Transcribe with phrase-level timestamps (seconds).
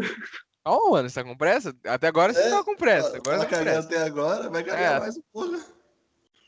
[0.00, 0.16] porra.
[0.64, 1.74] Calma, mano, você tá com pressa?
[1.86, 3.16] Até agora você É, tá com pressa.
[3.16, 3.88] Agora Tá com pressa.
[3.88, 5.00] até agora, vai cagar É.
[5.00, 5.56] mais um pouco.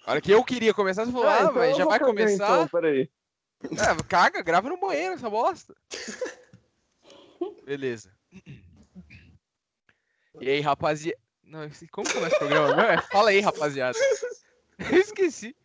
[0.06, 2.34] A hora que eu queria começar, você falou, ah, então mas já vai começar.
[2.54, 3.10] Então, peraí.
[3.64, 5.74] É, caga, grava no banheiro essa bosta.
[7.64, 8.12] Beleza.
[10.40, 11.18] E aí, rapaziada.
[11.42, 12.74] Não, como começa o programa?
[12.76, 13.98] Não, é fala aí, rapaziada.
[14.78, 15.56] Eu esqueci.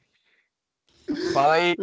[1.33, 1.75] Fala aí.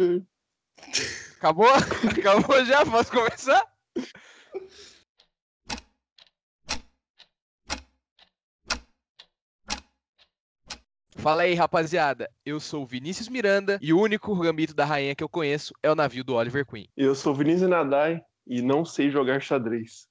[1.37, 1.69] Acabou?
[1.69, 2.85] Acabou já?
[2.85, 3.63] Posso começar?
[11.17, 12.29] Fala aí, rapaziada.
[12.45, 15.91] Eu sou o Vinícius Miranda e o único gambito da rainha que eu conheço é
[15.91, 16.87] o navio do Oliver Queen.
[16.95, 20.07] Eu sou Vinícius Nadai e não sei jogar xadrez.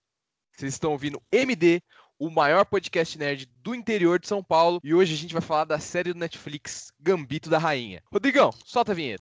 [0.55, 1.81] Vocês estão ouvindo MD,
[2.19, 5.65] o maior podcast nerd do interior de São Paulo, e hoje a gente vai falar
[5.65, 8.03] da série do Netflix Gambito da Rainha.
[8.13, 9.23] Rodrigão, solta a vinheta.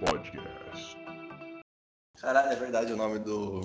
[0.00, 0.96] Podcast.
[2.20, 3.60] Caralho, é verdade o nome do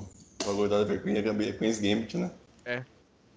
[0.45, 2.31] bagulho da Oliver Queen é Gambi- Queen's Gambit, né?
[2.65, 2.83] É.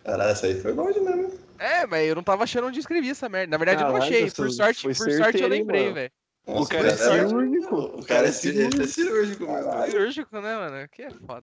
[0.04, 1.38] Caralho, essa aí foi longe mesmo.
[1.58, 3.50] É, mas eu não tava achando onde escrever essa merda.
[3.50, 4.30] Na verdade, eu não Caralho, achei.
[4.30, 5.94] Por sorte, por sorte eu certeiro, lembrei, mano?
[5.94, 6.10] velho.
[6.46, 7.76] Nossa, O cara é cirúrgico.
[7.76, 9.82] O cara é cirúrgico, é cirúrgico mesmo.
[9.90, 10.76] Cirúrgico, né, mano?
[10.76, 11.44] Aqui é foda.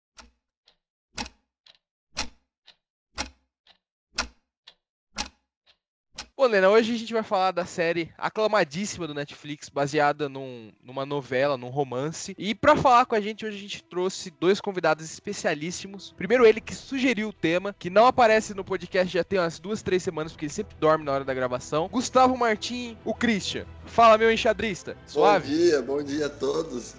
[6.39, 11.05] Bom, Lena, hoje a gente vai falar da série aclamadíssima do Netflix, baseada num- numa
[11.05, 12.33] novela, num romance.
[12.37, 16.13] E pra falar com a gente, hoje a gente trouxe dois convidados especialíssimos.
[16.15, 19.81] Primeiro ele que sugeriu o tema, que não aparece no podcast já tem umas duas,
[19.81, 21.89] três semanas, porque ele sempre dorme na hora da gravação.
[21.91, 23.65] Gustavo Martim, o Christian.
[23.85, 24.93] Fala, meu enxadrista.
[24.93, 25.53] Bom Suave?
[25.53, 26.95] dia, bom dia a todos.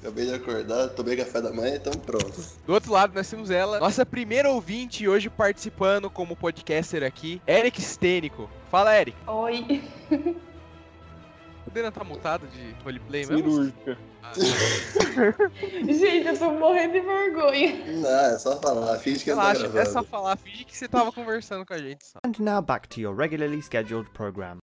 [0.00, 2.56] Acabei de acordar, tomei café da manhã e estamos prontos.
[2.64, 7.42] Do outro lado, nós temos ela, nossa primeira ouvinte e hoje participando como podcaster aqui,
[7.46, 8.48] Eric Stênico.
[8.70, 9.16] Fala, Eric.
[9.26, 9.82] Oi.
[11.66, 13.50] O Dena tá mutado de roleplay mesmo?
[13.50, 13.98] Cirúrgica.
[14.22, 14.32] Ah,
[15.84, 17.84] Gente, eu tô morrendo de vergonha.
[18.00, 19.92] Não, é só falar, finge que tá relaxa, é gravando.
[19.92, 22.18] só falar, finge que você tava conversando com a gente só.
[22.24, 24.58] And now back to your regularly scheduled program.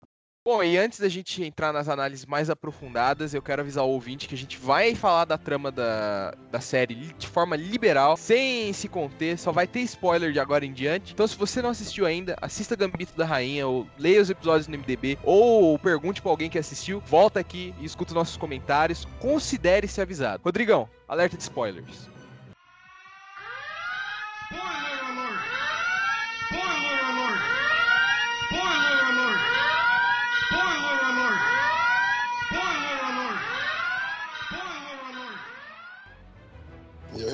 [0.43, 4.27] Bom, e antes da gente entrar nas análises mais aprofundadas, eu quero avisar o ouvinte
[4.27, 8.87] que a gente vai falar da trama da, da série de forma liberal, sem se
[8.87, 11.13] conter, só vai ter spoiler de agora em diante.
[11.13, 14.79] Então, se você não assistiu ainda, assista Gambito da Rainha, ou leia os episódios no
[14.79, 20.41] MDB, ou pergunte pra alguém que assistiu, volta aqui e escuta nossos comentários, considere-se avisado.
[20.43, 22.09] Rodrigão, alerta de spoilers.
[24.51, 24.90] Spoiler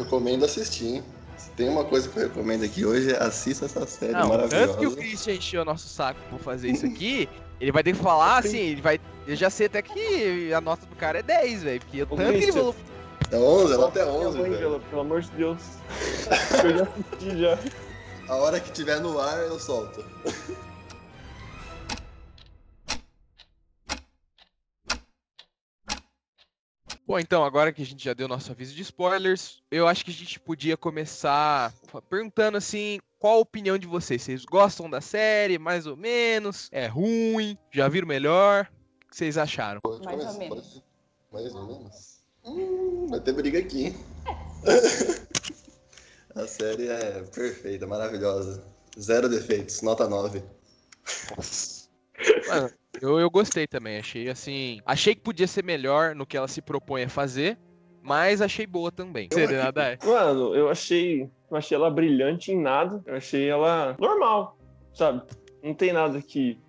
[0.08, 1.04] recomendo assistir, hein?
[1.38, 4.68] Se tem uma coisa que eu recomendo aqui hoje, é assista essa série Não, maravilhosa.
[4.68, 7.30] tanto que o Christian encheu nosso saco por fazer isso aqui,
[7.62, 9.00] ele vai ter que falar assim, ele vai.
[9.28, 11.80] Eu já sei até que a nota do cara é 10, velho.
[11.82, 12.76] Porque o Ô, tanto que ele falou.
[13.30, 14.62] É 11, ela até Minha 11, mãe, velho.
[14.62, 15.62] pelo, pelo amor de Deus.
[16.64, 17.60] Eu já assisti já.
[18.30, 20.04] A hora que tiver no ar, eu solto.
[27.08, 30.12] Bom, então, agora que a gente já deu nosso aviso de spoilers, eu acho que
[30.12, 31.74] a gente podia começar
[32.10, 34.22] perguntando assim, qual a opinião de vocês?
[34.22, 36.68] Vocês gostam da série, mais ou menos?
[36.70, 37.58] É ruim?
[37.72, 38.70] Já viram melhor?
[39.06, 39.80] O que vocês acharam?
[39.80, 40.84] Pode Mais ou menos.
[41.32, 42.24] Mais ou menos?
[42.44, 43.96] Hum, vai ter briga aqui, hein?
[46.36, 48.62] A série é perfeita, maravilhosa.
[49.00, 50.44] Zero defeitos, nota 9.
[52.50, 52.70] Mano,
[53.02, 54.80] eu, eu gostei também, achei assim.
[54.86, 57.58] Achei que podia ser melhor no que ela se propõe a fazer,
[58.02, 59.28] mas achei boa também.
[59.32, 60.06] Nada é.
[60.06, 61.30] Mano, eu achei.
[61.50, 63.02] Não achei ela brilhante em nada.
[63.06, 64.58] Eu achei ela normal,
[64.94, 65.22] sabe?
[65.64, 66.60] Não tem nada que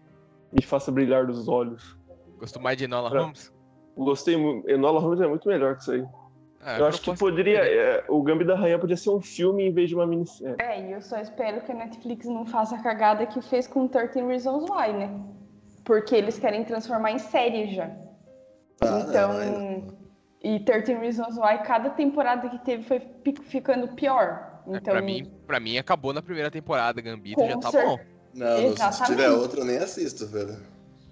[0.52, 1.96] me faça brilhar dos olhos.
[2.38, 3.52] Gostou mais de Enola Pra- Holmes?
[3.96, 4.68] Gostei muito.
[4.68, 6.04] Enola Holmes é muito melhor que isso aí.
[6.60, 7.58] Ah, eu acho que poderia.
[7.64, 10.56] é, o Gambi da Rainha podia ser um filme em vez de uma minissérie.
[10.60, 13.86] É, e eu só espero que a Netflix não faça a cagada que fez com
[13.86, 15.20] 13 Reasons Why, né?
[15.88, 17.90] Porque eles querem transformar em série já.
[18.82, 19.32] Ah, então.
[19.32, 19.86] não,
[20.42, 23.00] E 13 Reasons Why, cada temporada que teve foi
[23.44, 24.60] ficando pior.
[24.66, 27.98] É, Então, pra, mim, pra mim, acabou na primeira temporada, Gambito já tá bom.
[28.34, 30.58] Não, não, se tiver outro, eu nem assisto, velho.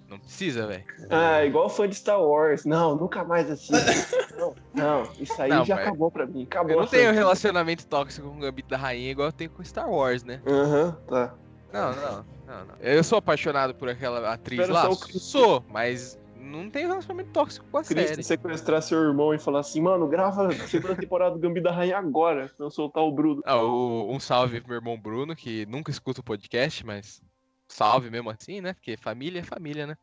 [0.07, 0.85] Não precisa, velho.
[1.09, 2.63] Ah, igual fã de Star Wars.
[2.63, 3.73] Não, nunca mais assisto.
[4.37, 6.43] não, não, isso aí Não, já acabou pra mim.
[6.43, 6.71] Acabou.
[6.71, 9.89] Eu não tenho relacionamento tóxico com o Gambito da Rainha igual eu tenho com Star
[9.89, 10.39] Wars, né?
[10.45, 11.33] Aham, tá.
[11.73, 12.75] Não, não, não, não.
[12.79, 14.83] Eu sou apaixonado por aquela atriz Espero lá?
[14.83, 18.23] só o Sou, mas não tenho relacionamento tóxico com a Cristo série.
[18.23, 21.97] sequestrar seu irmão e falar assim, mano, grava a segunda temporada do Gambi da Rainha
[21.97, 23.41] agora, pra eu soltar o Bruno.
[23.45, 27.21] Ah, o- um salve pro meu irmão Bruno, que nunca escuta o podcast, mas
[27.67, 28.73] salve mesmo assim, né?
[28.73, 29.97] Porque família é família, né?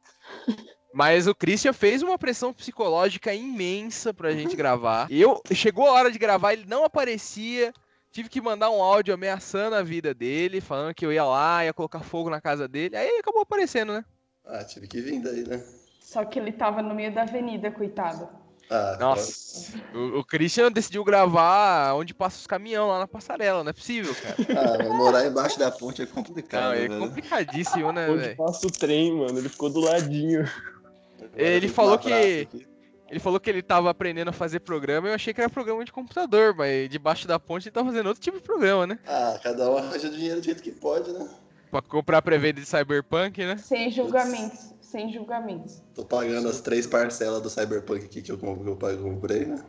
[0.97, 5.09] Mas o Christian fez uma pressão psicológica imensa pra gente gravar.
[5.11, 7.73] Eu chegou a hora de gravar, ele não aparecia.
[8.15, 11.73] Tive que mandar um áudio ameaçando a vida dele, falando que eu ia lá, ia
[11.73, 12.97] colocar fogo na casa dele.
[12.97, 14.05] Aí ele acabou aparecendo, né?
[14.47, 15.61] Ah, tive que vir daí, né?
[16.01, 18.29] Só que ele tava no meio da avenida, coitado.
[18.71, 19.77] Ah, Nossa.
[19.93, 24.15] O, o Christian decidiu gravar onde passa os caminhões lá na passarela, não é possível,
[24.15, 24.37] cara.
[24.61, 26.63] Ah, morar embaixo da ponte é complicado.
[26.67, 27.01] Não, é velho.
[27.01, 28.37] complicadíssimo, né, Onde velho?
[28.37, 29.37] passa o trem, mano.
[29.41, 30.43] Ele ficou do ladinho.
[31.19, 32.67] Agora Ele falou que- aqui.
[33.15, 35.93] Ele falou que ele tava aprendendo a fazer programa, eu achei que era programa de
[35.93, 38.99] computador, mas debaixo da ponte ele tá fazendo outro tipo de programa, né?
[39.07, 41.29] Ah, cada um arranja dinheiro do jeito que pode, né?
[41.71, 43.57] Pra comprar pré-venda de Cyberpunk, né?
[43.57, 44.75] Sem julgamentos.
[44.81, 45.81] Sem julgamentos.
[45.95, 49.63] Tô pagando as três parcelas do Cyberpunk aqui que eu, que eu pago- comprei, né?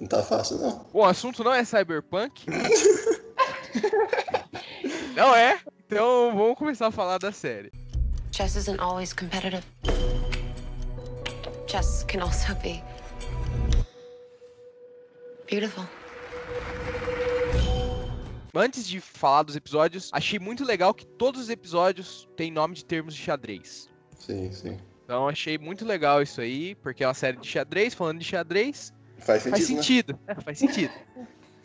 [0.00, 0.86] Não tá fácil, não.
[0.92, 2.46] Bom, o assunto não é Cyberpunk.
[5.16, 5.58] não é?
[5.88, 7.72] Então vamos começar a falar da série.
[8.30, 9.64] Chess isn't always competitive.
[11.70, 12.82] Chess can also be
[15.48, 15.84] beautiful.
[18.52, 22.84] Antes de falar dos episódios, achei muito legal que todos os episódios têm nome de
[22.84, 23.88] termos de xadrez.
[24.18, 24.78] Sim, sim.
[25.04, 28.92] Então achei muito legal isso aí, porque é uma série de xadrez, falando de xadrez,
[29.18, 29.76] Faz sentido, faz né?
[29.76, 30.18] sentido.
[30.26, 30.92] É, faz sentido.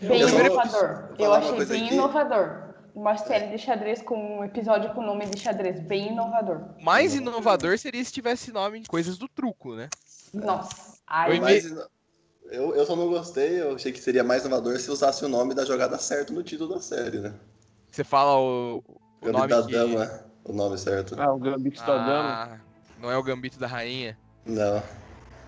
[0.02, 1.16] Bem inovador.
[1.18, 1.94] Eu achei bem aqui.
[1.96, 2.65] inovador.
[2.96, 5.82] Uma série de xadrez com um episódio com nome de xadrez.
[5.82, 6.62] Bem inovador.
[6.82, 9.90] Mais inovador seria se tivesse nome de coisas do truco, né?
[10.34, 10.98] Nossa.
[11.06, 11.66] Ai, Mas
[12.50, 15.54] eu, eu só não gostei, eu achei que seria mais inovador se usasse o nome
[15.54, 17.34] da jogada certo no título da série, né?
[17.92, 19.72] Você fala o, o Gambito nome da que...
[19.74, 21.20] Dama, o nome certo.
[21.20, 22.54] Ah, o Gambito da Dama.
[22.54, 22.60] Ah,
[23.02, 24.18] não é o Gambito da Rainha.
[24.46, 24.82] Não.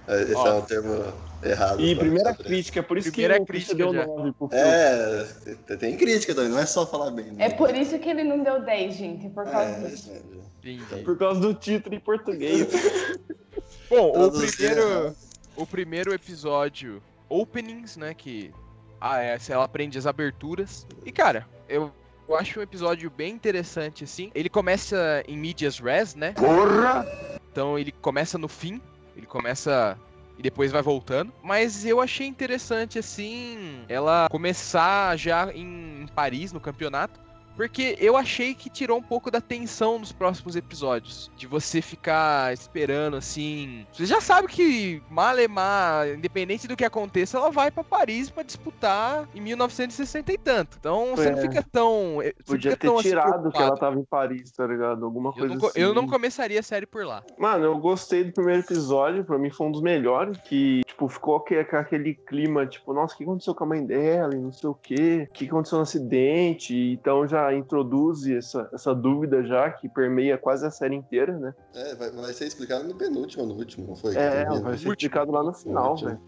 [0.06, 0.48] É, Esse Ó.
[0.48, 1.82] é um termo errado.
[1.82, 4.06] E primeira pra- crítica, por isso Primeira que crítica deu já.
[4.06, 4.64] 9 pro filme.
[4.64, 7.26] É, tem- crítica também, não é só falar bem.
[7.32, 7.46] né?
[7.46, 9.30] É por isso que ele não deu 10, gente.
[9.30, 10.12] Por causa É, disso.
[10.12, 10.22] é,
[10.70, 11.04] Entendi.
[11.04, 12.68] Por causa do título em português.
[13.90, 15.16] Bom, o primeiro,
[15.56, 18.52] o primeiro episódio, openings, né, que
[19.00, 20.86] ah, é, ela aprende as aberturas.
[21.06, 21.92] E cara, eu,
[22.28, 24.30] eu acho um episódio bem interessante assim.
[24.36, 26.34] Ele começa em medias res, né?
[26.34, 27.06] Porra!
[27.52, 28.82] Então ele começa no fim,
[29.16, 29.98] ele começa
[30.38, 31.34] e depois vai voltando.
[31.44, 37.27] Mas eu achei interessante assim ela começar já em Paris no campeonato.
[37.58, 41.30] Porque eu achei que tirou um pouco da tensão nos próximos episódios.
[41.36, 43.86] De você ficar esperando assim.
[43.92, 49.28] Você já sabe que Malemar, independente do que aconteça, ela vai pra Paris pra disputar
[49.34, 50.78] em 1960 e tanto.
[50.80, 51.42] Então você não É.
[51.42, 52.18] fica tão.
[52.46, 53.64] Podia fica ter tão, assim, tirado que preocupado.
[53.68, 55.04] ela tava em Paris, tá ligado?
[55.04, 55.80] Alguma Eu coisa não, assim.
[55.80, 57.24] eu não começaria a série por lá.
[57.40, 61.44] Mano, eu gostei do primeiro episódio, pra mim foi um dos melhores, que, tipo, ficou
[61.72, 64.76] aquele clima, tipo, nossa, o que aconteceu com a mãe dela e não sei o
[64.76, 70.38] quê, o que aconteceu no acidente, então já introduz essa, essa dúvida já, que permeia
[70.38, 71.54] quase a série inteira, né?
[71.76, 74.16] É, vai, vai ser explicado no penúltimo, no último, não foi?
[74.16, 76.20] É, vai ser explicado lá no final, velho.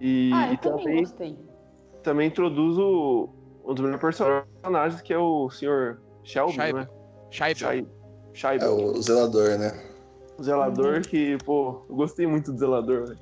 [0.00, 1.38] E, Ah, eu e também também, gostei.
[2.02, 3.28] também introduz o,
[3.64, 5.98] um dos melhores personagens, que é o Sr.
[6.22, 6.78] Shelby, Scheibe.
[6.80, 6.88] né?
[7.30, 7.88] Scheibe.
[8.34, 8.64] Scheibe.
[8.64, 9.72] É o zelador, né?
[10.38, 13.18] O zelador que, pô, eu gostei muito do zelador, velho.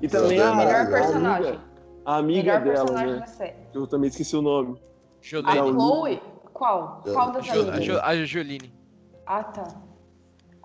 [0.00, 0.96] E também a, é Melhor maravilhoso.
[0.96, 1.48] a personagem.
[1.50, 1.62] amiga,
[2.06, 3.20] a amiga Melhor dela, personagem né?
[3.20, 3.56] da série.
[3.74, 4.78] Eu também esqueci o nome.
[4.78, 5.58] A Jolene.
[5.58, 6.22] Não, Chloe?
[6.54, 7.02] Qual?
[7.02, 7.46] Qual das
[8.00, 8.72] A, a Joline.
[9.26, 9.64] Ah, tá.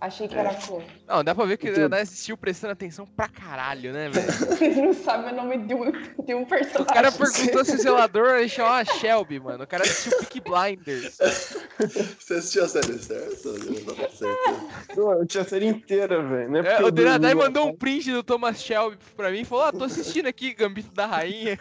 [0.01, 0.39] Achei que É.
[0.39, 0.85] era a Chloe.
[1.05, 4.31] Não, dá pra ver que ela assistiu prestando atenção pra caralho, né, velho?
[4.31, 5.91] Vocês não sabem o nome de um,
[6.23, 6.93] de um O personagem.
[6.93, 9.65] cara perguntou se o zelador ele chamava Shelby, mano.
[9.65, 11.17] O cara assistiu Peaky Blinders.
[12.17, 13.49] Você assistiu a série certa?
[13.49, 14.95] Eu não tava certo.
[14.95, 16.49] Não, eu tinha a série inteira, velho.
[16.49, 19.65] Não é É, o Denadai mandou um print do Thomas Shelby pra mim e falou:
[19.65, 21.59] Ah, tô assistindo aqui Gambito da Rainha.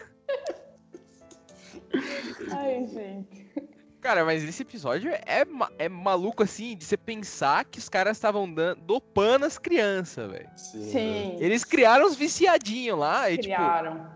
[2.51, 3.48] Ai, gente.
[4.01, 8.15] Cara, mas esse episódio é, ma- é maluco assim de você pensar que os caras
[8.17, 10.49] estavam dando dopando as crianças, velho.
[10.55, 10.83] Sim.
[10.89, 11.37] Sim.
[11.39, 14.07] Eles criaram os viciadinhos lá e, tipo, criaram.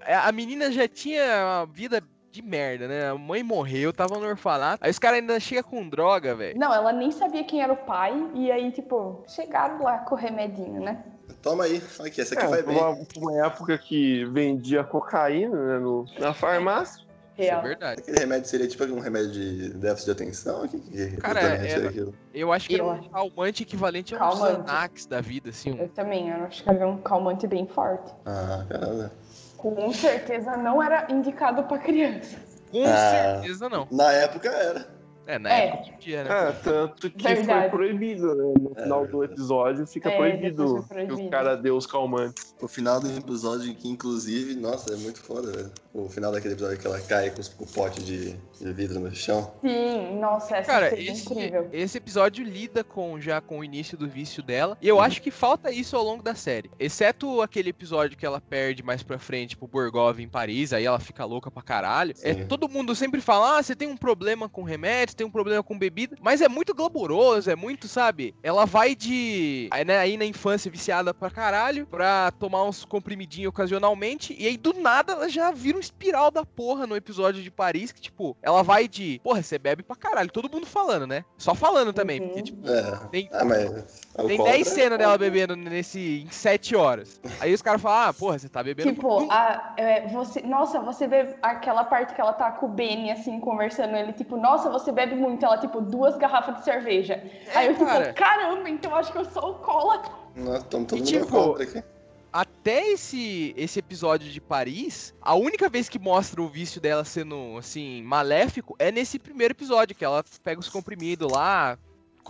[0.00, 3.10] É, a menina já tinha uma vida de merda, né?
[3.10, 4.82] A mãe morreu, tava no orfanato.
[4.84, 6.58] Aí os caras ainda chegam com droga, velho.
[6.58, 8.12] Não, ela nem sabia quem era o pai.
[8.34, 11.04] E aí, tipo, chegaram lá com o remedinho, né?
[11.42, 12.76] Toma aí, aqui, essa aqui É, vai bem.
[12.76, 17.04] uma, uma época que vendia cocaína né, no- na farmácia.
[17.40, 17.62] Isso é Real.
[17.62, 18.00] verdade.
[18.02, 20.64] Aquele remédio seria tipo um remédio de déficit de atenção?
[20.64, 22.14] O que, que Cara, era- aquilo?
[22.34, 23.08] Eu acho que era Eu um acho.
[23.10, 24.68] calmante equivalente a um Calmante.
[24.70, 25.72] Xanax da vida, assim.
[25.72, 28.12] um- Eu também, eu acho que era um calmante bem forte.
[28.26, 29.12] Ah, caramba.
[29.56, 32.36] Com certeza não era indicado pra criança.
[32.70, 33.10] Com Ah.
[33.40, 33.86] certeza não.
[33.90, 34.86] Na época era.
[35.30, 35.66] É, na É.
[35.68, 36.30] época podia, né?
[36.30, 37.70] É, tanto que Verdade.
[37.70, 38.54] foi proibido, né?
[38.60, 41.22] No final do episódio fica É, proibido, foi que proibido.
[41.26, 42.54] o cara deu os calmantes.
[42.60, 45.70] O final do episódio que, inclusive, nossa, é muito foda, velho.
[45.92, 49.52] O final daquele episódio que ela cai com, o pote de, de vidro no chão.
[49.60, 51.68] Sim, nossa, essa Cara, é esse, incrível.
[51.72, 54.76] esse episódio lida com já com o início do vício dela.
[54.80, 56.70] E eu acho que falta isso ao longo da série.
[56.78, 60.98] Exceto aquele episódio que ela perde mais pra frente pro Borgov em Paris, aí ela
[61.00, 62.14] fica louca pra caralho.
[62.22, 65.62] É, todo mundo sempre fala: ah, você tem um problema com remédio, tem um problema
[65.62, 66.16] com bebida.
[66.20, 68.34] Mas é muito glamouroso, é muito, sabe?
[68.42, 69.68] Ela vai de.
[69.70, 74.34] Aí, né, aí na infância viciada pra caralho, pra tomar uns comprimidinhos ocasionalmente.
[74.38, 77.92] E aí do nada ela já vira um espiral da porra no episódio de Paris,
[77.92, 79.20] que tipo, ela vai de.
[79.22, 80.30] Porra, você bebe pra caralho.
[80.30, 81.22] Todo mundo falando, né?
[81.36, 82.20] Só falando também.
[82.20, 82.26] Uhum.
[82.28, 82.96] Porque, tipo, É.
[83.10, 83.70] tem, Ah, mas.
[83.70, 83.76] tem
[84.16, 87.20] alcoólatra 10 cenas dela é- bebendo nesse em 7 horas.
[87.40, 88.92] Aí os caras falam, ah, porra, você tá bebendo.
[88.94, 93.10] Tipo, a, é, você, nossa, você bebe aquela parte que ela tá com o Benny,
[93.10, 97.22] assim, conversando, ele, tipo, nossa, você bebe muito, ela, tipo, duas garrafas de cerveja.
[97.54, 98.12] Aí eu, tipo, cara.
[98.12, 100.12] caramba, então eu acho que eu sou alcoólatra.
[100.36, 101.88] Nós estamos todo E, mundo tipo, alcoólatra aqui.
[102.32, 107.56] Até esse, esse episódio de Paris, a única vez que mostra o vício dela sendo,
[107.58, 111.76] assim, maléfico é nesse primeiro episódio, que ela pega os comprimidos lá,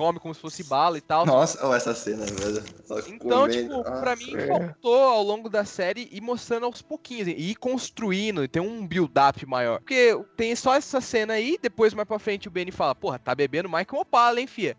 [0.01, 1.27] come como se fosse bala e tal.
[1.27, 2.65] Nossa, olha essa cena, velho.
[3.07, 3.51] Então, comendo.
[3.51, 4.17] tipo, pra Nossa.
[4.17, 4.47] mim é.
[4.47, 8.87] faltou ao longo da série ir mostrando aos pouquinhos, e ir construindo, e ter um
[8.87, 9.79] build-up maior.
[9.81, 13.35] Porque tem só essa cena aí, depois mais pra frente o Benny fala, porra, tá
[13.35, 14.75] bebendo mais que uma Opala, hein, fia?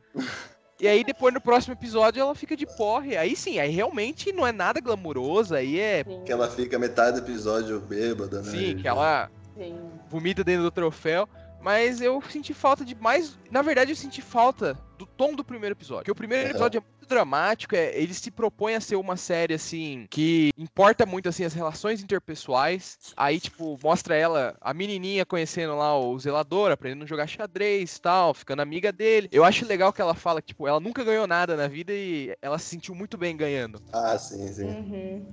[0.79, 3.15] E aí depois no próximo episódio ela fica de porre.
[3.15, 6.03] Aí sim, aí realmente não é nada glamuroso, aí é.
[6.25, 8.49] Que ela fica metade do episódio bêbada, né?
[8.49, 9.77] Sim, que ela Sim.
[10.09, 11.29] vomita dentro do troféu.
[11.61, 13.37] Mas eu senti falta de mais.
[13.49, 16.01] Na verdade, eu senti falta do tom do primeiro episódio.
[16.01, 17.75] Porque o primeiro episódio é muito dramático.
[17.75, 22.01] É, ele se propõe a ser uma série, assim, que importa muito, assim, as relações
[22.01, 22.97] interpessoais.
[23.15, 28.01] Aí, tipo, mostra ela, a menininha conhecendo lá o zelador, aprendendo a jogar xadrez e
[28.01, 29.29] tal, ficando amiga dele.
[29.31, 32.35] Eu acho legal que ela fala que, tipo, ela nunca ganhou nada na vida e
[32.41, 33.81] ela se sentiu muito bem ganhando.
[33.93, 34.65] Ah, sim, sim.
[34.65, 35.25] Uhum.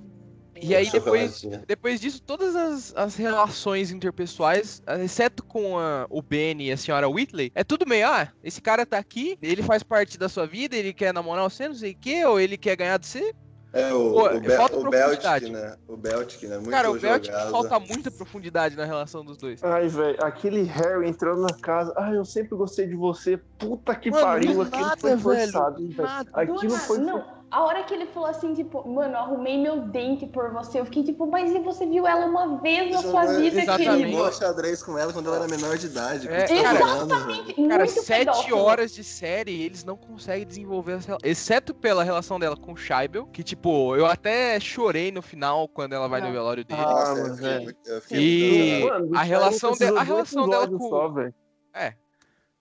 [0.61, 1.35] E aí depois.
[1.39, 1.63] Chocolatinho.
[1.67, 7.07] Depois disso, todas as, as relações interpessoais, exceto com a- o Benny e a senhora
[7.09, 10.75] Whitley, é tudo meio, ah, esse cara tá aqui, ele faz parte da sua vida,
[10.75, 13.33] ele quer namorar você, não sei o quê, ou ele quer ganhar de você.
[13.71, 15.51] É, o, Pô, o, Be falta o Beltic, profundidade.
[15.51, 15.75] né?
[15.87, 16.55] O Beltic, né?
[16.57, 17.51] Muito cara, o Belt jogado.
[17.51, 19.63] falta muita profundidade na relação dos dois.
[19.63, 21.93] Ai, velho, aquele Harry entrando na casa.
[21.95, 23.37] Ai, eu sempre gostei de você.
[23.59, 26.01] Puta que Mano, pariu, aquilo nada, foi forçado, velho.
[26.01, 26.29] nada.
[26.33, 26.97] Aquilo foi.
[26.97, 30.85] Não, a hora que ele falou assim, tipo, mano, arrumei meu dente por você, eu
[30.85, 33.89] fiquei tipo, mas e você viu ela uma vez na sua vida, Exatamente.
[33.89, 34.11] querido?
[34.17, 36.27] Jogou xadrez com ela quando ela era menor de idade.
[36.27, 37.67] É, cara, 14 anos, velho.
[37.69, 38.57] Cara, Muito sete pedófilo.
[38.59, 41.29] horas de série, eles não conseguem desenvolver essa relação.
[41.29, 45.93] Exceto pela relação dela com o Scheibel, que, tipo, eu até chorei no final quando
[45.93, 46.33] ela vai no Não.
[46.33, 46.81] velório dele.
[46.81, 47.59] Ah, mas fiquei é.
[47.59, 49.05] muito- eu fiquei E- muito emocionado.
[49.09, 51.33] Mano, a relação de- a relação dela com- Só, velho.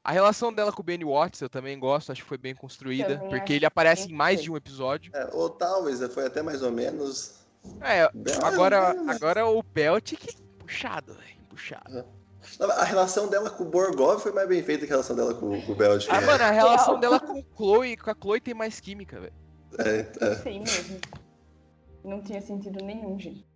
[0.09, 3.19] A relação dela com o Benny Watts eu também gosto, acho que foi bem construída,
[3.29, 5.13] porque ele aparece em mais de um episódio.
[5.15, 7.35] É, ou talvez, foi até mais ou menos.
[7.83, 9.17] É, Bem, agora, ou menos.
[9.17, 12.07] agora o Belt que puxado, velho, puxado.
[12.79, 15.61] A relação dela com o Borgov foi mais bem feita que a relação dela com,
[15.61, 16.09] com o Beltic.
[16.11, 17.01] Ah, mano, a relação Real.
[17.01, 19.35] dela com o Chloe, com a Chloe tem mais química, velho.
[19.79, 20.35] É, é.
[20.37, 21.01] Sim mesmo.
[22.03, 23.47] Não tinha sentido nenhum, gente.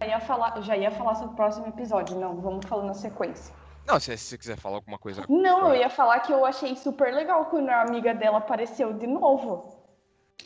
[0.00, 3.54] Já ia falar, já ia falar sobre o próximo episódio, não, vamos falando na sequência.
[3.86, 5.24] Não, se você quiser falar alguma coisa.
[5.28, 9.06] Não, eu ia falar que eu achei super legal quando a amiga dela apareceu de
[9.06, 9.76] novo.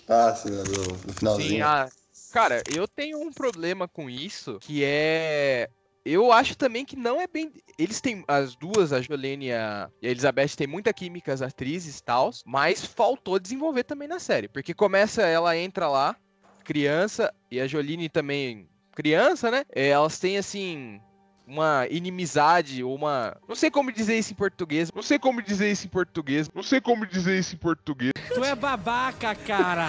[0.09, 0.63] Ah, sim, no,
[1.07, 1.49] no finalzinho.
[1.49, 1.89] Sim, ah,
[2.33, 5.69] cara, eu tenho um problema com isso, que é.
[6.05, 7.53] Eu acho também que não é bem.
[7.79, 8.25] Eles têm.
[8.29, 12.03] As duas, a Jolene e a, e a Elizabeth, têm muita química, as atrizes e
[12.03, 14.49] tal, mas faltou desenvolver também na série.
[14.49, 16.17] Porque começa, ela entra lá,
[16.65, 19.65] criança, e a Jolene também, criança, né?
[19.75, 21.01] É, elas têm assim.
[21.47, 23.37] Uma inimizade, ou uma.
[23.49, 24.93] Não sei como dizer isso em português.
[24.95, 26.49] Não sei como dizer isso em português.
[26.55, 28.13] Não sei como dizer isso em português.
[28.33, 29.89] Tu é babaca, cara!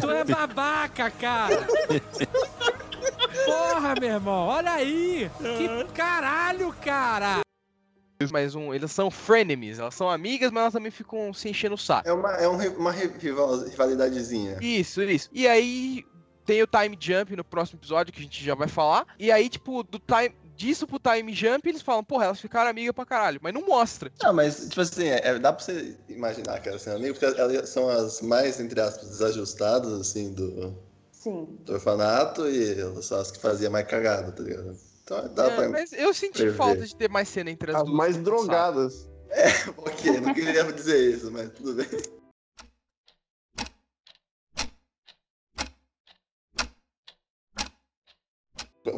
[0.00, 1.66] tu é babaca, cara!
[3.44, 5.30] Porra, meu irmão, olha aí!
[5.58, 7.40] Que caralho, cara!
[8.30, 11.78] Mas um, eles são frenemies, elas são amigas, mas elas também ficam se enchendo o
[11.78, 12.08] saco.
[12.08, 14.58] É uma, é um uma ri- rival- rivalidadezinha.
[14.60, 15.28] Isso, isso.
[15.32, 16.04] E aí
[16.44, 19.06] tem o time jump no próximo episódio que a gente já vai falar.
[19.18, 22.94] E aí, tipo, do time disso pro time jump, eles falam, porra, elas ficaram amigas
[22.94, 24.12] pra caralho, mas não mostra.
[24.22, 27.68] Não, mas, tipo assim, é- dá pra você imaginar que elas são amigas, porque elas
[27.68, 30.76] são as mais, entre aspas, desajustadas, assim, do,
[31.10, 31.48] Sim.
[31.60, 34.76] do orfanato e elas são as que faziam mais cagada, tá ligado?
[35.04, 35.68] Então dá É, pra.
[35.70, 36.56] mas eu senti prever.
[36.56, 37.96] falta de ter mais cena entre as, As duas.
[37.96, 38.24] mais sabe?
[38.24, 39.08] drogadas.
[39.78, 41.86] Ok, não queria dizer isso, mas tudo bem.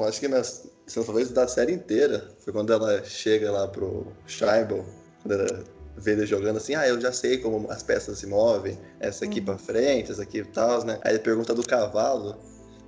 [0.03, 4.85] Acho que na cena talvez da série inteira foi quando ela chega lá pro Scheibel,
[5.23, 5.65] quando ela
[5.97, 9.41] vê ele jogando assim, ah, eu já sei como as peças se movem, essa aqui
[9.41, 10.99] pra frente, essa aqui e tal, né?
[11.03, 12.37] Aí ele pergunta do cavalo,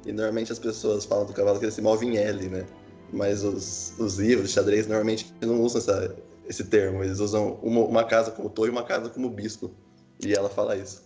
[0.04, 2.66] e normalmente as pessoas falam do cavalo que ele se move em L, né?
[3.12, 6.16] Mas os, os livros de xadrez normalmente não usam essa,
[6.48, 9.70] esse termo, eles usam uma, uma casa como torre e uma casa como bispo.
[10.24, 11.05] E ela fala isso.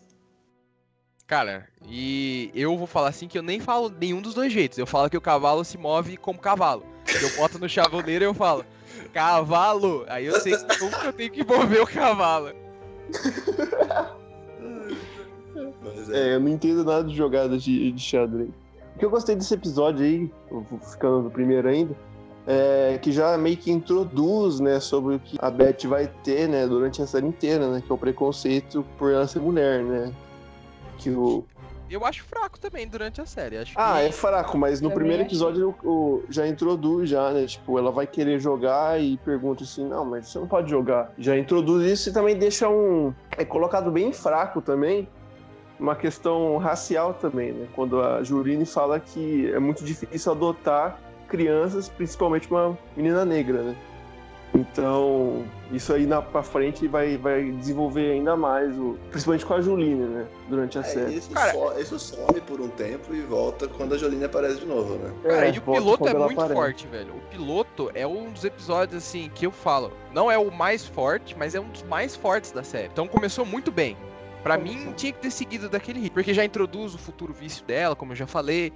[1.31, 4.79] Cara, e eu vou falar assim que eu nem falo nenhum dos dois jeitos.
[4.79, 6.83] Eu falo que o cavalo se move como cavalo.
[7.23, 8.65] Eu boto no chavoleiro e eu falo,
[9.13, 10.05] cavalo!
[10.09, 12.51] Aí eu sei como que eu tenho que mover o cavalo.
[15.85, 18.51] Mas é, É, eu não entendo nada de jogadas de, de xadrez.
[18.97, 20.29] O que eu gostei desse episódio aí,
[20.91, 21.95] ficando no primeiro ainda,
[22.45, 26.67] é que já meio que introduz, né, sobre o que a Beth vai ter, né,
[26.67, 30.13] durante a série inteira, né, que é o preconceito por ela ser mulher, né.
[31.01, 31.45] Que o...
[31.91, 33.57] Eu acho fraco também durante a série.
[33.59, 34.07] Acho Ah, que...
[34.07, 37.91] é fraco, mas no Também primeiro episódio o, o- já introduz já, né, tipo, ela
[37.91, 41.13] vai querer jogar e pergunta assim, não, mas você não pode jogar.
[41.19, 43.13] Já introduz isso e também deixa um...
[43.37, 45.09] É colocado bem fraco também,
[45.81, 47.67] uma questão racial também, né?
[47.75, 53.77] Quando a Juline fala que é muito difícil adotar crianças, principalmente uma menina negra, né?
[54.55, 59.61] Então, isso aí na, pra frente vai, vai desenvolver ainda mais, o, principalmente com a
[59.61, 60.27] Juline, né?
[60.49, 61.15] Durante a é, série.
[61.15, 64.67] isso, Cara- so- isso some por um tempo e volta quando a Joline aparece de
[64.67, 65.13] novo, né?
[65.23, 66.55] Cara, É, e o piloto é muito aparece.
[66.55, 67.15] forte, velho.
[67.15, 69.93] O piloto é um dos episódios, assim, que eu falo.
[70.13, 72.89] Não é o mais forte, mas é um dos mais fortes da série.
[72.93, 73.97] Então começou muito bem.
[74.43, 76.15] Pra mim, tinha que ter seguido daquele ritmo.
[76.15, 78.73] Porque já introduz o futuro vício dela, como eu já falei.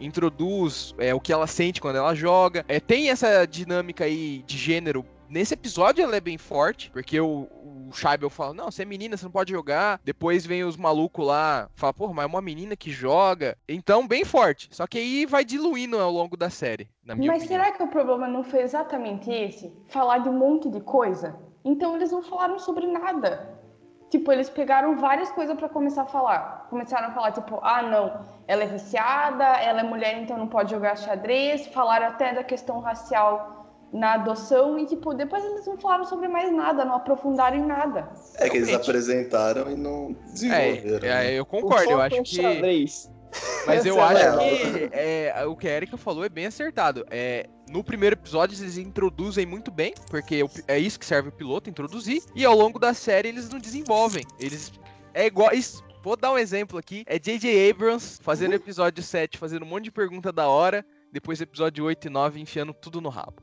[0.00, 2.64] Introduz é, o que ela sente quando ela joga.
[2.66, 5.04] É, tem essa dinâmica aí de gênero.
[5.28, 9.16] Nesse episódio ela é bem forte, porque o, o Scheibel fala, não, você é menina,
[9.16, 10.00] você não pode jogar.
[10.04, 13.56] Depois vem os malucos lá, fala, pô, mas é uma menina que joga.
[13.68, 14.68] Então, bem forte.
[14.72, 17.62] Só que aí vai diluindo ao longo da série, na minha Mas opinião.
[17.62, 19.72] será que o problema não foi exatamente esse?
[19.86, 21.38] Falar de um monte de coisa?
[21.64, 23.59] Então eles não falaram sobre nada.
[24.10, 26.66] Tipo, eles pegaram várias coisas pra começar a falar.
[26.68, 30.72] Começaram a falar, tipo, ah, não, ela é viciada, ela é mulher, então não pode
[30.72, 31.68] jogar xadrez.
[31.68, 33.60] Falaram até da questão racial
[33.92, 38.08] na adoção e, tipo, depois eles não falaram sobre mais nada, não aprofundaram em nada.
[38.36, 41.08] É que eles apresentaram e não desenvolveram.
[41.08, 41.26] É, né?
[41.26, 42.42] é, eu concordo, eu acho é que.
[42.42, 43.10] xadrez.
[43.64, 47.06] Mas eu é acho que é, o que a Erika falou é bem acertado.
[47.10, 51.70] É, no primeiro episódio eles introduzem muito bem, porque é isso que serve o piloto,
[51.70, 52.22] introduzir.
[52.34, 54.24] E ao longo da série eles não desenvolvem.
[54.38, 54.72] Eles.
[55.14, 55.52] É igual.
[55.52, 57.04] Isso, vou dar um exemplo aqui.
[57.06, 57.70] É J.J.
[57.70, 60.84] Abrams fazendo episódio 7, fazendo um monte de pergunta da hora.
[61.12, 63.42] Depois episódio 8 e 9 enfiando tudo no rabo.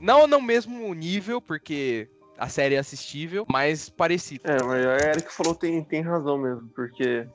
[0.00, 4.42] Não no mesmo nível, porque a série é assistível, mas parecido.
[4.44, 7.26] É, mas a Erika falou tem, tem razão mesmo, porque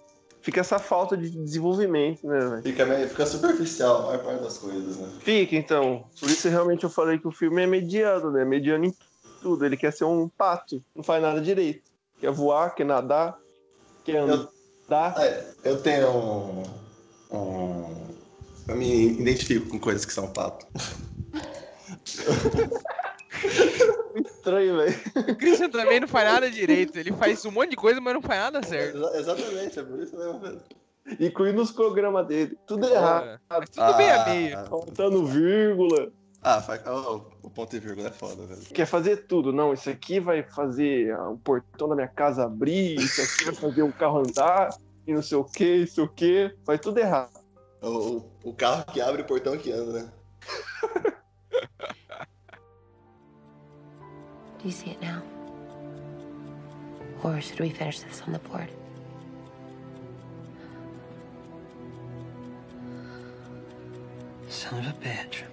[0.43, 2.61] fica essa falta de desenvolvimento, né, velho?
[2.61, 5.09] Fica, meio- fica superficial a maior parte das coisas, né?
[5.21, 6.05] Fica, então.
[6.19, 8.45] Por isso realmente eu falei que o filme é mediano, né?
[8.45, 8.93] Mediano em
[9.41, 9.65] tudo.
[9.65, 11.81] Ele quer ser um pato, não faz nada direito.
[12.19, 13.37] Quer voar, quer nadar,
[14.03, 14.49] quer andar.
[15.17, 16.63] É, eu tenho um,
[17.31, 18.07] um-
[18.67, 20.65] Eu me identifico com coisas que são pato.
[24.43, 24.95] Estranho, velho.
[25.31, 26.97] O Christian também não faz nada direito.
[26.97, 28.97] Ele faz um monte de coisa, mas não faz nada certo.
[28.97, 30.61] Exa- exatamente, é por isso mesmo.
[31.19, 32.57] Incluindo os programas dele.
[32.67, 33.25] Tudo errado.
[33.25, 33.39] É,
[33.71, 34.57] tudo bem a meio.
[34.57, 36.11] Ah, Faltando vírgula.
[36.41, 36.61] Ah,
[37.41, 38.61] o ponto e vírgula é foda, velho.
[38.73, 39.53] Quer fazer tudo.
[39.53, 43.53] Não, isso aqui vai fazer ah, o portão da minha casa abrir, isso aqui vai
[43.55, 44.75] fazer o carro andar,
[45.07, 46.53] e não sei o que, não sei o que.
[46.65, 47.31] Vai tudo errado.
[47.81, 50.11] O, o- o carro que abre o portão que anda, né?
[54.63, 55.21] Do you see it now?
[57.21, 58.69] Or should we finish this on the board?
[64.47, 65.43] Son of a bitch.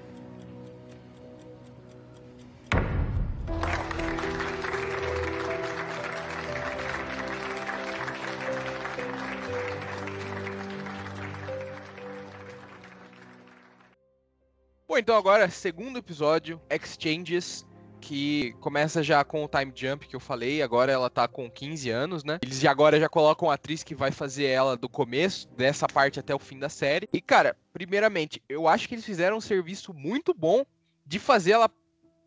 [14.86, 17.66] Bom, então agora, segundo episódio, Exchanges,
[18.00, 21.90] que começa já com o time jump que eu falei, agora ela tá com 15
[21.90, 22.38] anos, né?
[22.42, 26.34] Eles agora já colocam a atriz que vai fazer ela do começo, dessa parte até
[26.34, 27.08] o fim da série.
[27.12, 30.64] E, cara, primeiramente, eu acho que eles fizeram um serviço muito bom
[31.06, 31.70] de fazer ela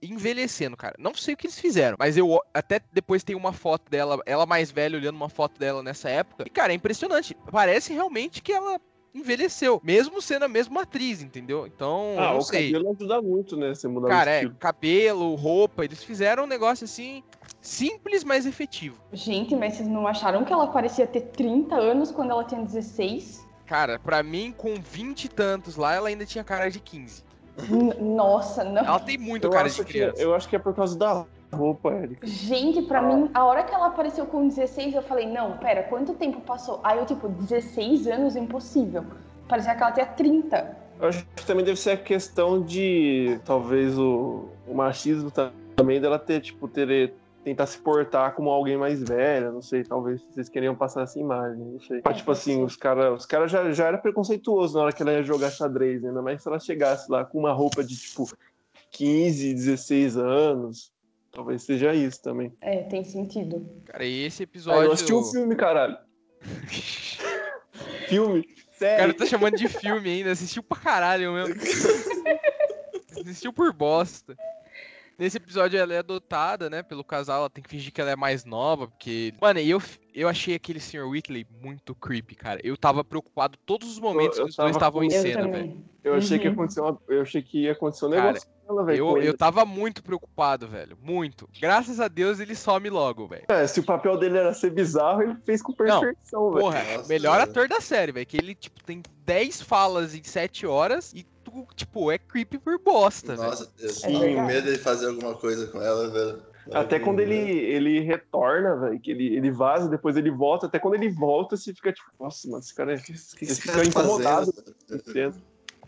[0.01, 0.95] envelhecendo, cara.
[0.99, 4.45] Não sei o que eles fizeram, mas eu até depois tem uma foto dela, ela
[4.45, 6.43] mais velha olhando uma foto dela nessa época.
[6.45, 7.35] E, cara, é impressionante.
[7.51, 8.79] Parece realmente que ela
[9.13, 11.67] envelheceu, mesmo sendo a mesma atriz, entendeu?
[11.67, 12.71] Então, Ah, não o sei.
[12.71, 13.73] cabelo ajuda muito, né?
[13.73, 17.23] Você mudar Cara, o é, cabelo, roupa, eles fizeram um negócio assim,
[17.61, 18.97] simples, mas efetivo.
[19.11, 23.43] Gente, mas vocês não acharam que ela parecia ter 30 anos quando ela tinha 16?
[23.65, 27.23] Cara, pra mim, com 20 e tantos lá, ela ainda tinha cara de 15.
[27.69, 28.83] N- Nossa, não.
[28.83, 30.21] Ela tem muito Eu cara acho, de que, criança.
[30.21, 32.25] eu acho que é por causa da roupa, Eric.
[32.27, 36.13] Gente, pra mim, a hora que ela apareceu com 16, eu falei, não, pera, quanto
[36.13, 36.79] tempo passou?
[36.83, 39.03] Aí eu, tipo, 16 anos, impossível.
[39.47, 40.77] Parecia que ela tinha 30.
[40.99, 45.99] Eu acho que também deve ser a questão de talvez o, o machismo ta- também
[45.99, 47.13] dela ter, tipo, ter,
[47.43, 51.59] tentar se portar como alguém mais velha, não sei, talvez vocês queriam passar essa imagem,
[51.59, 52.01] não sei.
[52.05, 55.01] Mas, tipo pode assim, os caras os cara já, já era preconceituoso na hora que
[55.01, 56.09] ela ia jogar xadrez, né?
[56.09, 58.25] ainda mais se ela chegasse lá com uma roupa de, tipo,
[58.91, 60.92] 15, 16 anos.
[61.33, 62.53] Talvez seja isso também.
[62.61, 63.67] É, tem sentido.
[63.85, 64.83] Cara, e esse Ah, episódio.
[64.83, 65.97] eu assisti um filme, caralho.
[68.07, 68.97] filme, O sério.
[68.99, 71.55] cara tá chamando de filme ainda, assistiu pra caralho mesmo.
[73.19, 74.35] assistiu por bosta.
[75.17, 78.15] Nesse episódio ela é adotada, né, pelo casal, ela tem que fingir que ela é
[78.15, 79.33] mais nova, porque...
[79.39, 79.79] Mano, eu,
[80.13, 81.07] eu achei aquele Sr.
[81.07, 82.59] Whitley muito creepy, cara.
[82.63, 85.47] Eu tava preocupado todos os momentos Eu- que eu os dois tava estavam em cena,
[85.47, 85.83] velho.
[86.03, 86.55] Eu achei que ia Uhum.
[86.55, 88.52] acontecer uma, eu achei que ia acontecer um Cara, negócio com
[88.95, 90.97] Eu, eu tava muito preocupado, velho.
[91.01, 91.49] Muito.
[91.59, 93.43] Graças a Deus ele some logo, velho.
[93.49, 96.63] É, se o papel dele era ser bizarro, ele fez com perfeição, velho.
[96.63, 97.51] Porra, Nossa, melhor velho.
[97.51, 98.25] ator da série, velho.
[98.25, 102.79] Que ele, tipo, tem 10 falas em 7 horas e tu, tipo, é creepy por
[102.79, 103.49] bosta, velho.
[103.49, 104.47] Nossa, eu É tinha verdade.
[104.47, 106.41] medo de fazer alguma coisa com ela, velho.
[106.71, 110.93] Até quando ele, ele retorna, velho, que ele, ele vaza, depois ele volta, até quando
[110.93, 113.99] ele volta, você fica tipo, nossa, mano, esse cara é O que esse cara fica
[113.99, 114.45] tá incomodado.
[114.53, 114.75] fazendo?
[114.87, 115.41] certeza.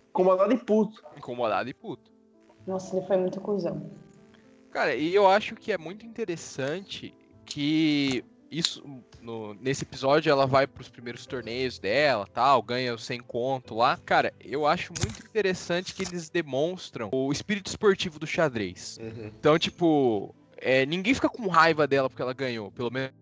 [0.10, 1.02] incomodado e puto.
[1.16, 2.12] Incomodado e puto.
[2.68, 3.90] Nossa, ele foi muito cuzão.
[4.72, 7.14] Cara, e eu acho que é muito interessante
[7.46, 8.84] que isso
[9.22, 13.98] no- nesse episódio ela vai pros primeiros torneios dela, tal, ganha o 100 conto lá.
[14.06, 18.98] Cara, eu acho muito interessante que eles demonstram o espírito esportivo do xadrez.
[19.02, 19.32] Uhum.
[19.40, 23.14] Então, tipo, é, ninguém fica com raiva dela porque ela ganhou, pelo menos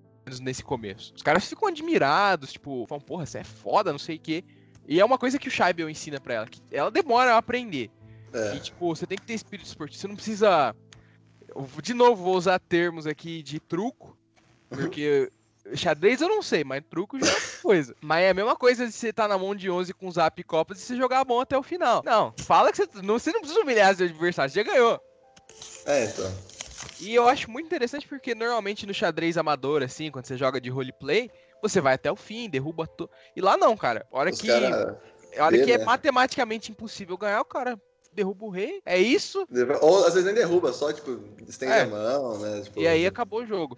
[0.41, 1.13] nesse começo.
[1.15, 4.43] Os caras ficam admirados, tipo, falam, porra, você é foda, não sei o quê.
[4.87, 7.89] E é uma coisa que o Scheibel ensina pra ela, que ela demora a aprender.
[8.33, 8.55] É.
[8.55, 9.99] E, tipo, você tem que ter espírito esportivo.
[9.99, 10.75] Você não precisa.
[11.81, 14.17] De novo, vou usar termos aqui de truco,
[14.69, 15.31] porque
[15.75, 17.95] xadrez eu não sei, mas truco já é outra coisa.
[18.01, 20.43] Mas é a mesma coisa de você tá na mão de 11 com zap e
[20.43, 22.01] copas e você jogar a mão até o final.
[22.03, 24.99] Não, fala que você não, você não precisa humilhar seu adversário, você já ganhou.
[25.85, 26.31] É, então.
[26.99, 30.69] E eu acho muito interessante porque normalmente no xadrez amador, assim, quando você joga de
[30.69, 31.29] roleplay,
[31.61, 33.09] você vai até o fim, derruba tudo.
[33.35, 34.05] E lá não, cara.
[34.11, 35.01] Hora Os que, cara...
[35.37, 35.85] a hora vê, que é né?
[35.85, 37.79] matematicamente impossível ganhar, o cara
[38.13, 38.81] derruba o rei.
[38.85, 39.47] É isso.
[39.81, 41.81] Ou às vezes nem derruba, só, tipo, estende É.
[41.81, 42.61] a mão, né?
[42.61, 43.75] Tipo, E aí acabou o jogo.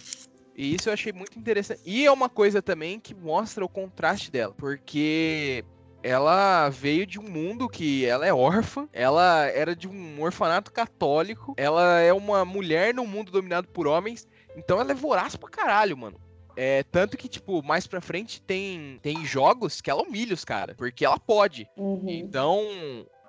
[0.55, 1.81] E isso eu achei muito interessante.
[1.85, 4.53] E é uma coisa também que mostra o contraste dela.
[4.57, 5.65] Porque
[6.01, 11.55] ela veio de um mundo que ela é órfã, ela era de um orfanato católico,
[11.57, 15.97] ela é uma mulher num mundo dominado por homens, então ela é voraz pra caralho,
[15.97, 16.21] mano.
[16.55, 20.75] É, tanto que, tipo, mais pra frente tem, tem jogos que ela humilha os caras,
[20.77, 21.67] porque ela pode.
[21.75, 22.05] Uhum.
[22.07, 22.63] Então,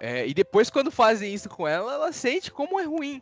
[0.00, 3.20] é, e depois quando fazem isso com ela, ela sente como é ruim.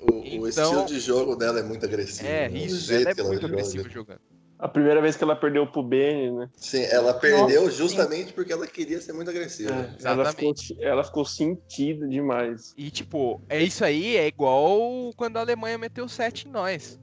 [0.00, 2.28] O, o Então- estilo de jogo dela é muito agressivo.
[2.28, 2.58] É, né?
[2.60, 3.52] O isso, ela é que muito joga.
[3.54, 4.20] agressiva jogando.
[4.58, 6.48] A primeira vez que ela perdeu pro Benny, né?
[6.56, 9.94] Sim, ela perdeu Nossa, justamente porque ela queria ser muito agressiva.
[10.02, 12.72] ela, ficou, ela ficou sentida demais.
[12.74, 16.98] E, tipo, é isso aí, é igual quando a Alemanha meteu 7 em nós.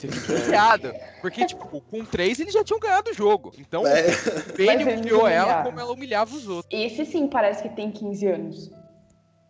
[0.08, 0.94] Você fica humilhado.
[1.20, 3.52] Porque, tipo, com 3 eles já tinham ganhado o jogo.
[3.58, 6.66] Então, É, o Benny Mas eles humilhou ela como ela humilhava os outros.
[6.72, 8.66] Esse sim parece que tem 15 anos.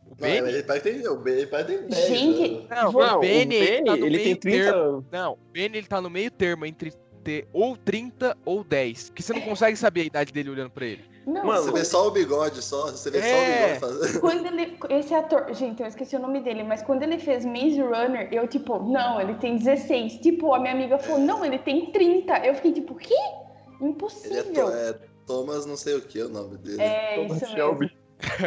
[0.07, 0.49] O não, Benny?
[0.49, 2.69] ele parece tem, o Ben parece tem 10 Gente, anos.
[2.69, 5.07] Não, Vou- o Benny, o ele, tá no ele meio tem 30 termo.
[5.13, 9.11] Não, o Benny ele tá no meio termo entre ter ou 30 ou 10.
[9.11, 11.05] Porque você não consegue saber a idade dele olhando pra ele.
[11.27, 12.91] Não, Mano, Você vê só o bigode, só.
[12.91, 13.23] Você vê É.
[13.23, 13.45] só o
[13.79, 14.21] bigode fazendo.
[14.21, 14.79] Quando ele.
[14.89, 15.53] Esse ator.
[15.55, 19.21] Gente, eu esqueci o nome dele, mas quando ele fez Maze Runner, eu, tipo, não,
[19.21, 20.15] ele tem 16.
[20.21, 22.39] Tipo, a minha amiga falou, não, ele tem 30.
[22.47, 23.15] Eu fiquei, tipo, quê?
[23.15, 24.53] Ele é, Impossível.
[24.53, 24.93] to- é
[25.27, 26.81] Thomas, não sei o que é o nome dele.
[26.83, 27.57] É, Thomas isso mesmo.
[27.57, 27.97] Shelby.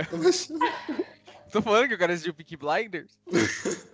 [0.10, 0.48] Thomas-
[1.52, 3.18] Tô falando que o cara assistiu Peaky Blinders?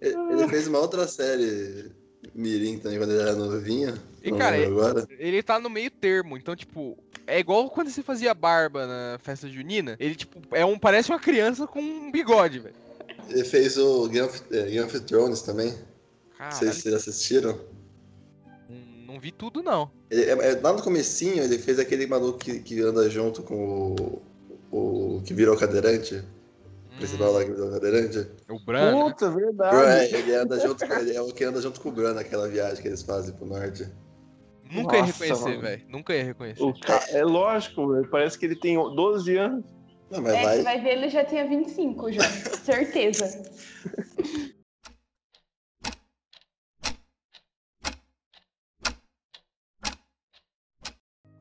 [0.00, 1.90] Ele fez uma outra série
[2.34, 3.94] Mirim também quando ele era novinho.
[4.22, 5.06] E, cara, lembro agora.
[5.18, 9.48] Ele tá no meio termo, então, tipo, é igual quando você fazia barba na festa
[9.48, 9.96] junina.
[9.98, 12.74] Ele, tipo, é um, parece uma criança com um bigode, velho.
[13.28, 15.68] Ele fez o Game of, é, Game of Thrones também.
[15.68, 17.60] Não sei se Caralho, vocês assistiram.
[18.68, 19.90] não, não vi tudo, não.
[20.10, 23.94] Ele- é- é- lá no comecinho ele fez aquele maluco que, que anda junto com
[24.72, 26.22] o, o que virou cadeirante.
[27.00, 28.30] Principal lá que virou cadeirante.
[28.48, 28.92] O Bran.
[29.10, 30.14] Puta, Bran, verdade.
[30.14, 32.88] ele anda junto ele, é o que anda junto com o Bran naquela viagem que
[32.88, 33.88] eles fazem pro norte.
[34.70, 35.60] Nunca ia Nossa, reconhecer, mano.
[35.62, 35.82] velho.
[35.88, 36.62] Nunca ia reconhecer.
[36.62, 39.64] O ca- É lógico, velho, parece que ele tem 12 anos.
[40.10, 40.56] Não, mas É, vai.
[40.58, 42.22] você vai ver, ele já tinha 25 já.
[42.64, 43.42] Certeza.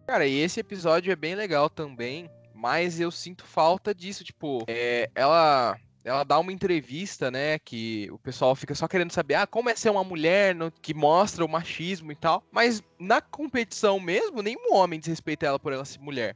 [0.07, 5.09] Cara, e esse episódio é bem legal também, mas eu sinto falta disso, tipo, é,
[5.15, 9.69] ela ela dá uma entrevista, né, que o pessoal fica só querendo saber, ah, como
[9.69, 14.41] é ser uma mulher, no- que mostra o machismo e tal, mas na competição mesmo,
[14.41, 16.35] nenhum homem desrespeita ela por ela ser mulher.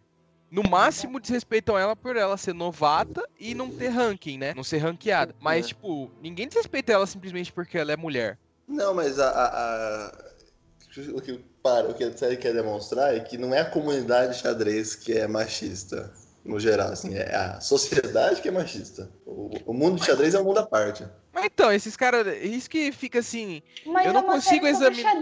[0.51, 4.53] No máximo, desrespeitam ela por ela ser novata e não ter ranking, né?
[4.53, 5.33] Não ser ranqueada.
[5.39, 5.67] Mas, É.
[5.69, 8.37] tipo, ninguém desrespeita ela simplesmente porque ela é mulher.
[8.67, 9.47] Não, mas a, a-
[10.07, 10.32] a-
[11.01, 14.37] o que para, o que a série quer demonstrar é que não é a comunidade
[14.39, 19.09] xadrez que é machista, no geral, assim, é a sociedade que é machista.
[19.25, 21.05] O, o mundo de xadrez é um mundo à parte.
[21.31, 22.27] Mas então, esses caras.
[22.43, 23.61] Isso que fica assim.
[23.85, 25.15] Mas Eu é não uma consigo examinar-.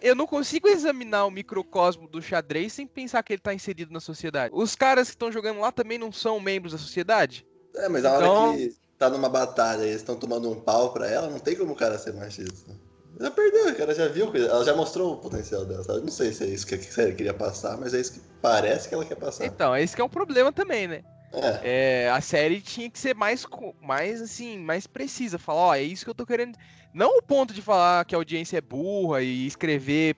[0.00, 4.00] Eu não consigo examinar o microcosmo do xadrez sem pensar que ele tá inserido na
[4.00, 4.52] sociedade.
[4.54, 7.46] Os caras que estão jogando lá também não são membros da sociedade?
[7.74, 10.92] É, mas a hora Então- que tá numa batalha e eles estão tomando um pau
[10.92, 12.72] pra ela, não tem como o cara ser machista.
[13.20, 16.00] Já perdeu, cara já viu, ela já mostrou o potencial dela, sabe?
[16.00, 18.88] Não sei se é isso que a série queria passar, mas é isso que parece
[18.88, 19.44] que ela quer passar.
[19.46, 21.02] Então, esse que é um problema também, né?
[21.32, 23.44] É, É, a série tinha que ser mais,
[23.82, 25.38] mais assim, mais precisa.
[25.38, 26.56] Falar, ó, é isso que eu tô querendo.
[26.94, 30.16] Não o ponto de falar que a audiência é burra e escrever.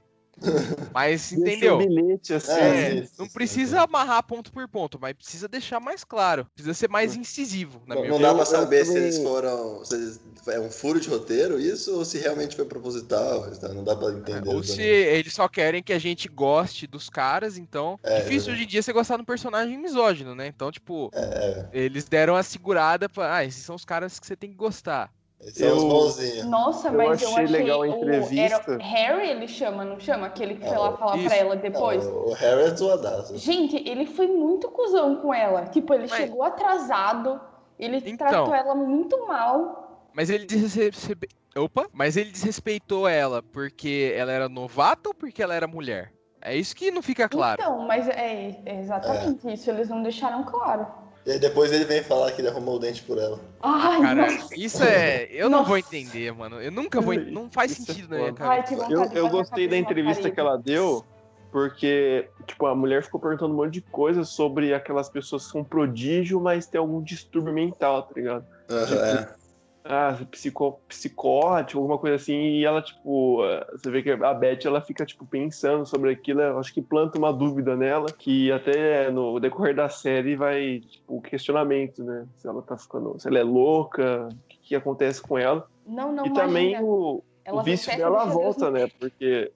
[0.92, 1.78] Mas, entendeu?
[1.78, 2.52] Bilhete, assim.
[2.52, 6.46] É, sim, não precisa amarrar ponto por ponto, mas precisa deixar mais claro.
[6.54, 9.84] Precisa ser mais incisivo, na não, minha não dá pra saber se eles foram.
[9.84, 13.50] Se eles- é um furo de roteiro isso ou se realmente foi proposital.
[13.56, 13.68] tá?
[13.68, 14.48] Não dá pra entender.
[14.48, 17.98] Ou se eles só querem que a gente goste dos caras, então.
[18.02, 18.54] É, difícil é.
[18.54, 20.46] hoje em dia você gostar de um personagem misógino, né?
[20.46, 23.36] Então, tipo, É, eles deram a segurada pra.
[23.36, 25.10] Ah, esses são os caras que você tem que gostar.
[25.40, 26.44] Eles são os Eu- bonzinhos.
[26.46, 28.72] Nossa, Eu mas eu achei achei legal a o- entrevista.
[28.72, 30.26] Era Harry, ele chama, não chama?
[30.26, 31.26] Aquele que foi É, lá falar isso.
[31.28, 32.06] pra ela depois.
[32.06, 33.36] Não, o Harry é zoadaço.
[33.38, 35.66] Gente, ele foi muito cuzão com ela.
[35.66, 37.40] Tipo, ele Mas- chegou atrasado,
[37.78, 38.16] ele Então.
[38.28, 40.08] tratou ela muito mal.
[40.12, 41.28] Mas ele desrespe...
[41.56, 41.86] Opa!
[41.92, 46.12] Mas ele desrespeitou ela porque ela era novata ou porque ela era mulher?
[46.40, 47.60] É isso que não fica claro.
[47.60, 50.86] Então, mas é, é exatamente isso, eles não deixaram claro.
[51.26, 53.38] E aí depois ele vem falar que ele arrumou o dente por ela.
[53.62, 54.54] Ai, Cara, nossa.
[54.58, 55.28] isso é.
[55.30, 55.68] Eu não Nossa.
[55.68, 56.60] vou entender, mano.
[56.60, 57.14] Eu nunca vou.
[57.14, 58.38] Não faz Isso é sentido na minha foda.
[58.44, 58.62] cabeça.
[58.62, 61.04] Ai, que vontade Eu, eu gostei da entrevista que ela deu,
[61.52, 65.62] porque, tipo, a mulher ficou perguntando um monte de coisa sobre aquelas pessoas que são
[65.62, 68.46] prodígio, mas tem algum distúrbio mental, tá ligado?
[68.70, 69.39] É.
[69.82, 73.38] Ah, psico, psicótico, alguma coisa assim, e ela, tipo,
[73.72, 77.18] você vê que a Beth, ela fica, tipo, pensando sobre aquilo, eu acho que planta
[77.18, 82.26] uma dúvida nela, que até no decorrer da série vai, tipo, o questionamento, né?
[82.36, 85.66] Se ela tá ficando, se ela é louca, o que, que acontece com ela.
[85.86, 88.86] Não, não, e também o, o vício dela deixa Deus volta, no- né?
[88.98, 89.50] Porque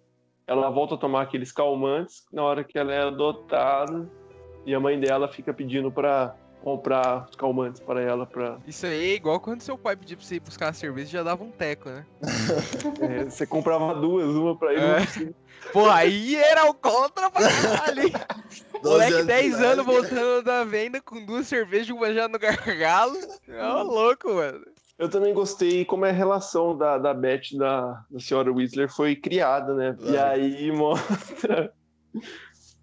[0.46, 4.10] ela volta a tomar aqueles calmantes na hora que ela é adotada
[4.64, 9.10] e a mãe dela fica pedindo pra comprar os calmantes para ela pra Isso aí
[9.12, 11.44] é igual quando seu pai pedia pra você ir buscar uma cerveja e já dava
[11.44, 12.06] um teco, né?
[13.02, 15.34] é, você comprava duas, uma pra ele, É.
[15.72, 17.42] Pô, aí era o contra pra?
[17.42, 19.64] 12 Moleque, anos de 10 idade.
[19.64, 23.16] anos voltando da venda com duas cervejas e uma já no gargalo.
[23.60, 24.64] Ó, louco, mano.
[24.98, 28.88] Eu também gostei como é a relação da, da Beth e da, da senhora Whistler
[28.90, 29.96] foi criada, né?
[30.00, 30.30] E Claro.
[30.30, 31.72] aí mostra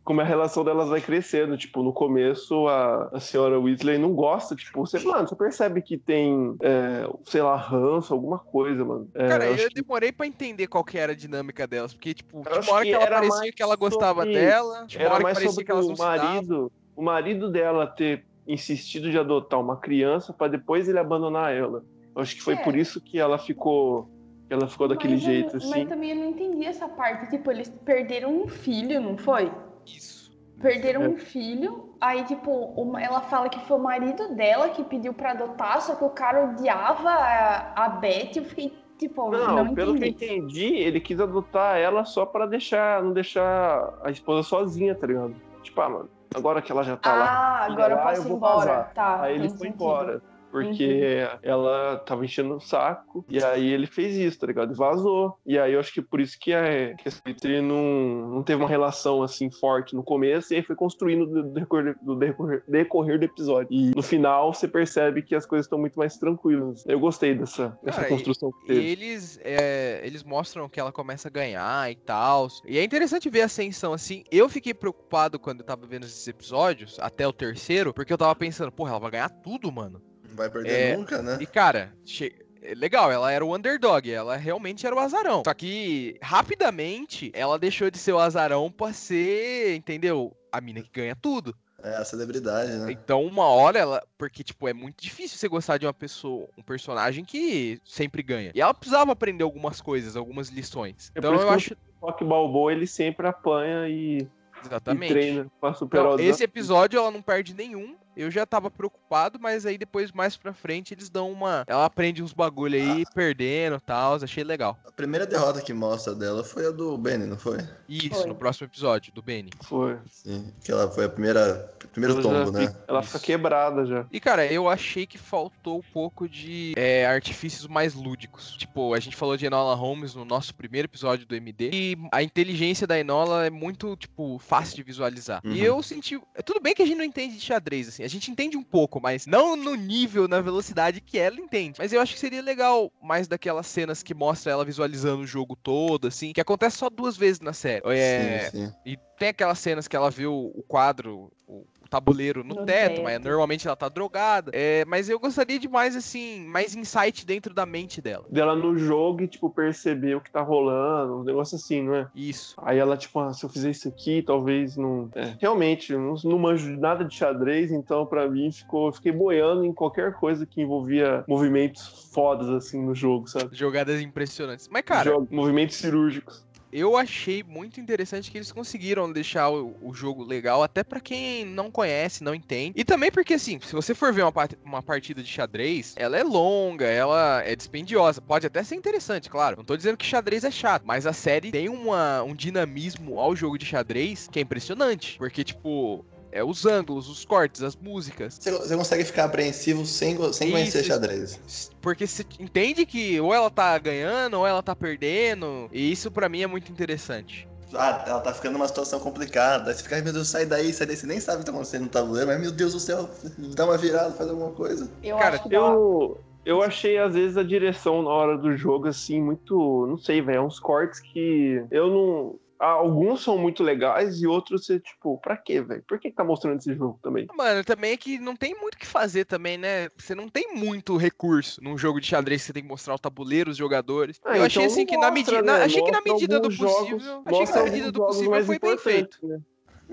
[0.03, 1.57] como a relação delas vai crescendo.
[1.57, 5.97] Tipo, no começo a, a senhora Whistler não gosta, tipo, você, mano, você percebe que
[5.97, 9.09] tem, é, sei lá, ranço, alguma coisa, mano.
[9.13, 11.93] É, Cara, eu eu que- demorei pra entender qual que era a dinâmica delas.
[11.93, 14.85] Porque, tipo, tinha acho uma hora que que ela parecia que ela gostava sobre- dela,
[14.87, 17.51] tinha uma Era hora que mais parecia sobre que elas não o marido, o marido
[17.51, 21.83] dela ter insistido de adotar uma criança pra depois ele abandonar ela.
[22.15, 22.57] Eu acho que foi É.
[22.57, 24.09] por isso que ela ficou,
[24.47, 25.69] que ela ficou daquele Mas eu- jeito assim.
[25.69, 27.29] Mas também eu não entendi essa parte.
[27.29, 29.49] Tipo, eles perderam um filho, não foi?
[29.85, 30.31] Isso.
[30.61, 31.07] Perderam É.
[31.09, 35.31] um filho, aí, tipo, uma- ela fala que foi o marido dela que pediu pra
[35.31, 38.35] adotar, só que o cara odiava a, a Beth.
[38.35, 40.25] Eu fiquei, tipo, Não, não, pelo que eu entendi.
[40.35, 45.35] entendi, ele quis adotar ela só pra deixar, não deixar a esposa sozinha, tá ligado?
[45.63, 48.25] Tipo, ah, mano, agora que ela já tá lá, Ah, agora eu lá, posso eu
[48.25, 48.55] ir vou embora.
[48.71, 48.93] vazar.
[48.93, 49.73] Tá, aí ele foi sentido.
[49.73, 50.21] embora.
[50.51, 54.73] Porque ela tava enchendo o saco, e aí ele fez isso, tá ligado?
[54.73, 55.37] E vazou.
[55.45, 58.69] E aí eu acho que por isso que a, que a não, não teve uma
[58.69, 63.25] relação assim forte no começo, e aí foi construindo do decorrer do, decorrer, decorrer do
[63.25, 63.67] episódio.
[63.71, 66.83] E no final você percebe que as coisas estão muito mais tranquilas.
[66.85, 68.85] Eu gostei dessa, dessa Cara, construção que E teve.
[68.85, 72.47] eles, é, eles mostram que ela começa a ganhar e tal.
[72.65, 74.23] E é interessante ver a ascensão assim.
[74.31, 78.35] Eu fiquei preocupado quando eu tava vendo esses episódios, até o terceiro, porque eu tava
[78.35, 80.01] pensando, porra, ela vai ganhar tudo, mano.
[80.31, 81.37] Não vai perder É, nunca, né?
[81.39, 85.43] E cara, che- é legal, ela era o underdog, ela realmente era o azarão.
[85.45, 90.35] Só que rapidamente ela deixou de ser o azarão pra ser, entendeu?
[90.51, 91.55] A mina que ganha tudo.
[91.83, 92.91] É a celebridade, né?
[92.91, 94.03] Então, uma hora ela.
[94.15, 98.51] Porque, tipo, é muito difícil você gostar de uma pessoa, um personagem que sempre ganha.
[98.53, 101.11] E ela precisava aprender algumas coisas, algumas lições.
[101.15, 101.73] É Então por isso eu que acho.
[101.99, 104.19] o Rock Balboa ele sempre apanha e
[104.63, 105.11] e Exatamente.
[105.11, 107.95] treina pra superar Não, o esse episódio ela não perde nenhum.
[108.15, 111.63] Eu já tava preocupado, mas aí depois, mais pra frente, eles dão uma.
[111.67, 114.15] Ela aprende uns bagulho aí, perdendo e tal.
[114.15, 114.78] Achei legal.
[114.86, 117.58] A primeira derrota que mostra dela foi a do Benny, não foi?
[117.88, 118.26] Isso, Foi.
[118.26, 119.50] no próximo episódio, do Benny.
[119.62, 119.97] Foi.
[120.10, 120.52] Sim.
[120.63, 121.74] Que ela foi a primeira.
[121.91, 122.67] Primeiro Ela tombo, né?
[122.67, 123.26] fica- Ela fica Isso.
[123.26, 124.06] quebrada já.
[124.12, 128.56] E, cara, eu achei que faltou um pouco de é, artifícios mais lúdicos.
[128.58, 131.69] Tipo, a gente falou de Enola Holmes no nosso primeiro episódio do MD.
[131.74, 135.41] E a inteligência da Enola é muito, tipo, fácil de visualizar.
[135.43, 135.52] Uhum.
[135.52, 136.19] E eu senti.
[136.45, 138.00] Tudo bem que a gente não entende de xadrez, assim.
[138.03, 141.77] A gente entende um pouco, mas não no nível, na velocidade que ela entende.
[141.79, 145.55] Mas eu acho que seria legal mais daquelas cenas que mostra ela visualizando o jogo
[145.55, 146.33] todo, assim.
[146.33, 147.81] Que acontece só duas vezes na série.
[147.85, 148.73] É, Sim, sim.
[148.85, 152.93] e tem aquelas cenas que ela vê o, o quadro, o tabuleiro no, No teto,
[152.95, 153.04] teto.
[153.04, 154.49] mas normalmente ela tá drogada.
[154.56, 158.25] É, mas eu gostaria de mais, assim, mais insight dentro da mente dela.
[158.32, 162.08] Dela no jogo e, tipo, perceber o que tá rolando, um negócio assim, não é?
[162.15, 162.56] Isso.
[162.63, 165.10] Aí ela, tipo, ah, se eu fizer isso aqui, talvez não.
[165.13, 168.88] É, realmente, não, não manjo de nada de xadrez, então pra mim ficou.
[168.88, 173.49] eu Fiquei boiando em qualquer coisa que envolvia movimentos fodas, assim, no jogo, sabe?
[173.54, 174.69] Jogadas impressionantes.
[174.71, 176.45] Mas, cara, Jogo- movimentos cirúrgicos.
[176.71, 181.45] Eu achei muito interessante que eles conseguiram deixar o, o jogo legal, até pra quem
[181.45, 182.73] não conhece, não entende.
[182.79, 186.23] E também porque, assim, se você for ver uma, uma partida de xadrez, ela é
[186.23, 188.21] longa, ela é dispendiosa.
[188.21, 189.57] Pode até ser interessante, claro.
[189.57, 193.36] Não tô dizendo que xadrez é chato, mas a série tem uma, um dinamismo ao
[193.36, 195.17] jogo de xadrez que é impressionante.
[195.17, 196.05] Porque, tipo.
[196.31, 198.37] É, os ângulos, os cortes, as músicas.
[198.39, 200.87] Você, você consegue ficar apreensivo sem, sem conhecer Isso.
[200.87, 201.71] xadrez.
[201.81, 205.69] Porque você entende que ou ela tá ganhando ou ela tá perdendo.
[205.71, 207.47] E isso pra mim é muito interessante.
[207.73, 209.69] Ah, ela tá ficando numa situação complicada.
[209.69, 210.95] Aí você fica, ai meu Deus, sai daí, sai daí.
[210.95, 213.09] Você nem sabe o que tá acontecendo no tabuleiro, mas meu Deus do céu,
[213.55, 214.89] dá uma virada, faz alguma coisa.
[215.03, 218.87] Eu Cara, acho que Eu, eu achei, às vezes, a direção na hora do jogo,
[218.87, 219.85] assim, muito.
[219.87, 220.43] Não sei, velho.
[220.43, 222.35] Uns cortes que eu não.
[222.62, 225.84] Ah, Alguns são muito legais e outros você, tipo, pra quê, velho?
[225.88, 227.28] Por que que tá mostrando esse jogo também?
[227.36, 229.89] Mano, também é que não tem muito o que fazer também, né?
[229.97, 233.00] Você não tem muito recurso num jogo de xadrez que você tem que mostrar o
[233.00, 234.19] tabuleiro, os jogadores.
[234.24, 235.58] Ah, eu achei então assim não que na mostra, medida.
[235.58, 235.63] né?
[235.63, 237.21] Achei que na medida do jogos- possível.
[237.26, 239.17] achei que na medida do possível foi bem feito.
[239.24, 239.39] né?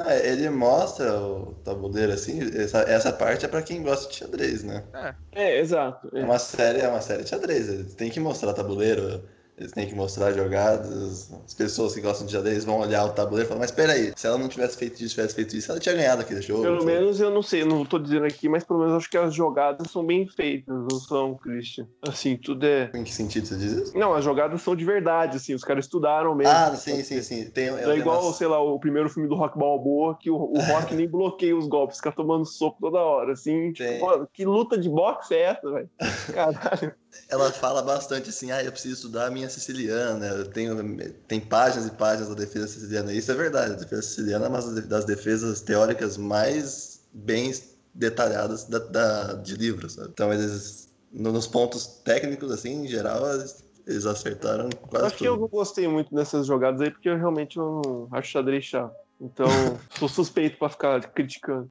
[0.00, 4.62] Ah, ele mostra o tabuleiro assim, essa, essa parte é pra quem gosta de xadrez,
[4.62, 4.84] né?
[5.34, 6.08] É, exato.
[6.16, 7.94] É uma série, é uma série de xadrez.
[7.94, 9.24] Têm que mostrar tabuleiro,
[9.58, 11.32] eles têm que mostrar jogadas.
[11.44, 14.26] As pessoas que gostam de xadrez vão olhar o tabuleiro e falar, mas peraí, se
[14.26, 16.62] ela não tivesse feito isso, tivesse feito isso, ela tinha ganhado aquele jogo.
[16.62, 19.34] Pelo menos eu não sei, não tô dizendo aqui, mas pelo menos acho que as
[19.34, 21.86] jogadas são bem feitas, não são, Christian?
[22.02, 22.90] Assim, tudo é.
[22.94, 23.98] Em que sentido você diz isso?
[23.98, 26.52] Não, as jogadas são de verdade, assim, os caras estudaram mesmo.
[26.52, 27.50] Ah, sim, sim, sim.
[27.50, 30.58] Tem, é igual, umas- sei lá, o primeiro filme do Rock Balboa, que o, o
[30.62, 33.72] Rock nem bloqueia os golpes, fica tomando soco toda hora, assim.
[33.72, 35.90] Tipo, mano, que luta de boxe é essa, velho?
[36.32, 36.94] Caralho.
[37.28, 40.76] Ela fala bastante assim, ah, eu preciso estudar a minha siciliana, eu tenho,
[41.26, 43.12] tem páginas e páginas da defesa siciliana.
[43.12, 47.52] Isso é verdade, a defesa siciliana é uma das defesas teóricas mais bem
[47.94, 50.08] detalhadas da, da- de livros, sabe?
[50.12, 53.26] Então eles, no- nos pontos técnicos, assim, em geral,
[53.86, 55.42] eles, acertaram quase Acho que eu tudo.
[55.42, 58.94] não gostei muito dessas jogadas aí, porque eu realmente não acho xadrez chato.
[59.20, 61.68] Então, sou suspeito pra ficar criticando.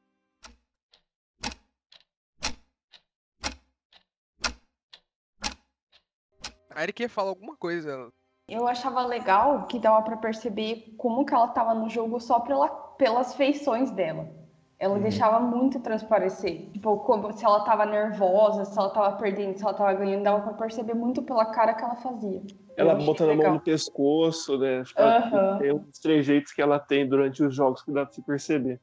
[6.77, 8.11] A Eric ia falar alguma coisa.
[8.47, 12.69] Eu achava legal que dava pra perceber como que ela tava no jogo só pela,
[12.69, 14.29] pelas feições dela.
[14.77, 15.01] Ela Uhum.
[15.01, 16.69] deixava muito transparecer.
[16.69, 20.41] Tipo, como, se ela tava nervosa, se ela tava perdendo, se ela tava ganhando, dava
[20.41, 22.43] pra perceber muito pela cara que ela fazia.
[22.77, 24.83] Ela botando a mão no pescoço, né?
[24.95, 25.57] Aham.
[25.57, 28.79] Tem uns trejeitos que ela tem durante os jogos que dá pra se perceber.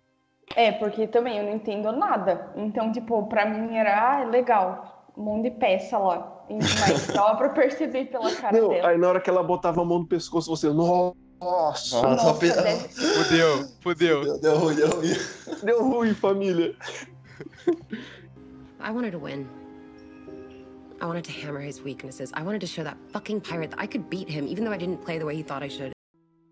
[0.57, 2.52] É, porque também eu não entendo nada.
[2.57, 5.12] Então, tipo, pra mim era ah, legal.
[5.16, 6.33] Um monte de peça lá.
[6.50, 8.88] Mas dava pra perceber pela cara Não, dela.
[8.88, 12.50] aí na hora que ela botava a mão no pescoço, você, nossa, Nossa, Nossa, pe-
[12.52, 14.24] deve- Fudeu, fudeu.
[14.24, 15.12] deu, deu ruim, deu ruim.
[15.62, 16.74] deu ruim, família.
[18.80, 19.46] I wanted to win.
[21.00, 22.30] I wanted to hammer his weaknesses.
[22.35, 24.78] I wanted to show that fucking pirate that I could beat him, even though I
[24.78, 25.92] didn't play the way he thought I should.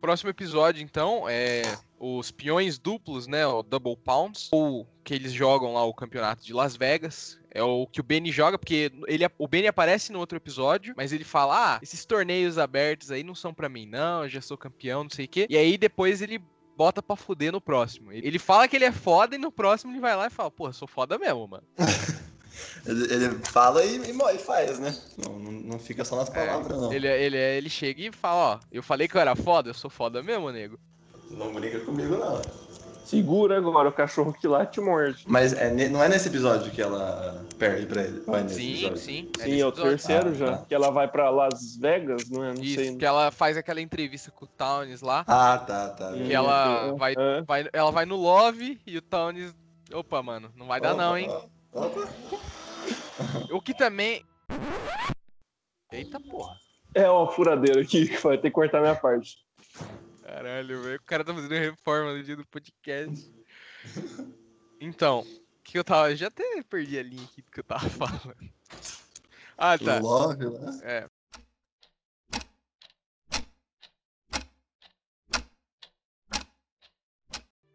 [0.00, 1.62] Próximo episódio, então, é
[2.00, 3.46] os peões duplos, né?
[3.46, 4.48] O Double Pounds.
[4.52, 7.38] Ou que eles jogam lá o campeonato de Las Vegas.
[7.55, 11.13] É o que o Benny joga, porque ele, o Benny aparece no outro episódio, mas
[11.13, 14.57] ele fala: Ah, esses torneios abertos aí não são pra mim, não, eu já sou
[14.57, 15.46] campeão, não sei o quê.
[15.50, 16.42] E aí depois ele
[16.77, 18.11] bota pra fuder no próximo.
[18.11, 20.69] Ele fala que ele é foda e no próximo ele vai lá e fala: Pô,
[20.69, 21.65] eu sou foda mesmo, mano.
[22.85, 24.94] Ele, fala e, e, faz, né?
[25.17, 26.92] Não, não, fica só nas palavras, não.
[26.92, 29.88] Ele, ele, ele chega e fala: Ó, eu falei que eu era foda, eu sou
[29.88, 30.79] foda mesmo, nego.
[31.31, 32.42] Não brinca comigo, não.
[33.05, 35.25] Segura agora, o cachorro que lá te morde.
[35.27, 38.23] Mas é não é nesse episódio que ela perde pra ele?
[38.27, 38.96] Ou é nesse Sim, episódio?
[38.96, 39.13] sim.
[39.13, 39.83] Sim, nesse é o episódio.
[39.90, 40.57] terceiro Ah, já.
[40.59, 40.65] tá.
[40.67, 42.55] Que ela vai pra Las Vegas, não é?
[42.55, 42.96] Não Isso, sei.
[42.96, 45.25] que ela faz aquela entrevista com o Towns lá.
[45.27, 46.13] Ah, tá, tá.
[46.13, 47.42] Que ela Hum, vai, é.
[47.42, 49.55] vai, ela vai no Love e o Towns.
[49.92, 51.29] Opa, mano, não vai dar não, hein?
[51.73, 52.09] Opa.
[53.50, 54.25] O que também.
[55.92, 56.57] Eita porra.
[56.94, 59.37] É uma furadeira aqui que vai ter que cortar minha parte.
[60.33, 60.96] Caralho, velho.
[60.96, 63.30] O cara tá fazendo reforma no dia do podcast.
[64.80, 66.10] Então, o que eu tava.
[66.10, 68.50] eu Já até perdi a linha aqui do que eu tava falando.
[69.58, 69.98] Ah, tá.
[69.98, 70.70] Love lá.
[70.83, 71.06] É.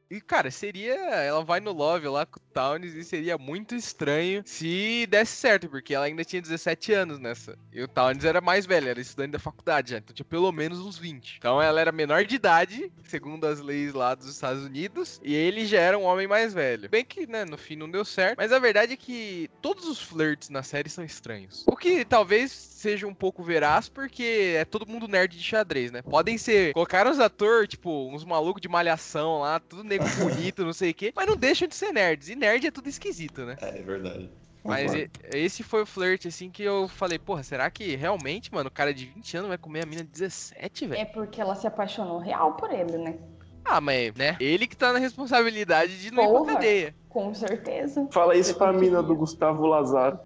[0.10, 0.93] E, cara, seria.
[0.93, 5.70] Ela vai no Love lá com o Towns e seria muito estranho se desse certo,
[5.70, 7.58] porque ela ainda tinha 17 anos nessa.
[7.72, 10.80] E o Towns era mais velho, era estudante da faculdade já, então tinha pelo menos
[10.80, 11.36] uns 20.
[11.38, 15.66] Então ela era menor de idade, segundo as leis lá dos Estados Unidos, e ele
[15.66, 16.89] já era um homem mais velho.
[16.89, 20.01] Bem que, né, no fim não deu certo, mas a verdade é que todos os
[20.01, 21.64] flirts na série são estranhos.
[21.68, 26.01] O que talvez seja um pouco veraz, porque é todo mundo nerd de xadrez, né?
[26.01, 26.74] Podem ser.
[26.74, 30.93] Colocaram os atores, tipo, uns malucos de malhação lá, tudo nego bonito, não sei o
[30.93, 32.30] quê, mas não deixam de ser nerds.
[32.30, 33.56] E nerd é tudo esquisito, né?
[33.62, 34.30] É, é verdade.
[34.64, 35.12] Mas Concordo.
[35.34, 38.93] esse foi o flirt, assim, que eu falei, porra, será que realmente, mano, o cara
[38.93, 41.02] de 20 anos vai comer a mina de 17, velho?
[41.02, 43.18] É porque ela se apaixonou real por ele, né?
[43.64, 44.38] Ah, mas, né?
[44.39, 46.54] Ele que tá na responsabilidade de não ir pra Porra.
[46.54, 46.95] cadeia.
[47.10, 48.08] Com certeza.
[48.12, 50.20] Fala isso pra mina do Gustavo Lazaro.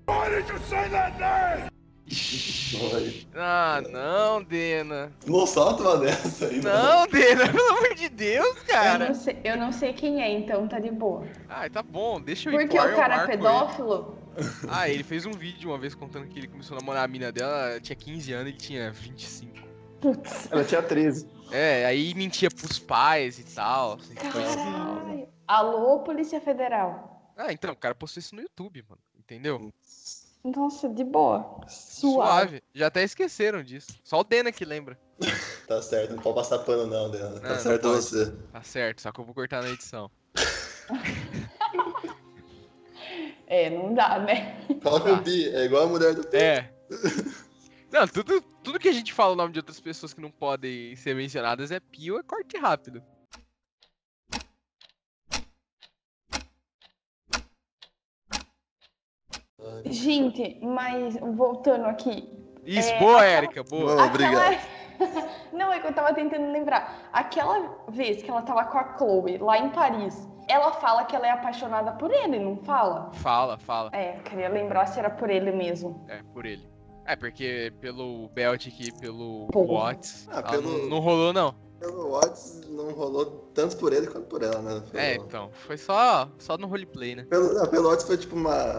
[3.36, 5.12] Ah, não, Dena.
[5.26, 6.78] Não solta uma dessa aí, mano.
[6.78, 9.08] Não, Dena, pelo amor de Deus, Eu cara.
[9.08, 11.26] não, sei, eu não sei quem é, então tá de boa.
[11.50, 13.38] Ai, tá bom, deixa eu ir Porque o eu cara é marco ele.
[13.38, 14.18] pedófilo?
[14.70, 17.32] Ah, ele fez um vídeo uma vez contando que ele começou a namorar a mina
[17.32, 19.52] dela, ela tinha 15 anos e ele tinha 25.
[20.00, 20.52] Putz.
[20.52, 21.28] Ela tinha 13.
[21.52, 23.94] É, aí mentia pros pais e tal.
[23.94, 24.14] assim.
[24.16, 25.28] Caralho.
[25.48, 27.32] Alô, Polícia Federal.
[27.38, 29.02] Ah, então, o cara postou isso no YouTube, mano.
[29.20, 29.72] Entendeu?
[30.44, 31.62] Nossa, de boa.
[31.68, 32.48] Suave.
[32.58, 32.64] Suave.
[32.74, 33.92] Já até esqueceram disso.
[34.04, 34.98] Só o Dena que lembra.
[35.68, 37.36] Tá certo, não pode passar pano não, Deana.
[37.36, 37.96] Não, Tá não certo pode.
[38.04, 38.32] você.
[38.52, 40.12] Tá certo, só que eu vou cortar na edição.
[43.48, 44.66] É, não dá, né?
[44.82, 46.38] Coloca o pi, é igual a mulher do pi.
[46.38, 46.74] É.
[47.92, 50.96] Não, tudo, tudo que a gente fala o nome de outras pessoas que não podem
[50.96, 53.04] ser mencionadas é pio, é corte rápido.
[59.86, 62.28] Gente, mas voltando aqui.
[62.66, 63.96] Isso, É, boa, aquela- Érica, boa.
[63.96, 64.06] Boa.
[64.06, 64.58] Obrigado.
[65.52, 67.10] Não, é que eu tava tentando lembrar.
[67.12, 71.26] Aquela vez que ela tava com a Chloe lá em Paris, ela fala que ela
[71.28, 73.12] é apaixonada por ele, não fala?
[73.14, 73.90] Fala, fala.
[73.94, 76.06] É, eu queria lembrar se era por ele mesmo.
[76.08, 76.70] É, por ele.
[77.06, 79.86] É, porque pelo Beltic e pelo Porra.
[79.86, 81.56] Watts, Ah, pelo- não, não rolou, não.
[81.80, 84.84] Pelo Watts não rolou tanto por ele quanto por ela, né?
[84.92, 85.50] Pelo, É, então.
[85.52, 87.24] Foi só, só no roleplay, né?
[87.28, 88.78] pelo, não, pelo Watts foi tipo uma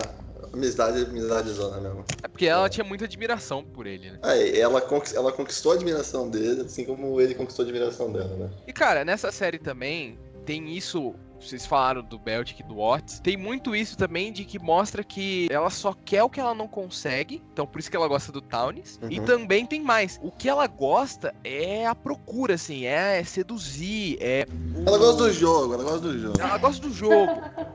[0.53, 2.05] amizade, amizade zona mesmo.
[2.23, 4.19] É porque ela tinha muita admiração por ele, né?
[4.23, 8.35] Aí, ela, conquist- ela conquistou a admiração dele, assim como ele conquistou a admiração dela,
[8.37, 8.51] né?
[8.67, 11.15] E cara, nessa série também tem isso.
[11.43, 13.21] Vocês falaram do Beltic e do Watts.
[13.21, 16.69] Tem muito isso também de que mostra que ela só quer o que ela não
[16.69, 17.43] consegue.
[17.53, 18.99] Então por isso que ela gosta do Towns.
[19.11, 19.25] E Uhum.
[19.27, 20.19] também tem mais.
[20.23, 22.85] O que ela gosta é a procura, assim.
[22.87, 24.17] É seduzir.
[24.21, 24.47] É.
[24.75, 26.41] o- Ela gosta do jogo, ela gosta do jogo.
[26.41, 27.15] Ela gosta do jogo.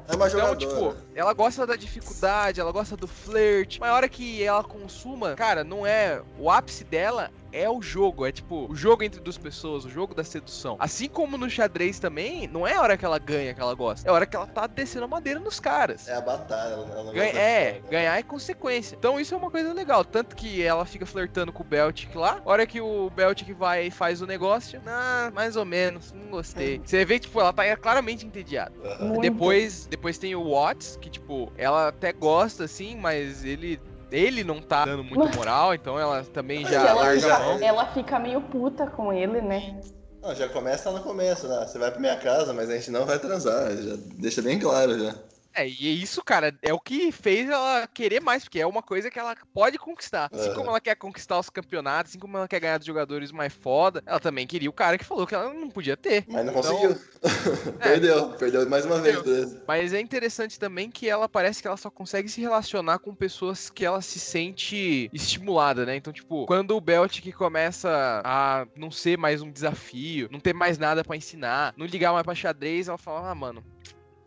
[0.07, 0.55] É uma Então, jogadora.
[0.55, 3.77] tipo, ela gosta da dificuldade, ela gosta do flirt.
[3.79, 6.21] Mas a hora que ela consuma, cara, não é.
[6.39, 7.29] O ápice dela
[7.61, 8.25] é o jogo.
[8.25, 10.75] É tipo, o jogo entre duas pessoas, o jogo da sedução.
[10.79, 14.07] Assim como no xadrez também, não é a hora que ela ganha que ela gosta.
[14.07, 16.07] É a hora que ela tá descendo a madeira nos caras.
[16.07, 18.95] É a batalha, ela ela não Ganha- é, de- ganhar é consequência.
[18.95, 20.03] Então isso é uma coisa legal.
[20.05, 22.41] Tanto que ela fica flertando com o Beltic lá.
[22.45, 26.29] A hora que o Beltic vai e faz o negócio, ah, mais ou menos, não
[26.29, 26.81] gostei.
[26.83, 28.71] Você vê, tipo, ela tá claramente entediada.
[28.99, 29.21] Muito.
[29.21, 33.79] Depois, depois tem o Watts, que, tipo, ela até gosta, assim, mas ele.
[34.11, 37.59] Ele não tá dando muita moral, então ela também já ela, larga já- a mão.
[37.61, 39.79] ela fica meio puta com ele, né?
[40.21, 41.65] Não, já começa no começo, né?
[41.67, 43.69] Você vai pra minha casa, mas a gente não vai transar.
[43.75, 45.13] Já deixa bem claro já.
[45.57, 49.09] É, e isso, cara, é o que fez ela querer mais, porque é uma coisa
[49.09, 50.29] que ela pode conquistar.
[50.31, 53.51] Assim como ela quer conquistar os campeonatos, assim como ela quer ganhar dos jogadores mais
[53.51, 56.23] foda, ela também queria o cara que falou que ela não podia ter.
[56.27, 57.01] Mas não Então, conseguiu.
[57.81, 59.19] perdeu, perdeu mais uma vez.
[59.23, 59.63] beleza.
[59.67, 63.71] Mas é interessante também que ela parece que ela só consegue se relacionar com pessoas
[63.71, 65.95] que ela se sente estimulada, né?
[65.95, 70.77] Então, tipo, quando o Beltic começa a não ser mais um desafio, não ter mais
[70.77, 73.63] nada pra ensinar, não ligar mais pra xadrez, ela fala, ah, mano.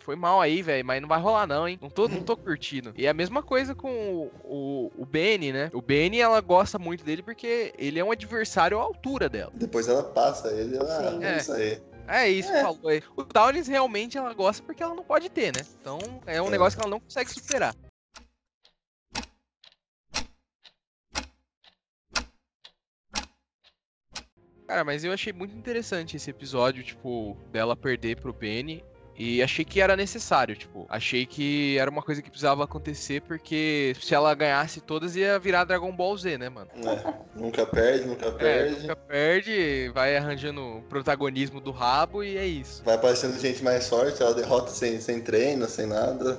[0.01, 1.78] Foi mal aí, velho, mas não vai rolar não, hein?
[1.80, 2.92] Não tô, não tô curtindo.
[2.96, 5.70] E é a mesma coisa com o, o, o Benny, né?
[5.74, 9.53] O Benny, ela gosta muito dele porque ele é um adversário à altura dela.
[9.55, 11.12] Depois ela passa ele, ela.
[11.12, 11.24] Sim.
[11.24, 11.82] É isso aí.
[12.09, 12.62] É isso, É.
[12.62, 13.03] falou aí.
[13.16, 15.61] O Downs realmente ela gosta porque ela não pode ter, né?
[15.80, 16.51] Então é um É.
[16.51, 17.74] negócio que ela não consegue superar.
[24.66, 28.84] Cara, mas eu achei muito interessante esse episódio, tipo, dela perder pro Benny.
[29.23, 33.95] E achei que era necessário, tipo, achei que era uma coisa que precisava acontecer, porque
[34.01, 36.71] se ela ganhasse todas ia virar Dragon Ball Z, né, mano?
[36.75, 38.81] É, nunca perde, nunca É, perde.
[38.81, 42.83] nunca perde, vai arranjando o protagonismo do rabo e é isso.
[42.83, 46.37] Vai aparecendo gente mais forte, ela derrota sem, sem treino, sem nada.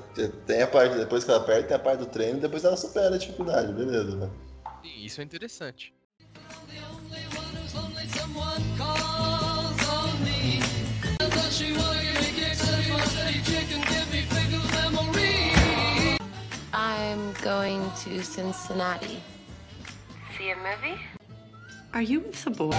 [0.48, 3.14] Tem a parte, depois que ela perde, tem a parte do treino, depois ela supera
[3.14, 4.28] a dificuldade, beleza, né?
[4.82, 5.94] Sim, isso é interessante.
[17.02, 19.20] I'm going to Cincinnati.
[20.38, 21.00] See a movie?
[21.94, 22.70] Are you with the boy?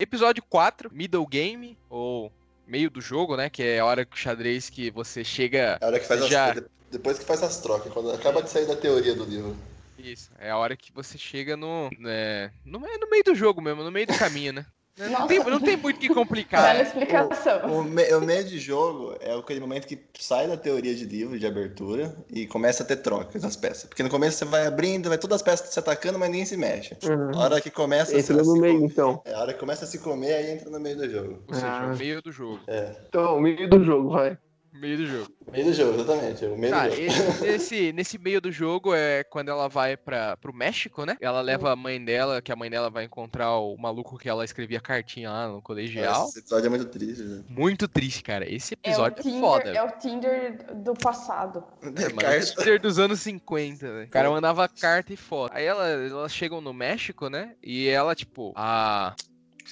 [0.00, 2.32] Episódio 4, Middle Game, ou
[2.66, 3.48] meio do jogo, né?
[3.48, 5.78] Que é a hora que o xadrez que você chega.
[5.80, 6.52] É a hora que faz as, já...
[6.52, 9.56] de- Depois que faz as trocas, quando acaba de sair da teoria do livro.
[9.96, 11.88] Isso, é a hora que você chega no.
[11.98, 14.66] né, no, no meio do jogo mesmo, no meio do caminho, né?
[14.98, 16.80] Não tem, não tem muito o que Bela complicar.
[16.80, 17.60] explicação.
[17.78, 21.38] O, me- o meio de jogo é aquele momento que sai da teoria de livro,
[21.38, 23.84] de abertura, e começa a ter trocas nas peças.
[23.84, 26.58] Porque no começo você vai abrindo, vai todas as peças se atacando, mas ninguém se
[26.58, 26.94] mexe.
[27.04, 27.30] Uhum.
[27.34, 29.22] A hora que começa Entra a se no meio, comer- então.
[29.24, 31.42] É a hora que começa a se comer, aí entra no meio do jogo.
[31.48, 31.86] Ou seja, Ah.
[31.92, 32.60] o meio do jogo.
[32.66, 32.94] É.
[33.08, 34.36] Então, meio do jogo, vai.
[34.72, 35.30] Meio do jogo.
[35.52, 36.44] Meio do jogo, exatamente.
[36.44, 37.02] é O meio Tá, do jogo.
[37.06, 41.16] esse- nesse, nesse meio do jogo é quando ela vai para pro México, né?
[41.20, 44.44] Ela leva a mãe dela, que a mãe dela vai encontrar o maluco que ela
[44.44, 46.26] escrevia cartinha lá no colegial.
[46.28, 47.42] Esse episódio é muito triste, né?
[47.48, 48.50] Muito triste, cara.
[48.50, 49.70] Esse É o, episódio é, Tinder, foda.
[49.70, 51.64] é o Tinder do passado.
[51.82, 54.06] É, mano, o Tinder dos anos 50, velho.
[54.06, 55.52] O cara mandava carta e foto.
[55.54, 57.54] Aí ela, elas chegam no México, né?
[57.62, 59.14] E ela, tipo, a.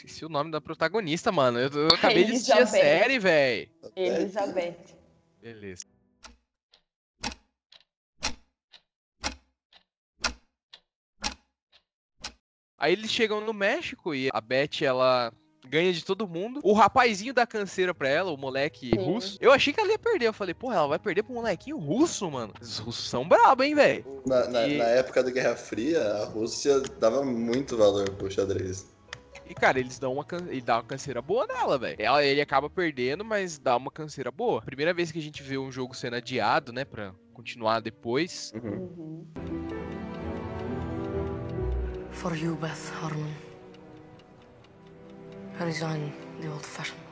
[0.00, 1.58] Esqueci o nome da protagonista, mano.
[1.58, 2.80] Eu, eu acabei de assistir a Elizabeth.
[2.80, 3.70] série, velho.
[3.94, 4.96] Elizabeth.
[5.42, 5.84] Beleza.
[12.78, 15.32] Aí eles chegam no México e a Beth, ela
[15.68, 16.60] ganha de todo mundo.
[16.64, 18.96] O rapazinho dá canseira pra ela, o moleque Sim.
[19.04, 19.38] russo.
[19.40, 20.26] Eu achei que ela ia perder.
[20.26, 22.54] Eu falei, porra, ela vai perder pro molequinho russo, mano.
[22.60, 24.22] Os russos são brabos, hein, velho.
[24.26, 28.86] Na, na- E- na época da Guerra Fria, a Rússia dava muito valor pro xadrez.
[29.50, 30.46] E, cara, eles dão uma, can...
[30.48, 31.96] ele dá uma canseira boa nela, velho.
[31.98, 34.62] Ela- Ele acaba perdendo, mas dá uma canseira boa.
[34.62, 38.52] Primeira vez que a gente vê um jogo sendo adiado, né, pra continuar depois.
[38.54, 38.70] Uhum.
[38.96, 39.26] Uhum.
[42.12, 43.32] For you, Beth Harmon.
[45.58, 47.02] I resign the old fashioned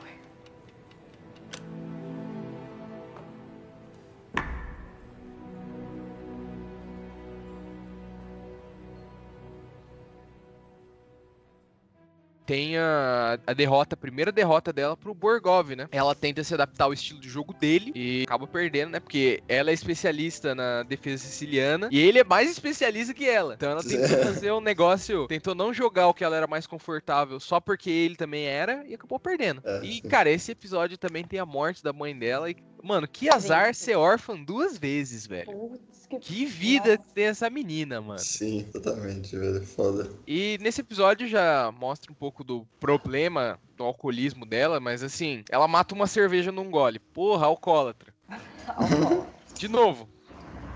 [12.49, 15.87] tem a, a derrota, a primeira derrota dela pro Borgov, né?
[15.91, 18.99] Ela tenta se adaptar ao estilo de jogo dele e acaba perdendo, né?
[18.99, 23.53] Porque ela é especialista na defesa siciliana e ele é mais especialista que ela.
[23.53, 27.39] Então ela tentou fazer um negócio, tentou não jogar o que ela era mais confortável
[27.39, 29.61] só porque ele também era e acabou perdendo.
[29.63, 33.29] É, e, cara, esse episódio também tem a morte da mãe dela e, mano, que
[33.29, 33.77] azar Gente.
[33.77, 35.51] ser órfã duas vezes, velho.
[35.51, 36.19] Putz, que...
[36.19, 38.19] Que vida que tem essa menina, mano.
[38.19, 39.65] Sim, totalmente, velho.
[39.65, 40.09] Foda.
[40.27, 45.67] E nesse episódio já mostra um pouco do problema do alcoolismo dela, mas assim, ela
[45.67, 46.99] mata uma cerveja num gole.
[46.99, 48.13] Porra, alcoólatra.
[49.55, 50.07] De novo.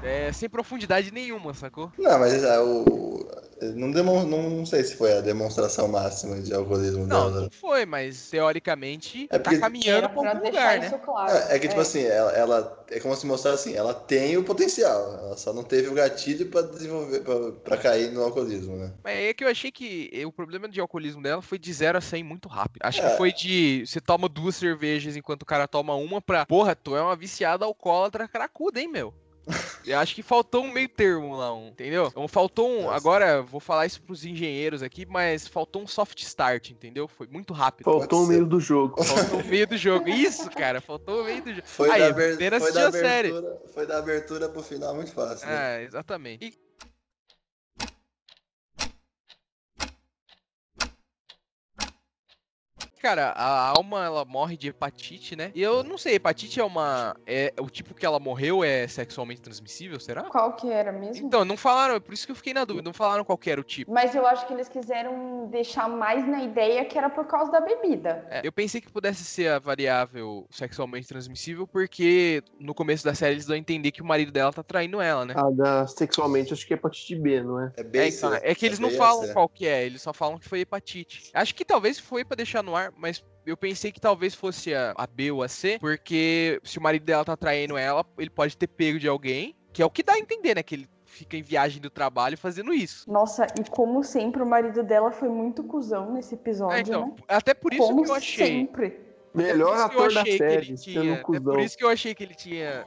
[0.03, 1.91] É, sem profundidade nenhuma, sacou?
[1.97, 3.25] Não, mas é, o.
[3.75, 4.25] Não, demon...
[4.25, 7.41] não sei se foi a demonstração máxima de alcoolismo Não, dela.
[7.43, 10.89] não foi, mas teoricamente É porque- tá caminhando pra pra algum lugar, né?
[11.05, 11.31] claro.
[11.31, 14.43] É, é que, tipo assim, ela, ela- É como se mostrar assim, ela tem o
[14.43, 15.13] potencial.
[15.17, 18.91] Ela só não teve o gatilho pra desenvolver, pra, pra cair no alcoolismo, né?
[19.03, 22.01] Mas é que eu achei que o problema de alcoolismo dela foi de 0 a
[22.01, 22.81] 100 muito rápido.
[22.83, 23.09] Acho É.
[23.09, 26.45] que foi de você toma duas cervejas enquanto o cara toma uma pra.
[26.45, 29.11] Porra, tu é uma viciada alcoólatra cracuda, hein, meu?
[29.85, 32.07] Eu acho que faltou um meio termo lá, um, entendeu?
[32.07, 32.83] Então, faltou um.
[32.83, 32.95] Nossa.
[32.95, 37.05] Agora, vou falar isso pros engenheiros aqui, mas faltou um soft start, entendeu?
[37.07, 37.83] Foi muito rápido.
[37.83, 39.03] Faltou o meio do jogo.
[39.03, 40.07] Faltou o meio do jogo.
[40.07, 41.67] Isso, cara, faltou o meio do jogo.
[41.67, 43.27] Foi, Aí, da, aber- apenas foi, da assistiu a série.
[43.29, 45.45] abertura, foi da abertura pro final muito fácil.
[45.47, 45.81] né?
[45.81, 46.45] É, exatamente.
[46.45, 46.53] E
[53.03, 55.51] cara, a alma ela morre de hepatite, né?
[55.53, 57.13] E eu não sei, hepatite é uma.
[57.27, 60.23] É, o tipo que ela morreu é sexualmente transmissível, será?
[60.23, 61.27] Qual que era mesmo?
[61.27, 63.51] Então, não falaram, é por isso que eu fiquei na dúvida, não falaram qual que
[63.51, 63.91] era o tipo.
[63.91, 67.59] Mas eu acho que eles quiseram deixar mais na ideia que era por causa da
[67.59, 68.25] bebida.
[68.29, 73.33] É, eu pensei que pudesse ser a variável sexualmente transmissível, porque no começo da série
[73.33, 75.33] eles dão a entender que o marido dela tá traindo ela, né?
[75.35, 77.73] A da sexualmente, acho que é hepatite B, não é?
[77.75, 80.13] É É, bem então, é que eles não bem falam qual que é, eles só
[80.13, 81.31] falam que foi hepatite.
[81.33, 84.93] Acho que talvez foi pra deixar no ar, mas eu pensei que talvez fosse a,
[84.97, 88.55] a B ou a C, porque se o marido dela tá traindo ela, ele pode
[88.57, 90.63] ter pego de alguém, que é o que dá a entender, né?
[90.63, 93.09] Que ele fica em viagem do trabalho fazendo isso.
[93.11, 97.15] Nossa, e como sempre, o marido dela foi muito cuzão nesse episódio, É, então, né?
[97.27, 98.47] até por isso como que eu achei.
[98.47, 98.99] sempre.
[99.33, 101.43] Melhor É ator da série, ele sendo tinha- É cuzão.
[101.53, 102.85] por isso que eu achei que ele tinha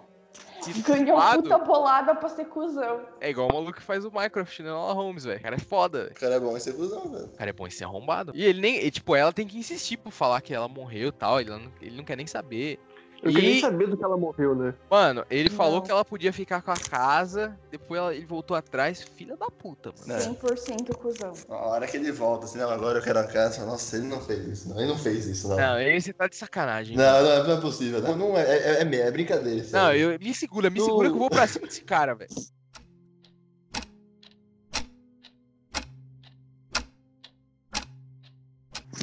[0.86, 3.00] Ganhou puta bolada pra ser cuzão.
[3.20, 5.38] É igual o maluco que faz o Minecraft no Enola Holmes, velho.
[5.38, 6.12] O cara é foda, velho.
[6.12, 7.24] O cara é bom em ser cuzão, velho.
[7.26, 8.32] O cara é bom em ser arrombado.
[8.34, 8.84] E ele nem.
[8.84, 11.40] e, tipo, ela tem que insistir por falar que ela morreu e tal.
[11.40, 12.78] Ele não, ele não quer nem saber.
[13.26, 14.74] Eu queria E- nem saber do que ela morreu, né?
[14.90, 15.80] Mano, ele falou Não.
[15.82, 17.56] que ela podia ficar com a casa.
[17.70, 19.02] Depois ela- ele voltou atrás.
[19.16, 20.12] Filha da puta, mano.
[20.12, 20.20] É.
[20.20, 21.32] 100% cuzão.
[21.48, 24.20] Na hora que ele volta, assim, não, agora eu quero a casa, nossa, ele não
[24.20, 24.78] fez isso, não.
[24.78, 25.56] Ele não fez isso, não.
[25.56, 26.96] Não, você tá de sacanagem.
[26.96, 28.00] Não, não, não é possível.
[28.00, 29.66] Não, não é, é, é, é brincadeira.
[29.72, 32.30] Não, eu, me segura, me segura que eu vou pra cima desse cara, velho.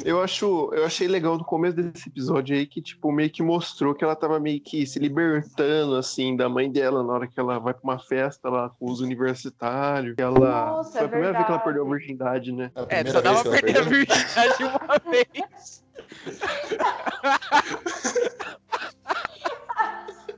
[0.04, 3.94] Eu acho, eu achei legal no começo desse episódio aí que, tipo, meio que mostrou
[3.94, 7.58] que ela tava meio que se libertando, assim, da mãe dela na hora que ela
[7.58, 10.14] vai pra uma festa lá com os universitários.
[10.18, 10.66] Ela...
[10.66, 12.70] Nossa, Foi a é primeira vez que ela perdeu a virgindade, né?
[12.90, 15.82] É É, só dava pra perder a virgindade uma vez.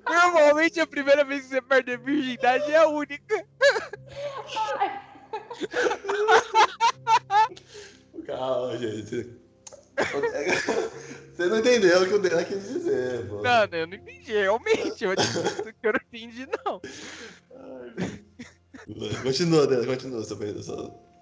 [0.09, 3.45] Normalmente a primeira vez que você perde a virgindade é a única.
[8.25, 9.46] Calma, gente.
[9.97, 13.43] Você não entendeu o que o Dena quis dizer, pô.
[13.43, 15.05] Não, eu não entendi, realmente.
[15.05, 16.81] Eu não entendi, não.
[19.23, 20.25] Continua, Dena, continua.
[20.25, 20.37] Seu,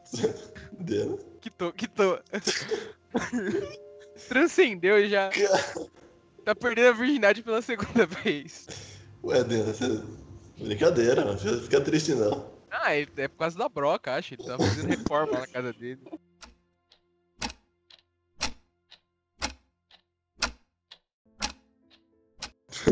[0.05, 0.35] seu...
[0.73, 1.17] Dena?
[1.41, 2.19] Que tô, que tô.
[4.29, 5.31] Transcendeu já.
[6.45, 8.67] Tá perdendo a virgindade pela segunda vez.
[9.23, 10.01] Ué, Dena, você...
[10.59, 12.53] Brincadeira, não fica- fica triste não.
[12.71, 14.35] Ah, é por causa da broca, acho.
[14.35, 16.01] Ele tá fazendo reforma na casa dele.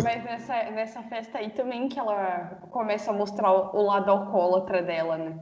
[0.02, 5.18] Mas nessa, nessa festa aí também que ela começa a mostrar o lado alcoólatra dela,
[5.18, 5.38] né?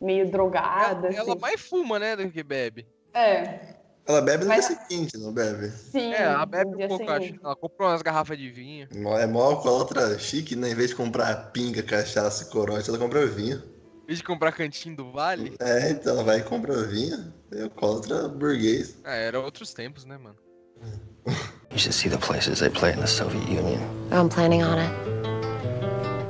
[0.00, 1.40] Meio drogada, Ela assim.
[1.40, 2.86] mais fuma, né, do que bebe.
[3.14, 3.76] É,
[4.08, 5.68] Ela bebe no Mas- dia seguinte, não bebe?
[5.70, 6.12] sim.
[6.12, 7.40] É, ela bebe um pouco, seguinte.
[7.42, 8.88] Ela comprou umas garrafas de vinho.
[8.94, 10.70] Mó- É mó alcoólatra chique, né?
[10.70, 13.56] Em vez de comprar pinga, cachaça e corote, ela compra vinho.
[14.02, 15.56] Em vez de comprar cantinho do vale.
[15.58, 17.32] É, então ela vai e compra vinho.
[17.52, 18.96] É alcoólatra burguês.
[19.04, 20.36] Ah, era outros tempos, né, mano?
[21.76, 23.78] You should see the places they play in the Soviet Union.
[24.10, 24.90] I'm planning on it.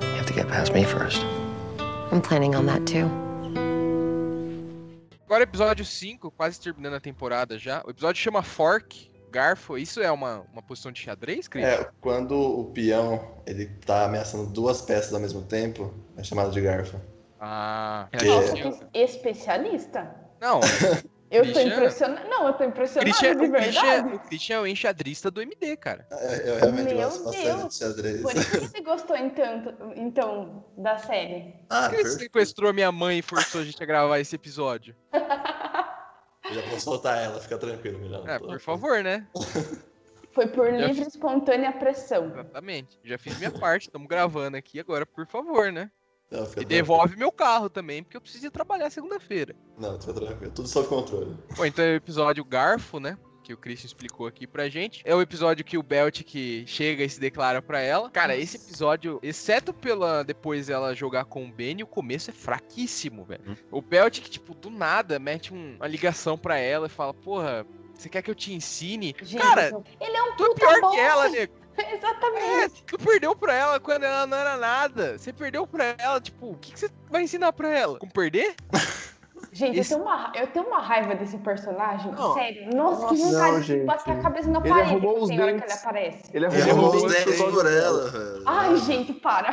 [0.03, 1.23] You have to get past me first.
[2.11, 3.09] I'm planning on that too.
[5.25, 7.81] Agora, episódio 5, quase terminando a temporada já.
[7.87, 9.79] O episódio chama Fork, garfo.
[9.79, 11.65] Isso é uma, uma posição de xadrez, Cris?
[11.65, 16.61] É, quando o peão ele tá ameaçando duas peças ao mesmo tempo, é chamado de
[16.61, 17.01] garfo.
[17.41, 20.13] Ah, Que- Nossa, Christian- que especialista.
[20.41, 20.59] Não,
[21.37, 21.76] Eu tô Christian?
[21.76, 22.28] impressionada.
[22.28, 24.14] Não, eu tô impressionada Christian, de o, Christian, verdade.
[24.14, 26.07] o Christian é o enxadrista do MD, cara.
[26.11, 27.68] É, eu realmente Meu gosto bastante Deus.
[27.68, 28.22] de xadrez.
[28.22, 31.55] Por isso que você gostou então, então da série.
[31.68, 34.34] Ah, Por que você sequestrou a minha mãe e forçou a gente a gravar esse
[34.37, 34.95] episódio?
[35.12, 35.20] Eu
[36.55, 38.28] já vou soltar ela, fica tranquilo, Milano.
[38.30, 39.26] É, por favor, né?
[40.37, 42.26] Foi por Já livre e espontânea pressão.
[42.26, 43.01] Exatamente.
[43.03, 45.91] Já fiz minha parte, estamos gravando aqui agora, por favor, né?
[46.31, 49.55] Não, E devolve meu carro também, porque eu preciso ir trabalhar segunda-feira.
[49.79, 50.53] Não, fica tranquilo.
[50.53, 51.37] Tudo sob controle.
[51.57, 53.16] Bom, então é o episódio Garfo, né?
[53.45, 55.03] Que o Christian explicou aqui pra gente.
[55.05, 58.11] É o episódio que o Belt que chega e se declara pra ela.
[58.11, 63.24] Cara, esse episódio, exceto pela depois ela jogar com o Benny, o começo é fraquíssimo,
[63.24, 63.57] velho.
[63.70, 67.64] O Belt que, tipo, do nada mete um- uma ligação pra ela e fala: Porra,
[67.95, 69.14] você quer que eu te ensine?
[69.22, 69.68] Gente, Cara,
[70.01, 70.97] ele é um tu é pior bosta.
[70.97, 71.55] que ela, nego.
[71.97, 72.81] Exatamente.
[72.81, 75.18] É, tu perdeu pra ela quando ela não era nada.
[75.18, 77.99] Você perdeu pra ela, tipo, o que, que você vai ensinar pra ela?
[77.99, 78.55] Com perder?
[79.53, 82.12] Gente, Esse- eu, tenho uma, eu tenho uma raiva desse personagem.
[82.12, 82.35] Não.
[82.35, 82.74] Sério.
[82.77, 83.85] Nossa, que Nossa, vontade não, de gente.
[83.85, 85.77] bater a cabeça na Ele parede arrumou que os hora que ele dentes.
[85.85, 86.31] aparece.
[86.35, 88.43] Ele Ele arrumou arrumou os dentes dentes por ela, velho.
[88.45, 89.53] Ai, gente, para.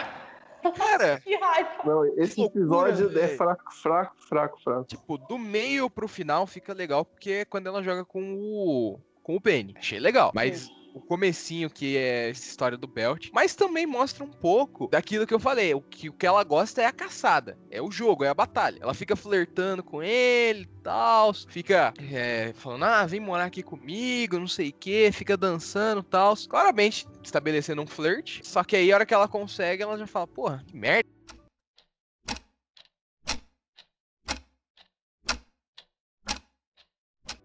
[0.75, 1.69] Cara, Que raiva.
[1.85, 4.83] Não, esse Que loucura, episódio é fraco, fraco, fraco, fraco.
[4.85, 8.99] tipo, do meio pro final fica legal, porque é quando ela joga com o.
[9.21, 9.73] com o Benny.
[9.77, 10.31] Achei legal.
[10.33, 15.25] Mas o comecinho, que é essa história do Belt, mas também mostra um pouco daquilo
[15.25, 15.73] que eu falei.
[15.73, 18.77] O que, o que ela gosta é a caçada, é o jogo, é a batalha.
[18.81, 24.47] Ela fica flertando com ele tal, fica é, falando, ah, vem morar aqui comigo, não
[24.47, 26.35] sei o que, fica dançando tal.
[26.47, 28.41] Claramente estabelecendo um flerte.
[28.43, 31.12] Só que aí, a hora que ela consegue, ela já fala, porra, que merda.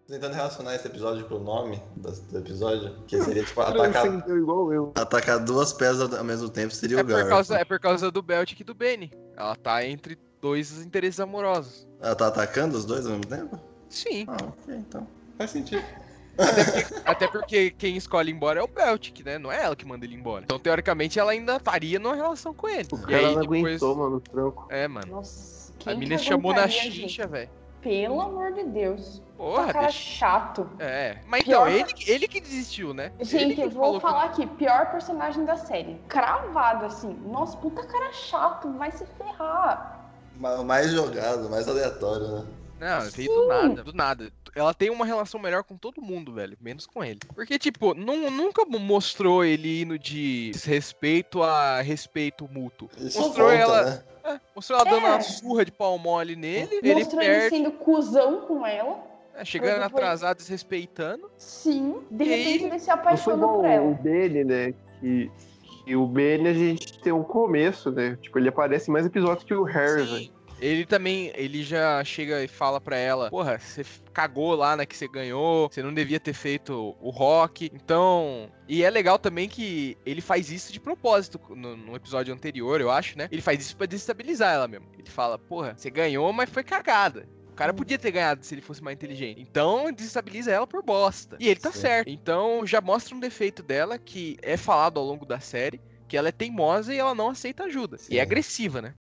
[0.08, 4.06] Tentando relacionar esse episódio com o nome do, episódio, que seria tipo atacar,
[4.94, 7.28] atacar duas pedras ao mesmo tempo seria É o por, Gar.
[7.28, 9.12] causa, é por causa do Belt e do Benny.
[9.36, 11.86] Ela tá entre dois interesses amorosos.
[12.00, 13.60] Ela tá atacando os dois ao mesmo tempo?
[13.90, 14.24] Sim.
[14.28, 15.06] Ah, ok, então.
[15.36, 15.84] Faz sentido.
[16.38, 19.62] Até porque, até porque quem escolhe ir embora é o Belt, que né, não é
[19.62, 20.42] ela que manda ele embora.
[20.42, 22.88] Então, teoricamente, ela ainda estaria numa relação com ele.
[22.92, 23.62] O E cara aí, não depois...
[23.62, 24.66] aguentou, mano, o tranco.
[24.70, 25.06] É, mano.
[25.06, 27.50] Nossa, A mina chamou na xixa, velho.
[27.88, 29.22] Pelo amor de Deus.
[29.36, 30.68] Porra, Tá cara deixa- chato.
[30.78, 31.18] É.
[31.26, 33.12] Mas Pior então, ele, ele que desistiu, né?
[33.18, 35.94] Ele Gente, que eu vou falar aqui, pior personagem da série.
[36.08, 37.14] Cravado, assim.
[37.24, 40.10] Nossa, puta cara chato, vai se ferrar.
[40.66, 42.46] Mais jogado, mais aleatório, né?
[42.80, 44.32] Não, veio do nada, do nada.
[44.54, 47.18] Ela tem uma relação melhor com todo mundo, velho, menos com ele.
[47.34, 52.88] Porque, tipo, nu- nunca mostrou ele indo de desrespeito a respeito mútuo.
[52.98, 54.02] Isso Mostrou conta, ela, né?
[54.34, 55.08] É, mostrou ela dando É.
[55.10, 58.98] uma surra de pau mole nele, ele Mostrou ele perde, sendo cuzão com ela.
[59.34, 61.30] é, chegando depois- atrasado, desrespeitando.
[61.36, 61.96] Sim.
[62.10, 63.92] De E repente ele se apaixona por o ela.
[63.94, 64.74] Benny, né?
[65.00, 65.30] Que,
[65.84, 68.18] que o Benny a gente tem um começo, né?
[68.20, 70.32] Tipo, ele aparece em mais episódios que o Harry.
[70.60, 74.96] Ele também, ele já chega e fala pra ela, porra, você cagou lá, né, que
[74.96, 78.50] você ganhou, você não devia ter feito o rock, então...
[78.66, 82.90] E é legal também que ele faz isso de propósito, no, no episódio anterior, eu
[82.90, 83.28] acho, né?
[83.30, 84.86] Ele faz isso pra desestabilizar ela mesmo.
[84.98, 87.28] Ele fala, porra, você ganhou, mas foi cagada.
[87.50, 89.40] O cara podia ter ganhado se ele fosse mais inteligente.
[89.40, 91.36] Então, desestabiliza ela por bosta.
[91.40, 91.80] E ele tá Sim.
[91.80, 92.08] certo.
[92.08, 96.28] Então, já mostra um defeito dela que é falado ao longo da série, que ela
[96.28, 97.96] é teimosa e ela não aceita ajuda.
[97.96, 98.16] E Sim.
[98.16, 98.94] é agressiva, né?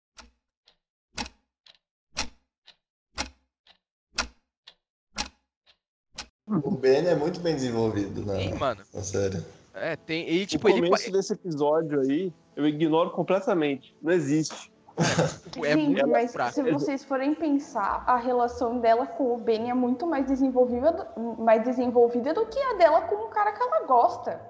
[6.46, 8.82] O Ben é muito bem desenvolvido na, Sim, mano.
[8.92, 9.42] na série.
[9.72, 10.28] É, tem.
[10.28, 13.96] E tipo, o ele começo desse episódio aí, eu ignoro completamente.
[14.02, 14.70] Não existe.
[15.64, 16.52] é Gente, muito mas fraco.
[16.52, 21.42] se vocês forem pensar, a relação dela com o Ben é muito mais desenvolvida, do-
[21.42, 24.40] mais desenvolvida do que a dela com o cara que ela gosta.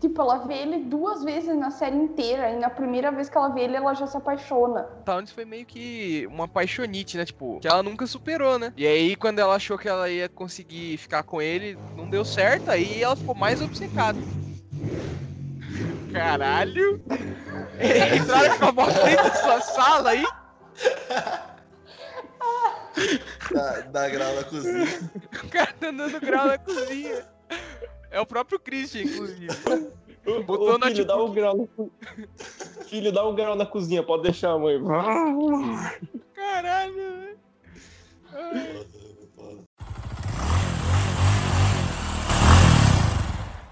[0.00, 3.48] Tipo, ela vê ele duas vezes na série inteira, e na primeira vez que ela
[3.48, 4.84] vê ele, ela já se apaixona.
[5.04, 7.24] Towns foi meio que uma paixonite, né?
[7.24, 8.72] Tipo, que ela nunca superou, né?
[8.76, 12.70] E aí, quando ela achou que ela ia conseguir ficar com ele, não deu certo,
[12.70, 14.20] aí ela ficou mais obcecada.
[16.12, 17.00] Caralho!
[18.22, 20.24] Entraram com a moto dentro da sua sala aí?
[23.52, 24.86] Dá, dá grau na cozinha.
[25.44, 27.24] O cara tá dando grau na cozinha.
[28.10, 29.48] É o próprio Christian, inclusive.
[30.44, 31.04] Botou Ô, filho, notebook.
[31.06, 34.78] dá um grau na Filho, dá um grau na cozinha, pode deixar a mãe.
[36.34, 37.38] Caralho, velho.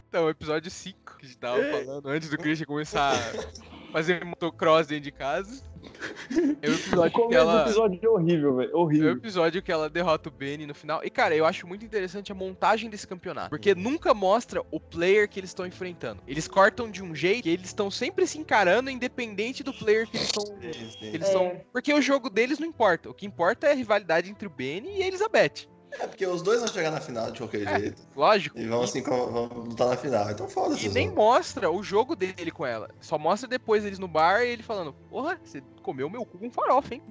[0.09, 4.87] Então, episódio 5 que a gente tava falando antes do Christian começar a fazer motocross
[4.89, 5.63] dentro de casa.
[6.61, 7.63] É o episódio que ela.
[7.63, 8.71] episódio horrível, velho.
[8.71, 9.13] É o Horrível.
[9.13, 11.01] episódio que ela derrota o Benny no final.
[11.05, 13.51] E, cara, eu acho muito interessante a montagem desse campeonato.
[13.51, 16.21] Porque nunca mostra o player que eles estão enfrentando.
[16.27, 20.17] Eles cortam de um jeito que eles estão sempre se encarando, independente do player que
[20.17, 20.45] eles estão.
[20.45, 20.57] Sim.
[21.01, 21.33] Eles É.
[21.33, 21.61] são...
[21.73, 23.09] Porque o jogo deles não importa.
[23.09, 25.69] O que importa é a rivalidade entre o Benny e a Elizabeth.
[25.99, 27.79] É porque os dois vão chegar na final de qualquer É.
[27.81, 28.03] jeito.
[28.15, 28.59] Lógico.
[28.59, 30.31] E vão assim, vão lutar na final.
[30.31, 30.85] Então foda-se.
[30.85, 32.91] E os nem mostra o jogo dele com ela.
[33.01, 36.51] Só mostra depois eles no bar e ele falando: Porra, você comeu meu cu com
[36.51, 37.03] farofa, hein?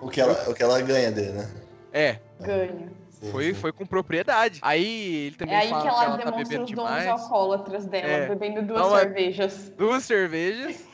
[0.00, 1.50] O que, ela, o que ela ganha dele, né?
[1.92, 2.92] É, Ganha.
[3.30, 4.58] Foi, foi com propriedade.
[4.62, 7.04] Aí ele também É aí fala que ela, tá demonstra bebendo os demais.
[7.06, 8.28] dons alcoólatras dela, É.
[8.28, 9.72] bebendo duas Não, é- cervejas.
[9.78, 10.84] Duas cervejas.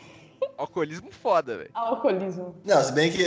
[0.56, 1.70] Alcoolismo foda, velho.
[1.74, 2.54] Alcoolismo.
[2.64, 3.24] Não, se bem que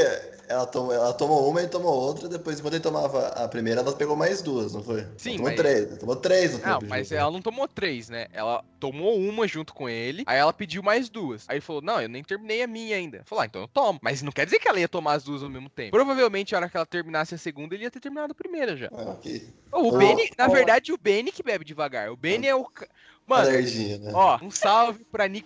[0.49, 3.93] ela tomou, ela tomou uma e tomou outra, depois, enquanto ele tomava a primeira, ela
[3.93, 5.05] pegou mais duas, não foi?
[5.17, 7.17] Sim, Ela tomou mas- três, ela tomou três no Não, tempo mas junto.
[7.19, 8.27] ela não tomou três, né?
[8.33, 11.45] Ela tomou uma junto com ele, aí ela pediu mais duas.
[11.47, 13.21] Aí ele falou: Não, eu nem terminei a minha ainda.
[13.25, 13.99] Falou: ah, então eu tomo.
[14.01, 15.91] Mas não quer dizer que ela ia tomar as duas ao mesmo tempo.
[15.91, 18.89] Provavelmente, a hora que ela terminasse a segunda, ele ia ter terminado a primeira já.
[18.91, 19.47] Ah, ok.
[19.71, 20.51] O Ô, Benny, na ô.
[20.51, 22.11] verdade, o Benny que bebe devagar.
[22.11, 22.67] O Benny é o.
[23.25, 24.11] Mano, Alergia, né?
[24.13, 25.45] ó, um salve pra Nick.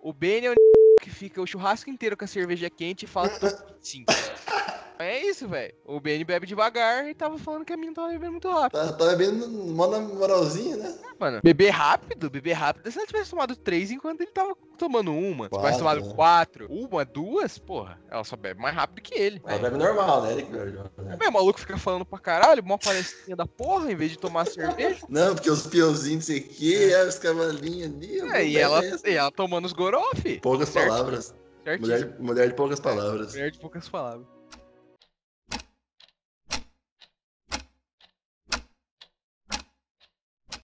[0.00, 0.54] O Benny é o
[1.02, 3.46] que fica o churrasco inteiro com a cerveja quente e fala que tô.
[5.02, 5.74] É isso, velho.
[5.84, 8.80] O Benny bebe devagar e tava falando que a mina tava bebendo muito rápido.
[8.80, 10.98] Tá, tá bebendo mó na moralzinha, né?
[11.18, 12.90] Mano, beber rápido, beber rápido.
[12.90, 16.14] Se ela tivesse tomado três enquanto ele tava tomando uma, se tivesse Quatro, tomado né?
[16.14, 19.40] quatro, uma, duas, porra, ela só bebe mais rápido que ele.
[19.46, 20.32] Ela bebe normal, né?
[20.32, 21.16] Ele que bebe né?
[21.20, 24.46] É, o maluco fica falando pra caralho, mó palestrinha da porra, em vez de tomar
[24.46, 25.04] cerveja.
[25.08, 28.20] Não, porque os peãozinhos, não sei o quê, é, os cavalinhos ali.
[28.32, 30.40] É, e ela, e ela tomando os gorofi.
[30.40, 30.88] Poucas Certo.
[30.88, 31.34] palavras.
[31.64, 31.96] Certíssimo.
[31.96, 33.32] Mulher, mulher de poucas palavras.
[33.32, 34.26] Mulher de poucas palavras.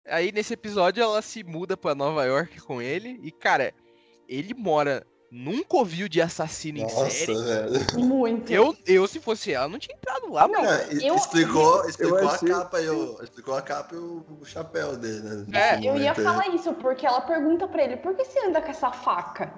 [0.08, 3.72] Aí nesse episódio ela se muda pra Nova York com ele e cara,
[4.28, 7.34] ele mora num covil de assassino em Nossa, série.
[7.34, 8.00] velho.
[8.02, 8.50] Muito.
[8.50, 10.64] Eu, eu se fosse ela não tinha entrado lá, mano.
[10.66, 14.44] É, eu- explicou explicou eu a capa e o, explicou a capa e o, o
[14.46, 15.44] chapéu dele, né?
[15.52, 16.16] É, Nesse Eu ia aí.
[16.24, 19.52] falar isso, porque ela pergunta pra ele, por que você anda com essa faca?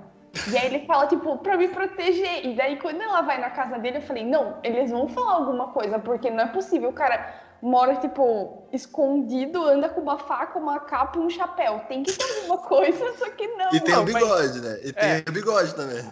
[0.53, 2.46] E aí ele fala, tipo, pra me proteger.
[2.46, 5.68] E daí quando ela vai na casa dele, eu falei, não, eles vão falar alguma
[5.72, 6.90] coisa, porque não é possível.
[6.90, 7.32] O cara
[7.62, 11.80] mora, tipo, escondido, anda com uma faca, uma capa e um chapéu.
[11.88, 13.68] Tem que ter alguma coisa, só que não.
[13.72, 14.80] E tem Não, o mas- bigode, né?
[14.82, 15.24] E tem É.
[15.28, 16.11] o bigode também.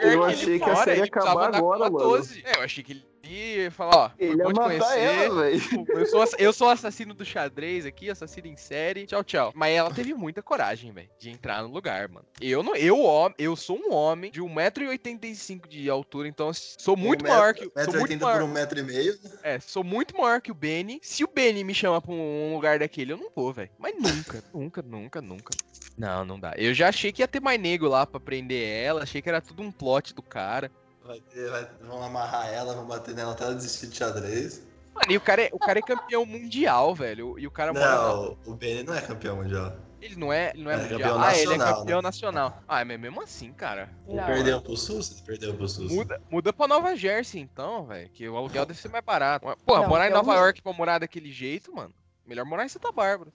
[0.00, 1.98] Que eu achei que a mora, série ia acabar agora, mano.
[1.98, 2.42] 12.
[2.44, 4.98] É, eu achei que ele ia falar, ó, Ele bom te matar conhecer.
[5.24, 5.50] ela.
[5.50, 9.06] Eu sou, eu sou assassino do xadrez aqui, assassino em série.
[9.06, 9.52] Tchau, tchau.
[9.54, 12.26] Mas ela teve muita coragem, velho, de entrar no lugar, mano.
[12.40, 12.98] Eu não, eu,
[13.38, 17.84] eu sou um homem de 1,85m de altura, então sou muito Um maior metro- que
[17.84, 19.12] sou muito 1,80 maior, por um metro e meio.
[19.22, 19.30] né?
[19.42, 20.98] é, sou muito maior que o Benny.
[21.02, 23.70] Se o Benny me chama pra um lugar daquele, eu não vou, velho.
[23.78, 25.54] Mas nunca, nunca, nunca, nunca.
[25.96, 26.54] Não, não dá.
[26.56, 29.40] Eu já achei que ia ter mais nego lá pra prender ela, achei que era
[29.40, 30.70] tudo um plot do cara.
[31.08, 34.62] Vai ter, vai, vão amarrar ela, vão bater nela até ela desistir de xadrez.
[34.94, 37.38] Mano, e o cara é, o cara é campeão mundial, velho.
[37.38, 39.72] E o cara na- Não, o Benny não é campeão mundial.
[40.02, 40.98] Ele não é, ele não é, É, mundial.
[41.00, 42.02] campeão ah, ele é nacional, campeão né?
[42.02, 42.62] nacional.
[42.68, 43.88] Ah, mas mesmo assim, cara.
[44.06, 44.22] Não.
[44.26, 45.12] Perdeu pro SUS?
[45.12, 45.90] Ele Perdeu pro SUS.
[45.90, 48.10] Muda, muda pra Nova Jersey, então, velho.
[48.10, 49.46] Que o aluguel deve ser mais barato.
[49.64, 50.40] Porra, Não, morar em Nova não.
[50.42, 51.94] York pra morar daquele jeito, mano.
[52.26, 53.32] Melhor morar em Santa Bárbara.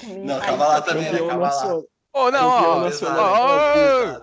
[0.00, 1.20] Também- Não, acaba lá também, né?
[1.20, 1.76] Acaba lá.
[2.12, 4.20] Ô, não, Campeão ó, nacional.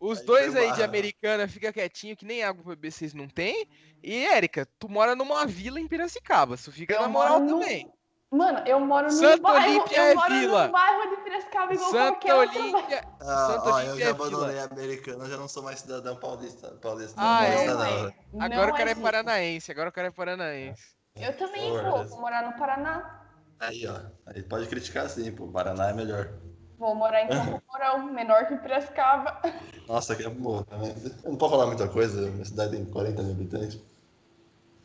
[0.00, 0.82] Os Aí dois aí de.
[0.82, 3.68] Americana fica quietinho, que nem água pra beber vocês não tem.
[4.02, 6.56] E, Érica, tu mora numa vila em Piracicaba.
[6.56, 7.92] Tu fica Eu na moral no- também.
[8.32, 10.66] Mano, eu moro num Santa bairro, Olímpia eu é moro vila.
[10.66, 12.34] num bairro de Piracicaba igual Santa qualquer.
[12.34, 13.04] Olímpia.
[13.20, 14.10] Ah, Santa ó, eu já é vila.
[14.10, 16.68] abandonei a americana, eu já não sou mais cidadão paulista.
[16.80, 17.50] paulista Ah, não, é?
[17.50, 18.14] paulista Não, não, é.
[18.44, 20.82] Agora Não o cara é paranaense, agora o cara é paranaense.
[21.16, 21.90] Eu também Porra.
[21.90, 23.20] vou, vou morar no Paraná.
[23.58, 24.00] Aí, ó.
[24.26, 25.48] Aí pode criticar sim, pô.
[25.48, 26.32] Paraná é melhor.
[26.80, 29.38] Vou morar em Campo Mourão, menor que Piracicaba.
[29.86, 30.94] Nossa, que é boa também.
[31.22, 33.78] Eu não posso falar muita coisa, minha cidade tem 40 mil habitantes.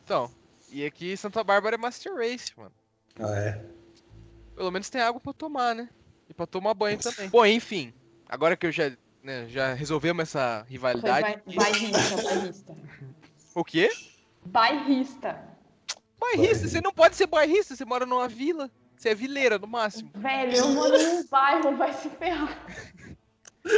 [0.04, 0.30] Então,
[0.68, 2.74] e aqui Santa Bárbara é Master Race, mano.
[3.18, 3.64] Ah, é?
[4.54, 5.88] Pelo menos tem água pra tomar, né?
[6.28, 7.30] E pra tomar banho também.
[7.30, 7.94] Bom, enfim.
[8.28, 8.92] Agora que eu já,
[9.22, 11.22] né, já resolvemos essa Foi rivalidade.
[11.22, 12.76] bai- bairrista, bairrista.
[13.54, 13.90] O quê?
[14.44, 15.42] Bairrista.
[16.20, 18.70] Bairrista, você não pode ser bairrista, você mora numa vila.
[18.96, 20.10] Você é vileira, no máximo.
[20.14, 22.56] Velho, eu moro num bairro, vai se ferrar.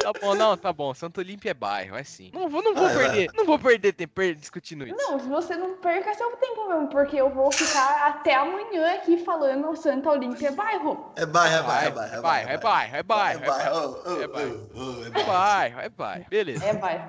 [0.02, 0.92] Tá bom, não, tá bom.
[0.92, 2.30] Santo Olímpio é bairro, é sim.
[2.34, 3.30] Não vou, não vou Ah, perder.
[3.34, 4.94] Não vou perder tempo discutindo isso.
[4.94, 9.16] Não, se você não perca seu tempo mesmo, porque eu vou ficar até amanhã aqui
[9.24, 11.10] falando Santa Olímpia é bairro.
[11.16, 12.14] É bairro, é bairro, é bairro.
[12.16, 13.38] É bairro, é bairro, é bairro.
[13.40, 14.70] É bairro, É bairro.
[15.02, 15.26] é É bairro.
[15.26, 16.26] bairro, é bairro.
[16.28, 16.64] Beleza.
[16.66, 17.04] É bairro.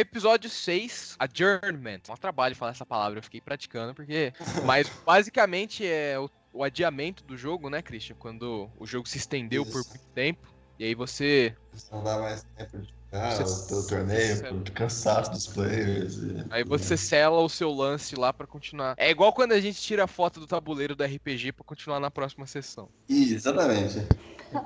[0.00, 2.00] Episódio 6, Adjournment.
[2.08, 4.32] Um trabalho falar essa palavra, eu fiquei praticando, porque.
[4.64, 8.16] Mas basicamente é o, o adiamento do jogo, né, Christian?
[8.18, 9.88] Quando o jogo se estendeu por Isso.
[9.90, 10.48] muito tempo.
[10.78, 11.54] E aí você.
[11.92, 16.14] Não dá mais tempo de Você- o teu torneio, por cansaço dos players.
[16.16, 18.94] e- Aí você sela o seu lance lá pra continuar.
[18.96, 22.10] É igual quando a gente tira a foto do tabuleiro do RPG pra continuar na
[22.10, 22.88] próxima sessão.
[23.08, 24.06] Exatamente.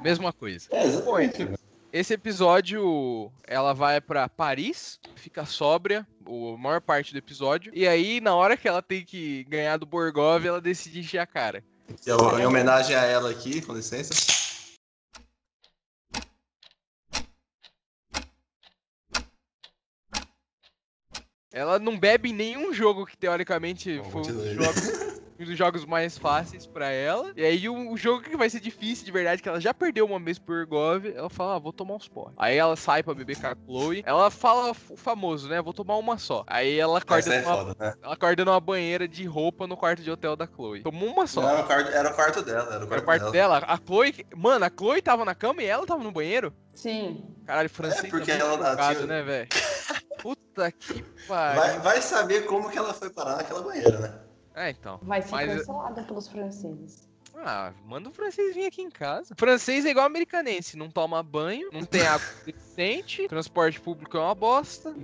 [0.03, 0.69] Mesma coisa.
[0.71, 1.49] É, exatamente.
[1.95, 7.71] Esse episódio, ela vai pra Paris, fica sóbria, a maior parte do episódio.
[7.73, 11.27] E aí, na hora que ela tem que ganhar do Borgov, ela decide encher a
[11.27, 11.63] cara.
[12.05, 14.13] Em homenagem a ela aqui, com licença.
[21.53, 24.73] Ela não bebe em nenhum jogo que teoricamente Bom, foi um jogo,
[25.49, 27.33] os jogos mais fáceis pra ela.
[27.37, 30.07] E aí o, o jogo que vai ser difícil de verdade, que ela já perdeu
[30.07, 32.33] uma vez por Gov, ela fala, ah, vou tomar uns porre.
[32.37, 34.03] Aí ela sai pra beber com a Chloe.
[34.07, 35.61] Ela fala o famoso, né?
[35.63, 36.45] Vou tomar uma só.
[36.47, 37.95] Aí ela acorda, é numa, foda, né?
[38.03, 40.83] ela acorda numa banheira de roupa no quarto de hotel da Chloe.
[40.83, 41.43] Tomou uma só.
[41.43, 43.59] Não, era, o quarto, era o quarto dela, era o Era quarto, o quarto dela.
[43.67, 44.27] A Chloe.
[44.37, 46.53] Mano, a Chloe tava na cama e ela tava no banheiro?
[46.75, 47.25] Sim.
[47.47, 49.49] Caralho, francês É, porque é ela- ela trocado, tinha- né, velho?
[50.23, 51.61] Puta que pariu.
[51.61, 54.15] Vai, vai saber como que ela foi parar naquela banheira, né?
[54.55, 54.99] É, então.
[55.03, 57.09] Vai ser Mas- cancelada pelos franceses.
[57.37, 59.35] Ah, manda o francês vir aqui em casa.
[59.37, 64.35] Francês é igual americanense, não toma banho, não tem água suficiente, transporte público é uma
[64.35, 64.95] bosta.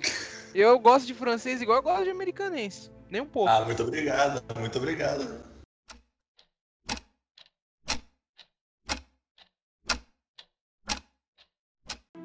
[0.54, 2.90] Eu gosto de francês igual eu gosto de americanense.
[3.10, 3.50] Nem um pouco.
[3.50, 5.49] Ah, muito obrigado, muito obrigado.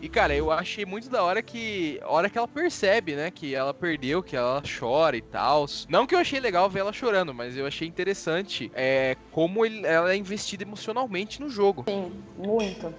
[0.05, 1.99] E cara, eu achei muito da hora que.
[2.03, 3.31] A hora que ela percebe, né?
[3.31, 5.65] Que ela perdeu, que ela chora e tal.
[5.89, 9.83] Não que eu achei legal ver ela chorando, mas eu achei interessante é, como ele-
[9.83, 11.85] ela é investida emocionalmente no jogo.
[11.89, 12.93] Sim, muito.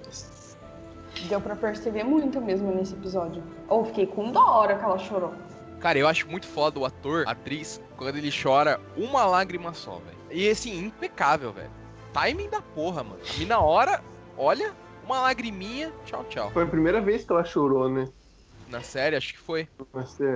[1.29, 3.41] Deu pra perceber muito mesmo nesse episódio.
[3.69, 5.33] Ou fiquei com da hora que ela chorou.
[5.79, 10.01] Cara, eu acho muito foda o ator, a atriz, quando ele chora uma lágrima só,
[10.01, 10.19] velho.
[10.29, 11.71] E assim, impecável, velho.
[12.13, 13.21] Timing da porra, mano.
[13.41, 14.03] E na hora,
[14.37, 14.73] olha,
[15.07, 16.51] uma lagriminha, tchau, tchau.
[16.51, 18.09] Foi a primeira vez que ela chorou, né?
[18.69, 19.69] Na série, acho que foi.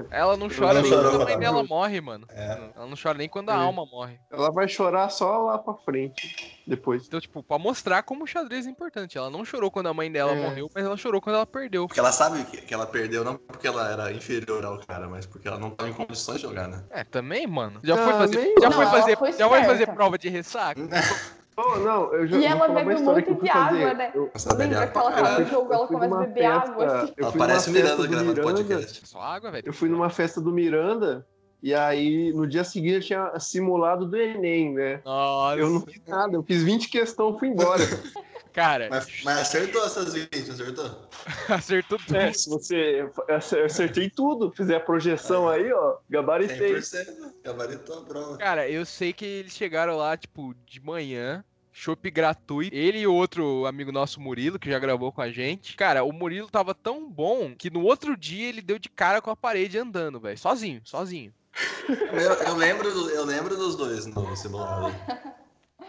[0.08, 2.26] Ela não chora não nem quando a mãe dela morre, mano.
[2.30, 2.70] É.
[2.76, 3.56] Ela não chora nem quando a É.
[3.56, 4.20] alma morre.
[4.30, 6.60] Ela vai chorar só lá pra frente.
[6.64, 7.06] Depois.
[7.08, 9.18] Então, tipo, pra mostrar como o xadrez é importante.
[9.18, 10.40] Ela não chorou quando a mãe dela É.
[10.40, 11.88] morreu, mas ela chorou quando ela perdeu.
[11.88, 15.26] Porque ela sabe que, que ela perdeu não porque ela era inferior ao cara, mas
[15.26, 16.84] porque ela não tava em condições de jogar, né?
[16.90, 17.80] É, também, mano.
[17.82, 20.80] Já foi fazer, já não, foi ela fazer, foi já foi fazer prova de ressaca?
[21.56, 23.84] Oh, não, eu já E ela bebe um eu monte fui de fazer.
[23.84, 24.12] água, né?
[24.14, 27.02] Velha Lembra que ela tava no jogo, ela Eu começa a numa beber água festa-
[27.02, 27.12] assim.
[27.16, 29.08] eu Ela fui parece numa festa Miranda do gravando Miranda, podcast.
[29.08, 29.66] Só água, velho.
[29.66, 31.26] Eu fui numa festa do Miranda
[31.62, 35.00] e aí no dia seguinte eu tinha simulado do Enem, né?
[35.04, 35.56] Nossa.
[35.58, 37.82] Eu não fiz nada, eu fiz 20 questões e fui embora.
[38.52, 41.08] Cara, Mas, mas acertou essas 20, não acertou?
[41.48, 42.16] acertou tudo.
[42.16, 43.08] É, se você.
[43.28, 43.36] Eu
[43.66, 46.74] acertei tudo, fizer a projeção aí, ó, gabaritei.
[46.74, 47.32] 100%.
[47.44, 48.38] Gabaritou a prova.
[48.38, 51.44] Cara, eu sei que eles chegaram lá, tipo, de manhã.
[51.72, 52.74] Chopp gratuito.
[52.74, 55.76] Ele e o outro amigo nosso, Murilo, que já gravou com a gente.
[55.76, 59.30] Cara, o Murilo tava tão bom que no outro dia ele deu de cara com
[59.30, 60.36] a parede andando, velho.
[60.36, 61.32] Sozinho, sozinho.
[61.88, 64.94] Eu, eu lembro, eu lembro dos dois no simulado.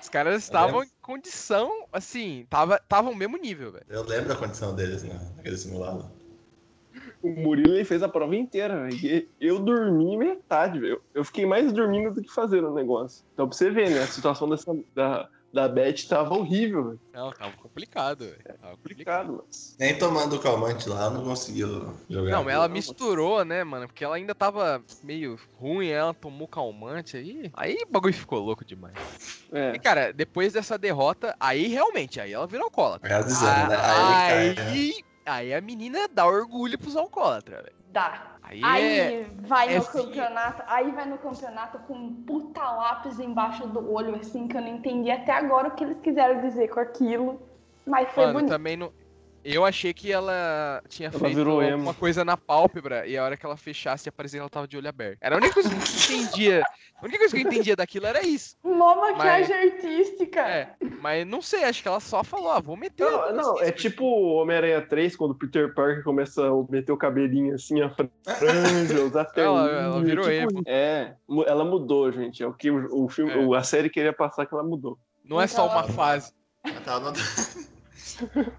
[0.02, 3.86] Os caras estavam em condição, assim, tava, tava o mesmo nível, velho.
[3.88, 6.10] Eu lembro a condição deles né, naquele simulado.
[7.22, 8.96] O Murilo ele fez a prova inteira, velho.
[8.96, 11.02] E Eu dormi metade, velho.
[11.14, 13.24] Eu fiquei mais dormindo do que fazendo o negócio.
[13.34, 14.02] Então pra você ver, né?
[14.02, 17.00] A situação dessa, da, da Beth tava horrível, velho.
[17.14, 18.38] Não, tava complicado, velho.
[18.44, 19.28] Tava complicado.
[19.28, 19.76] Complicado, mas.
[19.80, 22.32] Nem tomando o calmante lá, não conseguiu jogar.
[22.32, 23.88] Não, mas ela misturou, né, mano?
[23.88, 27.52] Porque ela ainda tava meio ruim, ela tomou calmante aí.
[27.54, 28.96] Aí o bagulho ficou louco demais.
[29.52, 29.74] É.
[29.74, 33.10] E, cara, depois dessa derrota, aí realmente, aí ela virou alcoólatra.
[33.10, 33.76] É a dizendo, né?
[33.76, 34.94] Ah, Aí Aí, cai, né?
[35.26, 37.76] aí, a menina dá orgulho pros alcoólatras, velho.
[37.92, 38.31] Dá.
[38.52, 39.26] Aí, Aí é...
[39.40, 44.16] vai é no campeonato, aí vai no campeonato com um puta lápis embaixo do olho,
[44.16, 47.42] assim, que eu não entendi até agora o que eles quiseram dizer com aquilo.
[47.86, 48.52] Mas foi Mano, bonito.
[48.52, 48.92] também não.
[49.44, 51.74] Eu achei que ela tinha Ela feito virou emo.
[51.74, 54.78] alguma coisa na pálpebra e a hora que ela fechasse e aparecia, ela tava de
[54.78, 55.18] olho aberto.
[55.20, 56.64] Era a única coisa que eu entendia.
[56.96, 58.56] A única coisa que eu entendia daquilo era isso.
[58.64, 60.40] Mó maquiagem Mas- artística.
[60.42, 60.70] É,
[61.02, 63.04] mas não sei, acho que ela só falou, ah, vou meter.
[63.04, 66.98] Não, uma não, é tipo Homem-Aranha 3, quando o Peter Parker começa a meter o
[66.98, 70.62] cabelinho assim, a franja, usar Ela- terninho, ela virou tipo, emo.
[70.68, 71.16] É,
[71.48, 72.44] ela mudou, gente.
[72.44, 73.58] É o que o, filme, É.
[73.58, 75.00] a série queria passar que ela mudou.
[75.26, 76.32] Não é só uma fase.
[76.64, 77.12] Ela tava,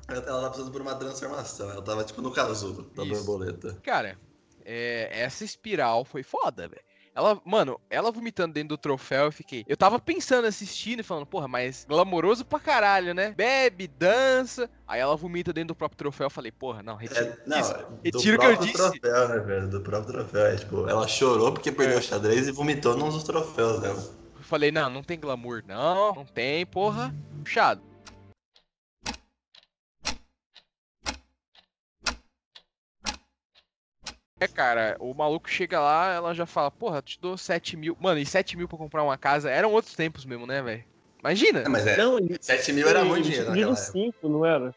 [0.09, 1.71] ela tava passando por uma transformação.
[1.71, 3.25] Ela tava tipo no casulo da Isso.
[3.25, 3.79] borboleta.
[3.83, 4.19] Cara,
[4.65, 6.83] é, essa espiral foi foda, velho.
[7.15, 9.67] Ela, mano, ela vomitando dentro do troféu, eu fiquei.
[9.69, 13.33] Eu tava pensando, assistindo e falando, porra, mas glamouroso pra caralho, né?
[13.37, 14.71] Bebe, dança.
[14.89, 16.25] Aí ela vomita dentro do próprio troféu.
[16.27, 17.39] Eu falei, porra, não, retira.
[17.45, 17.75] É, não, isso.
[17.75, 18.99] do Retiro o que eu próprio disse.
[19.01, 19.69] troféu, né, velho?
[19.69, 20.47] Do próprio troféu.
[20.47, 22.01] É, tipo, ela chorou porque perdeu É.
[22.01, 24.03] o xadrez e vomitou num dos troféus dela.
[24.35, 27.15] Eu falei, não, não tem glamour, não, não tem, porra.
[27.45, 27.83] Puxado.
[34.43, 37.97] É, cara, o maluco chega lá, ela já fala, porra, te dou 7 mil.
[38.01, 40.85] Mano, e 7 mil pra comprar uma casa eram outros tempos mesmo, né, velho?
[41.21, 41.61] Imagina!
[41.61, 43.93] É, mas é, Não, e- 7 mil era muito dinheiro naquela época.
[43.93, 44.75] cinco, não era?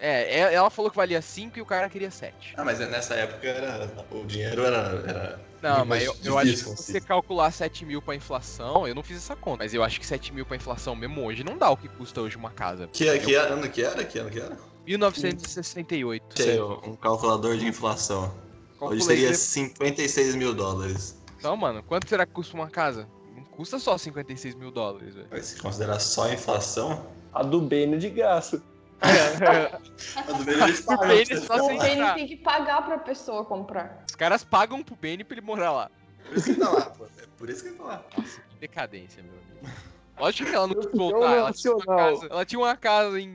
[0.00, 2.54] É, é- ela falou que valia 5 e o cara queria 7.
[2.56, 5.02] Ah, mas nessa época era, o dinheiro era.
[5.06, 8.94] era Não, mas eu, eu acho que se você calcular 7 mil pra inflação, eu
[8.94, 11.56] não fiz essa conta, mas eu acho que 7 mil pra inflação mesmo hoje não
[11.56, 12.88] dá o que custa hoje uma casa.
[12.88, 14.04] Que, que ano que era?
[14.04, 14.58] Que ano que era?
[14.84, 16.24] 1968.
[16.34, 18.45] Achei um calculador de inflação.
[18.80, 21.20] Hoje Calculei seria que- 56 mil dólares.
[21.38, 23.08] Então, mano, quanto será que custa uma casa?
[23.34, 25.42] Não custa só 56 mil dólares, velho.
[25.42, 28.62] Se considerar só a inflação, A do Bane de gasto.
[29.00, 31.74] a do Bane eles pagam.
[31.74, 31.78] O.
[31.78, 34.04] Bane tem que pagar pra pessoa comprar.
[34.08, 35.90] Os caras pagam pro Bane pra ele morar lá.
[36.28, 37.04] Por isso que tá lá, pô.
[37.04, 38.04] É por isso que tá lá.
[38.16, 39.76] Nossa, que decadência, meu amigo.
[40.18, 41.36] Lógico que ela não quis voltar.
[41.36, 43.28] Ela tinha, casa, ela tinha uma casa em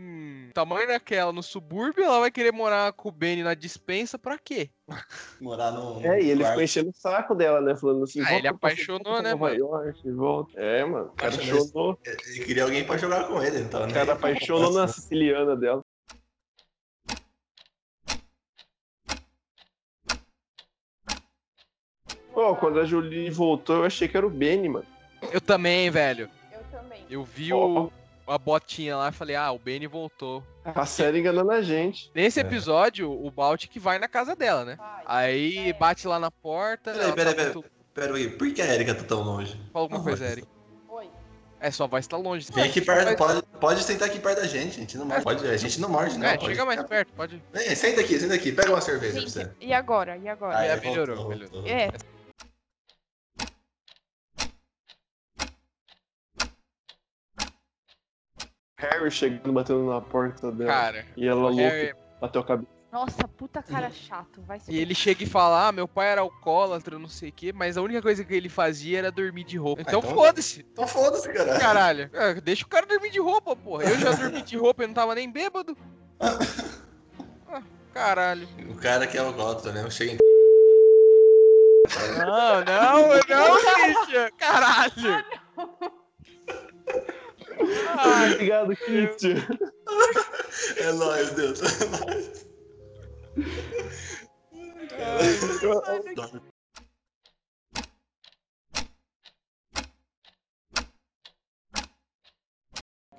[0.52, 4.70] tamanho daquela no subúrbio, ela vai querer morar com o Benny na dispensa pra quê?
[5.40, 6.02] Morar num.
[6.06, 6.50] É, e ele quarto.
[6.52, 7.76] ficou enchendo o saco dela, né?
[7.76, 9.56] Falando assim, Ah, ele apaixonou, né, Nova mano?
[9.56, 10.60] York, volta.
[10.60, 11.08] É, mano.
[11.08, 11.98] O cara Apaixonou.
[12.06, 15.82] Ele queria alguém pra jogar com ele, então, o cara apaixonou na siciliana dela.
[22.34, 24.86] Pô, quando a Julie voltou, eu achei que era o Benny, mano.
[25.32, 26.30] Eu também, velho.
[26.52, 27.06] Eu também.
[27.10, 27.92] Eu vi o,
[28.28, 30.44] a botinha lá e falei, ah, o Benny voltou.
[30.64, 32.12] A série enganando a gente.
[32.14, 32.44] Nesse É.
[32.44, 34.76] episódio, o Baltic vai na casa dela, né?
[34.76, 35.04] Vai.
[35.06, 35.74] Aí É.
[35.74, 36.92] bate lá na porta.
[36.94, 37.54] Peraí, peraí, tá peraí.
[37.54, 39.54] muito- Pera aí, por que a Erika tá tão longe?
[39.74, 40.42] Fala alguma Ah, coisa.
[40.90, 41.10] Oi.
[41.60, 42.48] É, sua voz tá longe.
[42.54, 45.24] Vem aqui perto, Vai- pode, pode sentar aqui perto da gente, a gente não morde.
[45.24, 46.26] Pode, a gente não morde, não.
[46.26, 47.44] É, pode chega mais perto, pode.
[47.52, 49.40] Vem, senta aqui, senta aqui, pega uma cerveja pra você.
[49.44, 50.18] Gente, e agora?
[50.18, 50.58] E agora?
[50.58, 51.52] Ah, é, é, melhorou, voltou, melhorou.
[51.62, 51.70] voltou.
[51.72, 51.90] É.
[58.82, 60.72] Harry chegando, batendo na porta dela.
[60.72, 62.70] Cara, e ela louca, Harry- bateu a cabeça.
[62.92, 64.42] Nossa, puta cara chato.
[64.42, 67.32] Vai se E ele chega e fala, ah, meu pai era alcoólatra, não sei o
[67.32, 69.82] quê, mas a única coisa que ele fazia era dormir de roupa.
[69.82, 71.60] Então, então- foda-se, Então foda-se, caralho.
[71.62, 72.10] caralho.
[72.12, 73.86] É, deixa o cara dormir de roupa, porra.
[73.86, 75.78] Eu já dormi de roupa e não tava nem bêbado.
[77.54, 77.62] Ah,
[77.94, 78.48] caralho.
[78.70, 79.90] O cara que é alcoólatra, né?
[79.90, 80.18] Chega em
[82.18, 84.30] Não, não, não, Christian.
[84.38, 85.26] Caralho.
[87.98, 89.36] Ai, Obrigado, Christian.
[90.78, 91.62] É nóis, Deus.
[94.98, 96.42] É nóis.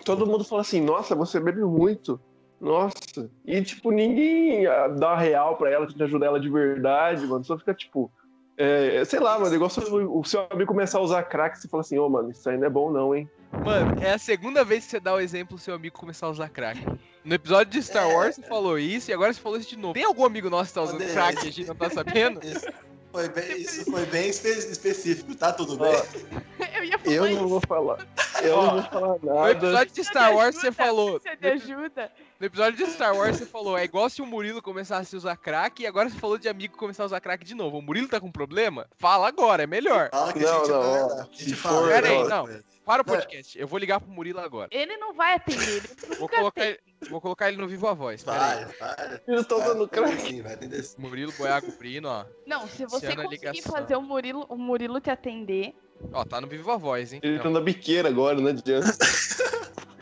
[0.05, 2.21] Todo mundo fala assim, nossa, você bebe muito.
[2.61, 3.31] Nossa.
[3.45, 7.45] E, tipo, ninguém ah, dá real pra ela, tenta ajudar ela de verdade, mano.
[7.45, 8.11] Só fica, tipo...
[8.57, 11.83] é, sei lá, mano, igual se o seu amigo começar a usar crack, você fala
[11.83, 13.29] assim, ô, mano, isso aí não é bom não, hein?
[13.53, 16.31] Mano, é a segunda vez que você dá o exemplo do seu amigo começar a
[16.31, 16.81] usar crack.
[17.25, 19.95] No episódio de Star Wars você falou isso e agora você falou isso de novo.
[19.95, 22.41] Tem algum amigo nosso que tá usando crack e a gente não tá sabendo?
[22.47, 22.67] Isso
[23.13, 25.93] foi bem, isso foi bem espe- específico, tá tudo bem?
[26.75, 27.41] Eu ia falar Eu isso.
[27.43, 27.99] não vou falar.
[28.43, 29.51] Eu Ó, não vou falar No nada.
[29.51, 31.21] episódio de Star Wars você falou.
[31.21, 32.11] Você me ajuda?
[32.41, 35.37] No episódio de Star Wars você falou, é igual se o Murilo começasse a usar
[35.37, 37.77] crack e agora você falou de amigo começar a usar crack de novo.
[37.77, 38.87] O Murilo tá com problema?
[38.99, 40.09] Fala agora, é melhor.
[40.11, 41.23] Fala que Não, a gente não, ó, dar.
[41.23, 41.81] A gente fala.
[41.83, 42.29] for, Pera aí, né?
[42.31, 42.49] não.
[42.85, 43.59] Para o podcast.
[43.59, 44.69] Eu vou ligar pro Murilo agora.
[44.73, 45.85] Ele não vai atender.
[46.05, 46.79] Ele Vou colocar, ele,
[47.09, 48.23] vou colocar ele no Vivo a Voz.
[48.25, 49.21] Vai, vai.
[49.29, 50.41] Eles estão usando Vai, crack.
[50.43, 51.01] vai atender sim.
[51.01, 52.25] Murilo Boiago Brino, ó.
[52.47, 53.73] Não, se você Iniciando a conseguir ligação.
[53.73, 55.75] fazer o Murilo, o Murilo te atender.
[56.13, 57.21] Ó, tá no Vivo a Voz, hein?
[57.23, 57.43] Ele Não.
[57.45, 58.89] tá na biqueira agora, não adianta.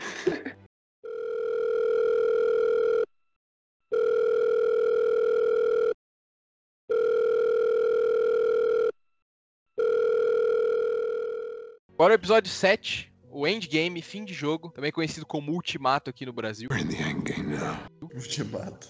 [12.01, 16.33] Agora o episódio 7, o Endgame, fim de jogo, também conhecido como Ultimato aqui no
[16.33, 16.67] Brasil.
[18.15, 18.87] Ultimato.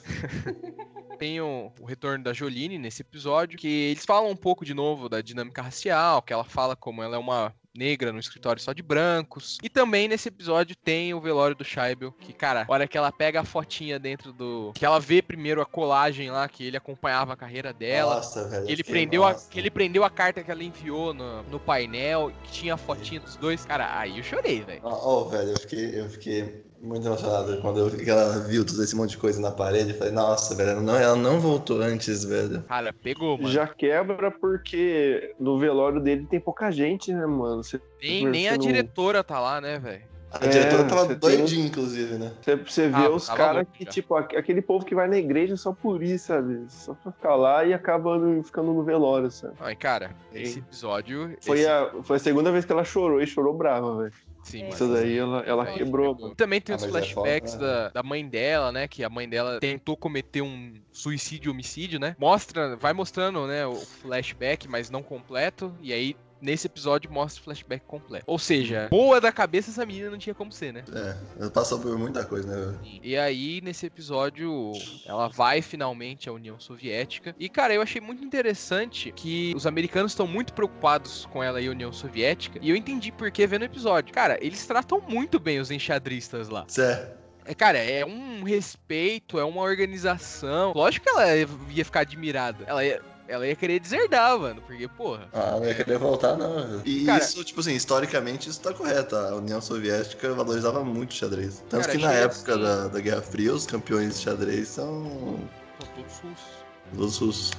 [1.20, 5.10] Tem o, o retorno da Jolene nesse episódio, que eles falam um pouco de novo
[5.10, 8.82] da dinâmica racial, que ela fala como ela é uma negra no escritório só de
[8.82, 9.58] brancos.
[9.64, 13.12] E também nesse episódio tem o velório do Scheibel, que, cara, a hora que ela
[13.12, 14.72] pega a fotinha dentro do...
[14.74, 18.16] Que ela vê primeiro a colagem lá, que ele acompanhava a carreira dela.
[18.16, 18.66] Nossa, velho.
[18.66, 19.50] Que ele, fiquei prendeu a, massa.
[19.50, 23.20] que ele prendeu a carta que ela enviou no, no painel, que tinha a fotinha
[23.20, 23.66] dos dois.
[23.66, 24.82] Cara, aí eu chorei, velho.
[24.84, 28.66] Ó, ó, velho, eu fiquei, eu fiquei muito emocionado quando eu vi que ela viu
[28.66, 29.92] todo esse monte de coisa na parede.
[29.92, 32.64] Eu falei, nossa, velho, ela não, ela não voltou antes, velho.
[32.64, 33.52] Cara, pegou, mano.
[33.52, 37.64] Já quebra porque no velório dele tem pouca gente, né, mano?
[37.64, 40.12] Você, nem, nem a diretora tá lá, né, velho?
[40.34, 42.32] A É, diretora tava você tem- doidinha, inclusive, né?
[42.42, 43.92] você, você vê Tava- os caras que, já.
[43.92, 46.66] tipo, aque- aquele povo que vai na igreja só por isso, sabe?
[46.70, 49.56] Só pra ficar lá e acaba no- ficando no velório, sabe?
[49.60, 51.36] Ai, cara, esse episódio.
[51.42, 54.14] Foi esse- a, foi a segunda vez que ela chorou e chorou brava, velho.
[54.44, 54.70] Sim, É.
[54.70, 55.78] Isso daí ela, ela Sim.
[55.78, 56.36] quebrou, mano.
[56.36, 58.88] Também tem Ah, os mas é flashbacks foda, da, da mãe dela, né?
[58.88, 62.16] Que a mãe dela tentou cometer um suicídio, homicídio, né?
[62.20, 65.76] Mostra, vai mostrando, né, o flashback, mas não completo.
[65.80, 68.24] E aí, nesse episódio, mostra o flashback completo.
[68.28, 70.84] Ou seja, boa da cabeça essa menina não tinha como ser, né?
[70.94, 72.78] É, ela passou por muita coisa, né?
[73.04, 74.72] E aí, nesse episódio,
[75.06, 77.36] ela vai finalmente à União Soviética.
[77.40, 81.68] E, cara, eu achei muito interessante que os americanos estão muito preocupados com ela e
[81.68, 82.60] a União Soviética.
[82.62, 84.14] E eu entendi por que vendo o episódio.
[84.14, 86.66] Cara, eles tratam muito bem os enxadristas lá.
[86.68, 87.22] Certo.
[87.44, 90.74] É, cara, é um respeito, é uma organização.
[90.76, 92.64] Lógico que ela ia ficar admirada.
[92.68, 93.02] Ela ia-
[93.32, 94.62] ela ia querer deserdar, mano.
[94.62, 95.28] Porque, porra.
[95.34, 96.82] Ah, não ia querer voltar, não.
[96.86, 99.16] E Cara- isso, tipo assim, historicamente isso tá correto.
[99.16, 101.64] A União Soviética valorizava muito o xadrez.
[101.70, 105.40] Tanto Cara, que na época assim- da, da Guerra Fria, os campeões de xadrez são
[105.80, 106.46] São todos russos.
[106.94, 107.52] dos russos.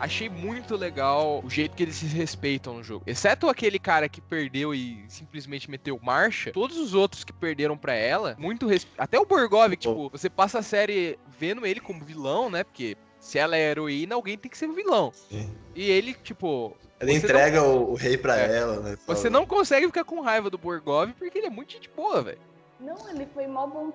[0.00, 3.04] Achei muito legal o jeito que eles se respeitam no jogo.
[3.06, 7.94] Exceto aquele cara que perdeu e simplesmente meteu marcha, todos os outros que perderam pra
[7.94, 8.84] ela, muito res...
[8.98, 12.64] Até o Borgov, tipo, você passa a série vendo ele como vilão, né?
[12.64, 15.12] Porque se ela é heroína, alguém tem que ser o vilão.
[15.30, 15.48] Sim.
[15.76, 16.76] E ele, tipo.
[17.00, 18.56] Ele entrega o, o rei pra É.
[18.58, 18.96] ela, né?
[18.96, 22.20] Fala- Você não consegue ficar com raiva do Borgov porque ele é muito gente boa,
[22.22, 22.38] velho.
[22.80, 23.92] Não, ele foi mó bom,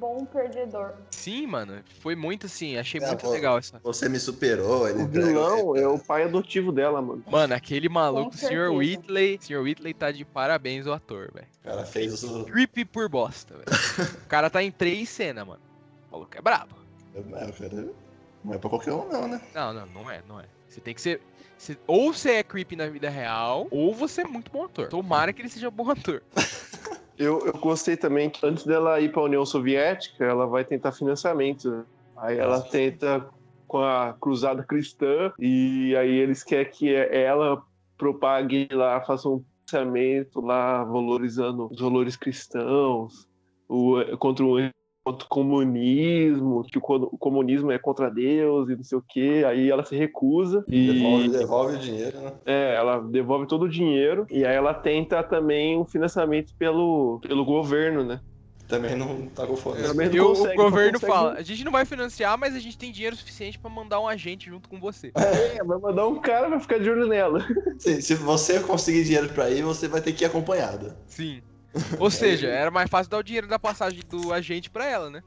[0.00, 0.94] bom perdedor.
[1.10, 1.82] Sim, mano.
[2.00, 2.78] Foi muito assim.
[2.78, 3.78] Achei É, muito pô, legal essa.
[3.84, 7.22] Você me superou, ele O vilão é o pai adotivo dela, mano.
[7.30, 8.70] Mano, aquele maluco, o Sr.
[8.72, 9.38] Whitley.
[9.42, 9.58] Sr.
[9.60, 11.46] Whitley tá de parabéns o ator, velho.
[11.62, 12.44] O cara fez o.
[12.46, 13.66] Creepy por bosta, velho.
[14.24, 15.60] o cara tá em três cenas, mano.
[16.08, 16.74] O maluco é brabo.
[17.14, 17.52] É, o cara
[18.44, 19.40] não é pra qualquer um, não, né?
[19.54, 20.44] Não, não, não é, não é.
[20.68, 21.20] Você tem que ser.
[21.58, 24.88] você- ou você é creepy na vida real, ou você é muito bom ator.
[24.88, 26.22] Tomara que ele seja bom ator.
[27.18, 31.70] Eu, eu gostei também que antes dela ir pra União Soviética, ela vai tentar financiamento.
[31.70, 31.84] né?
[32.16, 33.28] Aí ela tenta
[33.68, 37.62] com a cruzada cristã e aí eles querem que ela
[37.98, 43.12] propague lá, faça um financiamento lá, valorizando os valores cristãos,
[43.68, 44.58] o, contra o
[45.04, 49.02] contra o comunismo, que o, co- o comunismo é contra Deus e não sei o
[49.02, 49.44] que.
[49.44, 52.32] Aí ela se recusa e Devolve, devolve o dinheiro, né?
[52.46, 57.44] é, ela devolve todo o dinheiro e aí ela tenta também um financiamento pelo, pelo
[57.44, 58.20] governo, né?
[58.68, 59.82] Também não tá com fome.
[59.82, 61.12] Também não E o, consegue, o não governo consegue.
[61.12, 64.08] fala: a gente não vai financiar, mas a gente tem dinheiro suficiente pra mandar um
[64.08, 65.12] agente junto com você.
[65.58, 67.44] É, vai mandar um cara pra ficar de olho nela.
[67.78, 70.96] Sim, se você conseguir dinheiro pra ir, você vai ter que ir acompanhada.
[71.06, 71.42] Sim.
[71.98, 75.22] Ou seja, era mais fácil dar o dinheiro da passagem do agente pra ela, né?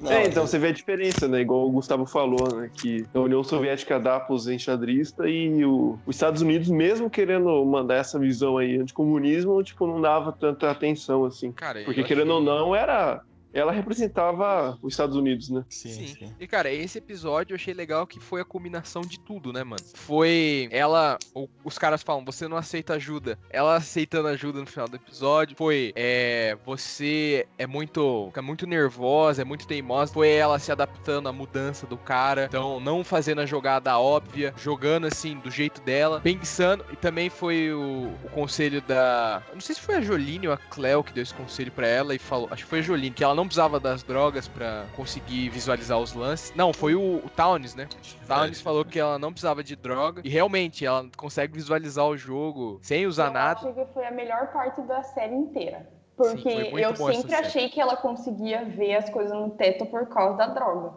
[0.00, 1.40] Não, é, então você vê a diferença, né?
[1.40, 2.70] Igual o Gustavo falou, né?
[2.72, 7.96] Que a União Soviética dá pros enxadristas e o, os Estados Unidos, mesmo querendo mandar
[7.96, 11.52] essa visão aí anticomunismo, tipo, não dava tanta atenção, assim.
[11.52, 13.20] Cara, Porque querendo ou não, era.
[13.52, 15.64] Ela representava os Estados Unidos, né?
[15.68, 16.06] Sim, Sim.
[16.06, 16.34] sim.
[16.38, 19.82] E, cara, esse episódio eu achei legal que foi a culminação de tudo, né, mano?
[19.94, 21.18] Foi ela.
[21.64, 23.38] Os caras falam, você não aceita ajuda.
[23.50, 25.56] Ela aceitando ajuda no final do episódio.
[25.56, 26.56] Foi, é.
[26.64, 28.26] Você é muito.
[28.28, 30.12] Fica muito nervosa, é muito teimosa.
[30.12, 32.44] Foi ela se adaptando à mudança do cara.
[32.44, 36.84] Então, não fazendo a jogada óbvia, jogando assim, do jeito dela, pensando.
[36.92, 39.42] E também foi o, o conselho da.
[39.48, 41.86] eu Não sei se foi a Joline ou a Cleo que deu esse conselho pra
[41.86, 42.48] ela e falou.
[42.50, 46.12] Acho que foi a Joline, que ela não precisava das drogas pra conseguir visualizar os
[46.14, 46.52] lances.
[46.56, 47.88] Não, foi o, o Towns, né?
[48.22, 50.22] O Towns falou que ela não precisava de droga.
[50.24, 53.60] E realmente, ela consegue visualizar o jogo sem usar eu nada.
[53.68, 55.78] acho que foi a melhor parte da série inteira.
[55.80, 60.06] Sim, Porque muito eu sempre achei que ela conseguia ver as coisas no teto por
[60.06, 60.92] causa da droga.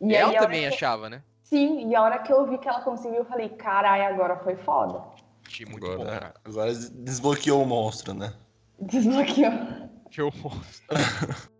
[0.00, 1.22] E ela também que- achava, né?
[1.42, 4.54] Sim, e a hora que eu vi que ela conseguiu, eu falei, carai, agora foi
[4.54, 5.02] foda.
[5.46, 6.34] Achei muito bom, Agora, cara.
[6.44, 8.32] agora desbloqueou o monstro, né?
[8.78, 9.50] Desbloqueou.
[10.08, 10.86] Achei o monstro.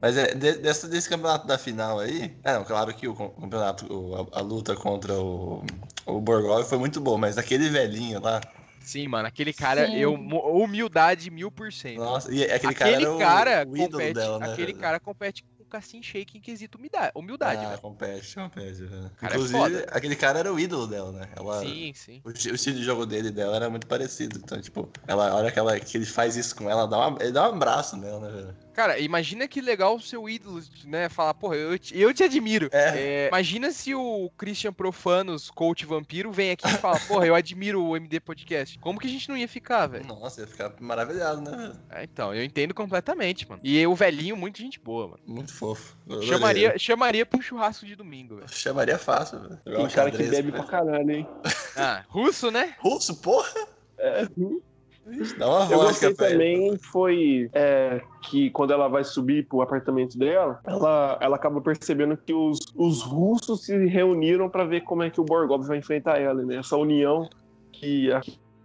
[0.00, 2.36] Mas é, de- dessa, desse campeonato da final aí.
[2.42, 5.62] É, não, claro que o campeonato, o- a, a luta contra o,
[6.06, 8.40] o Borgov foi muito boa, mas aquele velhinho lá.
[8.82, 9.96] Sim, mano, aquele cara, Sim.
[9.96, 10.14] eu.
[10.14, 11.98] Humildade mil por cento.
[11.98, 14.52] Nossa, e aquele, cara Aquele o, cara o ídolo compete, dela, né?
[14.52, 17.80] aquele cara compete com o Cassim Shake em quesito humildade, humildade ah, velho.
[17.82, 18.88] compete, compete.
[19.18, 19.86] Cara, é Inclusive, foda.
[19.92, 21.28] aquele cara era o ídolo dela, né?
[21.36, 22.22] Ela, Sim, sim.
[22.24, 24.38] o, o estilo de jogo dele e dela era muito parecido.
[24.42, 27.22] Então, tipo, ela, a hora que, ela, que ele faz isso com ela, dá uma,
[27.22, 28.56] ele dá um abraço nela, né, velho?
[28.80, 31.10] Cara, imagina que legal o seu ídolo, né?
[31.10, 32.70] Falar, porra, eu te, eu te admiro.
[32.72, 33.24] É.
[33.24, 37.84] É, imagina se o Christian Profanos, coach vampiro, vem aqui e fala, porra, eu admiro
[37.84, 38.78] o MD Podcast.
[38.78, 40.06] Como que a gente não ia ficar, velho?
[40.06, 41.74] Nossa, ia ficar maravilhado, né?
[41.90, 43.60] É, então, eu entendo completamente, mano.
[43.62, 45.20] E o velhinho, muito gente boa, mano.
[45.26, 45.94] Muito fofo.
[46.06, 46.28] Eu adorei.
[46.30, 48.48] Chamaria, chamaria pra um churrasco de domingo, velho.
[48.48, 49.84] Chamaria fácil, velho.
[49.84, 51.28] Um cara que bebe com pra caralho, hein?
[51.76, 52.74] Ah, russo, né?
[52.78, 53.68] Russo, porra!
[53.98, 54.26] É,
[55.38, 60.18] Dá uma Eu vodka gostei também foi é, que quando ela vai subir pro apartamento
[60.18, 65.10] dela, ela, ela acaba percebendo que os, os russos se reuniram pra ver como é
[65.10, 66.56] que o Borgov vai enfrentar ela, né?
[66.56, 67.28] Essa união
[67.72, 68.10] que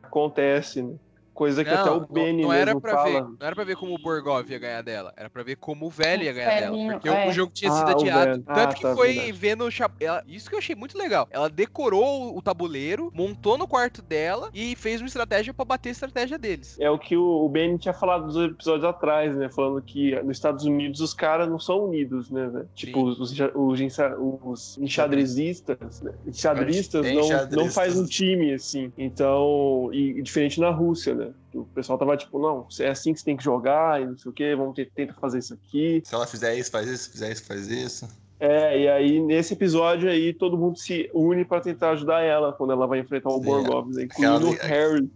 [0.04, 0.96] acontece, né?
[1.36, 3.10] Coisa que até o Benny não era pra fala.
[3.12, 5.86] ver, não era pra ver como o Borgov ia ganhar dela, era pra ver como
[5.86, 7.28] o velho ia ganhar dela, porque é.
[7.28, 8.41] o jogo tinha Ah, sido o adiado.
[8.44, 9.32] Tanto Ah, que tá, foi verdade.
[9.34, 11.28] vendo o ela, isso que eu achei muito legal.
[11.30, 15.91] Ela decorou o tabuleiro, montou no quarto dela e fez uma estratégia pra bater a
[15.91, 16.78] estratégia deles.
[16.80, 19.49] É o que o, o Benny tinha falado dos episódios atrás, né?
[19.49, 22.66] Falando que nos Estados Unidos os caras não são unidos, né?
[22.74, 26.14] Tipo, os, os, os, enxa- os enxadrezistas, né?
[26.26, 28.91] enxadristas não, não faz um time, assim.
[28.98, 31.25] Então, e, e diferente na Rússia, né?
[31.26, 31.34] Né?
[31.52, 34.18] Que o pessoal tava tipo, não, é assim que você tem que jogar e não
[34.18, 36.02] sei o quê, vamos ter, tenta fazer isso aqui.
[36.06, 38.08] Se ela fizer isso, faz isso, se fizer isso, faz isso.
[38.40, 42.74] É, e aí nesse episódio aí todo mundo se une pra tentar ajudar ela quando
[42.74, 45.10] ela vai enfrentar o Sim, Borgovs, incluindo o Harry.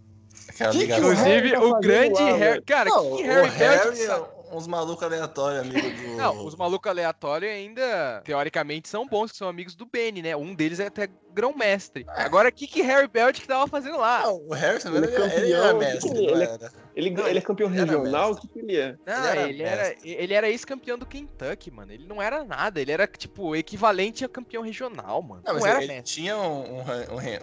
[0.48, 1.08] Aquela Que que ligação.
[1.08, 2.38] o Harry Inclusive, tá o grande lá, Harry.
[2.38, 2.62] velho?
[2.64, 6.16] Cara, Não, que, que o Harry Harry é uns malucos aleatórios, amigo do.
[6.16, 10.34] Não, os malucos aleatórios ainda, teoricamente, são bons, que são amigos do Benny, né?
[10.36, 12.04] Um deles é até grão-mestre.
[12.08, 14.22] Agora, o que, que Harry Belt que tava fazendo lá?
[14.22, 16.72] Não, o Harry, Ele é ele, ele, era campeão, mestre, ele- não ele- era?
[16.96, 18.32] Ele, Não, ele é campeão regional?
[18.32, 18.96] O que, que ele é?
[19.06, 21.92] Não, Ele era ele era, ele era ex-campeão do Kentucky, mano.
[21.92, 22.80] Ele não era nada.
[22.80, 25.40] Ele era, tipo, equivalente a campeão regional, mano.
[25.46, 26.14] Não, Não, mas era ele, mestre.
[26.16, 26.80] tinha um, um,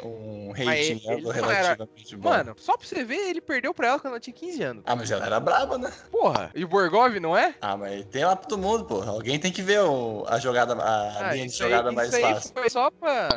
[0.03, 2.29] um, um rating ele- né, ele não era- relativamente bom.
[2.29, 4.83] Mano, só pra você ver, ele perdeu pra ela quando ela tinha 15 anos.
[4.85, 5.91] Ah, mas ela era braba, né?
[6.11, 7.55] Porra, e o Borgov, não é?
[7.61, 9.01] Ah, mas tem lá pra todo mundo, pô.
[9.01, 12.13] Alguém tem que ver o- a jogada, a Ah, linha de aí- jogada isso mais
[12.13, 12.51] aí fácil.
[12.53, 13.29] Foi só pra.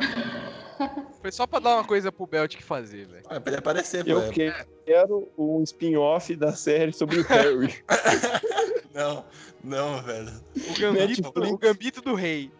[1.21, 3.23] Foi só pra dar uma coisa pro Belt que fazer, velho.
[3.29, 4.07] Ah, pra ele aparecer.
[4.07, 4.53] Eu É- que-
[4.85, 7.73] quero um spin-off da série sobre o Harry.
[8.93, 9.23] Não,
[9.63, 10.29] não, velho.
[10.69, 12.51] O gambito, o gambito do rei.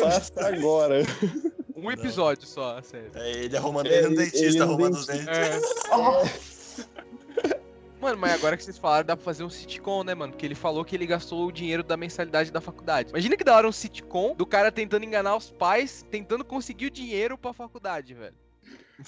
[0.00, 1.02] Basta agora.
[1.74, 3.10] Um episódio só, sério.
[3.16, 5.32] É ele arrumando É, ele no ele- dentista, ele no arrumando os dentista.
[5.32, 6.86] dentes.
[8.04, 10.30] Mano, mas agora que vocês falaram, dá pra fazer um sitcom, né, mano?
[10.30, 13.08] Porque ele falou que ele gastou o dinheiro da mensalidade da faculdade.
[13.08, 16.90] Imagina que da hora um sitcom do cara tentando enganar os pais, tentando conseguir o
[16.90, 18.34] dinheiro pra faculdade, velho.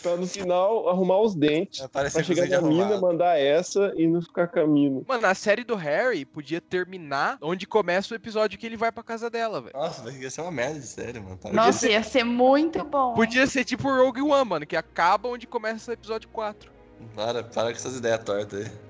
[0.01, 1.83] Pra no final arrumar os dentes.
[1.83, 5.05] É, parece Pra que chegar na mina, mandar essa e não ficar caminho.
[5.07, 9.03] Mano, a série do Harry podia terminar onde começa o episódio que ele vai pra
[9.03, 9.77] casa dela, velho.
[9.77, 11.37] Nossa, vai ia ser uma merda de sério, mano.
[11.37, 13.13] Para Nossa, ia ser muito bom.
[13.13, 16.73] Podia ser tipo o Rogue One, mano, que acaba onde começa o episódio 4.
[17.15, 18.86] Para, para com essas ideias tortas aí.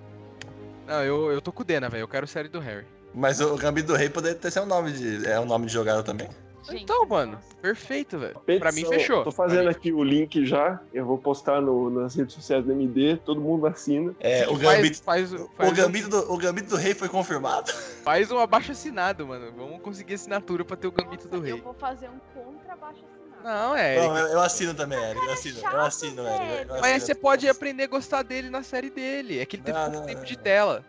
[0.86, 2.02] Não, eu, eu tô com o Dena, velho.
[2.02, 2.86] Eu quero série do Harry.
[3.14, 5.26] Mas o Gambito do Rei poderia ter ser um nome de.
[5.26, 6.28] É um nome de jogada também.
[6.68, 8.34] Gente, Então, mano, perfeito, velho.
[8.58, 9.22] Pra mim, fechou.
[9.22, 10.80] Tô fazendo aqui o link já.
[10.92, 13.16] Eu vou postar no- nas redes sociais do MD.
[13.24, 14.12] Todo mundo assina.
[14.18, 15.02] É, o Faz- Gambito.
[15.02, 17.72] Faz, O faz, Gambito, do, o Gambito do Rei foi confirmado.
[18.02, 19.52] faz um abaixo assinado, mano.
[19.56, 21.60] Vamos conseguir assinatura pra ter o Gambito do Eu Rei.
[21.60, 23.25] vou fazer um contra baixo assinado.
[23.42, 23.96] Não, é.
[23.96, 25.24] Não, eu, eu assino também, Eric.
[25.24, 26.44] Eu assino, eu assino, Eric.
[26.44, 26.80] eu- assino.
[26.80, 29.38] Mas você pode aprender a gostar dele na série dele.
[29.38, 30.84] É que ele teve Não, pouco tempo não, de tela.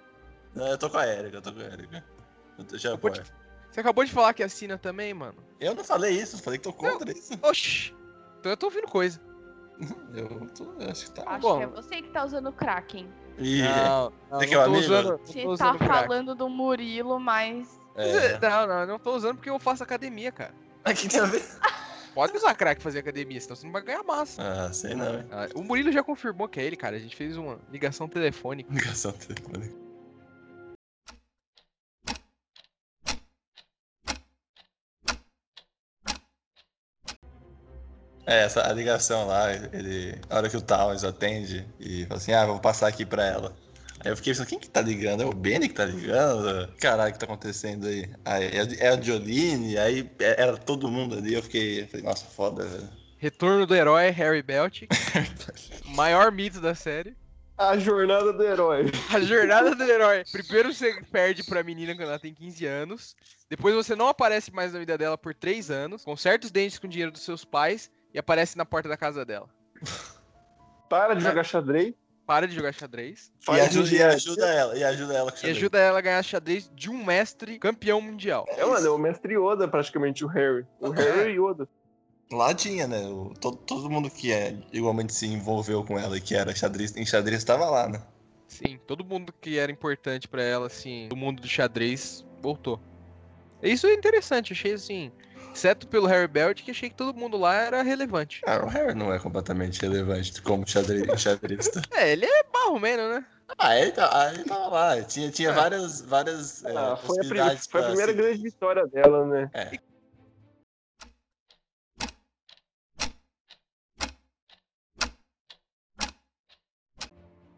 [0.55, 2.03] Não, eu tô com a Erika, eu tô com a Erika.
[2.73, 3.21] Já Acabou de-.
[3.71, 5.35] Você acabou de falar que assina também, mano.
[5.59, 7.33] Eu não falei isso, eu falei que tô contra isso.
[7.43, 7.93] Oxi.
[8.39, 9.21] Então eu tô ouvindo coisa.
[10.15, 11.23] Eu, tô, eu acho que tá.
[11.27, 11.57] Acho bom.
[11.59, 13.07] que é você que tá usando Kraken.
[13.37, 15.19] Ih, Não, não, que não é o tô usando.
[15.23, 16.07] Você tô tá usando crack.
[16.07, 17.79] falando do Murilo, mas.
[17.95, 18.39] é.
[18.39, 20.55] Não, não, eu não tô usando porque eu faço academia, cara.
[20.83, 21.43] Mas que tem a ver?
[22.17, 24.41] Pode usar crack fazer academia, senão você não vai ganhar massa.
[24.41, 25.27] Ah, sei não, hein?
[25.29, 26.95] Ah, o Murilo já confirmou que é ele, cara.
[26.95, 28.73] A gente fez uma ligação telefônica.
[28.73, 29.71] Ligação telefônica.
[38.25, 40.19] É, essa a ligação lá, ele.
[40.27, 43.55] A hora que o Towns atende e fala assim, ah, vou passar aqui pra ela.
[44.07, 45.21] Aí eu fiquei pensando, quem que tá ligando?
[45.21, 46.71] É o Benny que tá ligando?
[46.79, 48.09] Caralho, o que tá acontecendo aí?
[48.23, 51.81] Aí é a- é a Jolene, aí é- era todo mundo ali, eu fiquei.
[51.81, 52.89] eu falei, nossa, foda, velho.
[53.17, 54.83] Retorno do herói Harry Belt.
[55.83, 57.17] maior mito da série.
[57.57, 58.85] A jornada do herói.
[59.13, 60.23] A jornada do herói.
[60.31, 63.13] Primeiro você perde pra menina quando ela tem 15 anos.
[63.49, 66.05] Depois você não aparece mais na vida dela por 3 anos.
[66.05, 67.91] Conserta os dentes com dinheiro dos seus pais.
[68.13, 69.49] E aparece na porta da casa dela.
[70.89, 71.93] Para de jogar xadrez.
[72.27, 73.31] Para de jogar xadrez.
[73.41, 75.57] E faz ajuda, e ajuda ela, e ajuda ela com E xadrez.
[75.57, 78.45] ajuda ela a ganhar xadrez de um mestre campeão mundial.
[78.49, 80.67] É, mano, é o mestre Yoda, praticamente, o Harry.
[80.81, 81.67] O Harry e Yoda.
[82.29, 83.07] Lá tinha, né?
[83.07, 86.93] o- todo, todo mundo que é, igualmente se envolveu com ela e que era xadrez,
[86.97, 88.05] em xadrez tava lá, né?
[88.49, 92.77] Sim, todo mundo que era importante pra ela, assim, do mundo do xadrez, voltou.
[93.63, 95.11] Isso é interessante, achei assim.
[95.57, 98.41] Exceto pelo Harry Belt, que achei que todo mundo lá era relevante.
[98.45, 101.81] Ah, o Harry não é completamente relevante como xadrez, xadrezista.
[101.95, 103.25] É, ele é barro menos, né?
[103.57, 105.01] ah, ele, tá, ah, ele tava lá.
[105.01, 105.53] Tinha, tinha É.
[105.53, 109.25] várias, várias é, Ah, foi, a, pri- possibilidades foi a primeira se- grande vitória dela,
[109.25, 109.49] né?
[109.51, 109.79] É.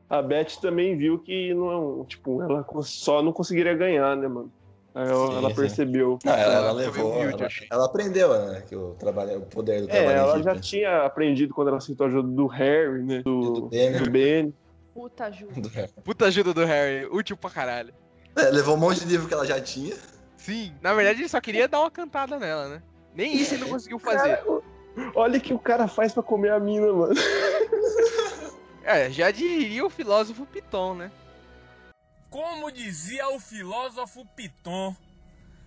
[0.09, 4.51] A Beth também viu que não, tipo, ela só não conseguiria ganhar, né, mano?
[4.99, 5.55] Aí ela, Sim, ela sim.
[5.55, 6.19] percebeu.
[6.25, 7.11] Não, ela, ela levou.
[7.13, 8.63] humilde, ela, ela aprendeu, né?
[8.67, 12.05] Que o, trabalho, o poder do É, trabalho ela já tinha aprendido quando ela aceitou
[12.05, 13.19] a ajuda do Harry, né?
[13.19, 13.97] E do Do, Benny.
[13.99, 14.53] do Ben.
[14.93, 15.61] Puta ajuda.
[15.61, 15.91] Do Harry.
[16.03, 17.93] Puta ajuda do Harry, útil pra caralho.
[18.35, 19.95] É, levou um monte de livro que ela já tinha.
[20.35, 22.81] Sim, na verdade ele só queria dar uma cantada nela, né?
[23.15, 24.37] Nem isso ele não conseguiu fazer.
[24.37, 24.61] Cara,
[25.15, 27.13] olha o que o cara faz pra comer a mina, mano.
[28.83, 31.11] É, já diria o filósofo Piton, né?
[32.29, 34.95] Como dizia o filósofo Piton,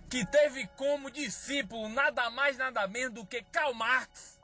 [0.09, 4.39] que teve como discípulo nada mais nada menos do que Karl Marx,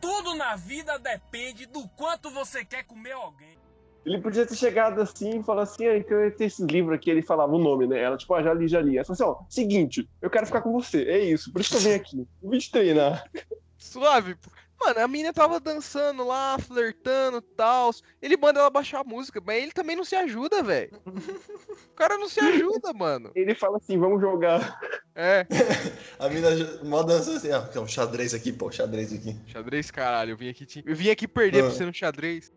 [0.00, 3.56] tudo na vida depende do quanto você quer comer alguém.
[4.04, 7.10] Ele podia ter chegado assim e falar assim, ah, então eu tenho esses livros aqui,
[7.10, 8.00] ele falava o nome, né?
[8.00, 8.96] Ela, tipo, ah, já li, já li.
[8.96, 11.76] Ela falou assim, ó, seguinte, eu quero ficar com você, é isso, por isso que
[11.76, 12.28] eu venho aqui.
[12.40, 13.28] Vim te treinar.
[13.76, 14.48] Suave, pô.
[14.78, 17.90] Mano, a menina tava dançando lá, flertando e tal.
[18.20, 20.90] Ele manda ela baixar a música, mas ele também não se ajuda, velho.
[21.96, 23.30] O cara não se ajuda, mano.
[23.34, 24.78] Ele fala assim, vamos jogar.
[25.14, 25.46] É,
[26.20, 26.50] A mina
[26.84, 29.34] mó dança assim, é um xadrez aqui, pô, xadrez aqui.
[29.46, 30.32] xadrez, caralho.
[30.32, 30.84] Eu vim aqui, te...
[30.86, 31.70] eu vim aqui perder pra Ah.
[31.70, 32.52] você no xadrez.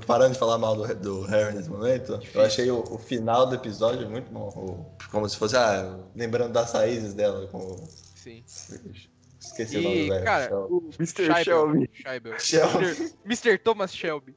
[0.00, 3.54] Parando de falar mal do, do Harry nesse momento, eu achei o, o final do
[3.54, 4.48] episódio muito bom.
[4.56, 7.88] O- como se fosse, ah, lembrando das raízes dela, como.
[8.14, 8.42] Sim.
[9.40, 10.24] Esqueci o nome E, do velho.
[10.24, 11.44] cara, Shel- O Mr.
[11.44, 11.90] Shelby.
[11.92, 12.30] Shelby.
[12.30, 13.14] Mr.
[13.24, 13.58] Mr.
[13.58, 14.36] Thomas Shelby.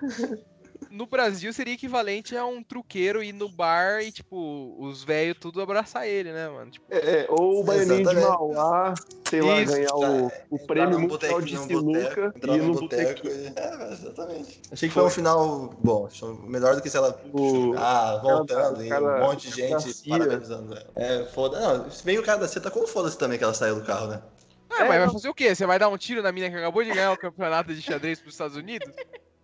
[0.94, 5.60] No Brasil seria equivalente a um truqueiro ir no bar e, tipo, os velhos tudo
[5.60, 6.70] abraçar ele, né, mano?
[6.70, 8.14] Tipo, É, é, ou o Baianinho de.
[8.14, 8.94] Mauá,
[9.28, 13.92] sei lá, Isso, ganhar o, o prêmio mundial de sinuca entrar e no boteco É,
[13.92, 14.60] exatamente.
[14.70, 16.08] Achei que foi um final bom.
[16.44, 17.20] Melhor do que se ela.
[17.32, 20.90] O- Ah, voltando e cara- um monte de gente parabenizando ela.
[20.94, 21.58] É, foda.
[21.58, 23.84] Não, se bem o cara da CIA tá com foda-se também que ela saiu do
[23.84, 24.22] carro, né?
[24.70, 25.54] ah, mas vai fazer o quê?
[25.54, 28.20] Você vai dar um tiro na mina que acabou de ganhar o campeonato de xadrez
[28.20, 28.92] pros Estados Unidos?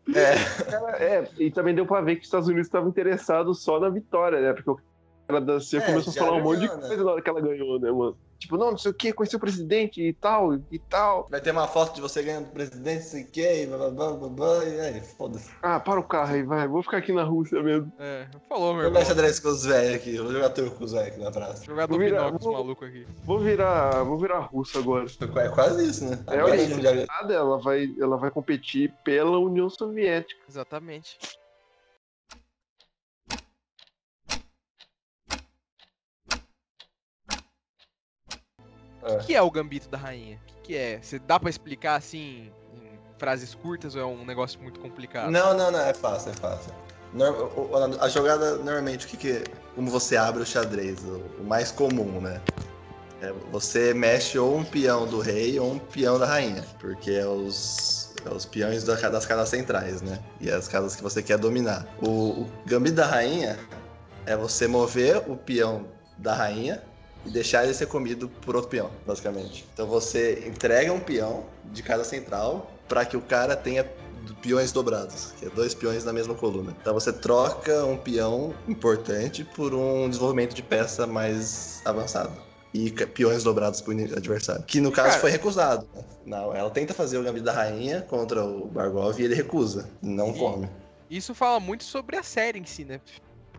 [0.08, 0.64] É.
[0.70, 3.88] Cara, é, e também deu pra ver que os Estados Unidos estavam interessados só na
[3.88, 4.52] vitória, né?
[4.52, 4.78] Porque o
[5.28, 6.88] cara da CIA É, começou a falar um monte de né?
[6.88, 8.16] coisa na hora que ela ganhou, né, mano?
[8.40, 11.28] Tipo, não, não sei o que, conheceu o presidente e tal, e tal.
[11.30, 14.28] Vai ter uma foto de você ganhando presidente, sei o que, blá blá blá blá
[14.30, 15.50] blá, e aí, foda-se.
[15.62, 17.92] Ah, para o carro aí, vai, vou ficar aqui na Rússia mesmo.
[17.98, 19.02] É, falou, meu Eu irmão.
[19.02, 21.30] vou xadrez com os velhos aqui, eu vou jogar turco com os velhos aqui na
[21.30, 21.64] praça.
[21.66, 23.06] Jogar Vou virar- dominó com os vou- malucos aqui.
[23.24, 25.04] Vou virar, vou virar russo agora.
[25.36, 26.18] É quase isso, né?
[26.26, 26.66] É, Agora olha a aí.
[26.68, 30.40] gente já- Nada, ela vai, ela vai competir pela União Soviética.
[30.48, 31.18] Exatamente.
[39.02, 40.36] O que é o gambito da rainha?
[40.36, 40.98] O que, que é?
[41.00, 45.30] Você dá pra explicar assim em frases curtas ou é um negócio muito complicado?
[45.30, 46.72] Não, não, não, é fácil, é fácil.
[48.00, 49.44] A jogada, normalmente, o que que...
[49.74, 52.40] Como você abre o xadrez, o, mais comum, né?
[53.22, 57.26] É, você mexe ou um peão do rei ou um peão da rainha, porque é
[57.26, 60.18] os, é os peões da- das casas centrais, né?
[60.40, 61.86] E as casas que você quer dominar.
[62.02, 62.08] O,
[62.42, 63.58] o gambito da rainha
[64.26, 65.86] é você mover o peão
[66.18, 66.82] da rainha
[67.24, 69.66] e deixar ele ser comido por outro peão, basicamente.
[69.72, 73.84] Então você entrega um peão de casa central para que o cara tenha
[74.42, 76.74] peões dobrados, que é dois peões na mesma coluna.
[76.80, 82.32] Então você troca um peão importante por um desenvolvimento de peça mais avançado.
[82.72, 84.62] E peões dobrados pro adversário.
[84.64, 85.88] Que no caso Cara- foi recusado.
[85.94, 86.04] né?
[86.24, 89.90] Não, ela tenta fazer o gambito da rainha contra o Bargov e ele recusa.
[90.00, 90.38] Não Sim.
[90.38, 90.68] come.
[91.10, 93.00] Isso fala muito sobre a série em si, né?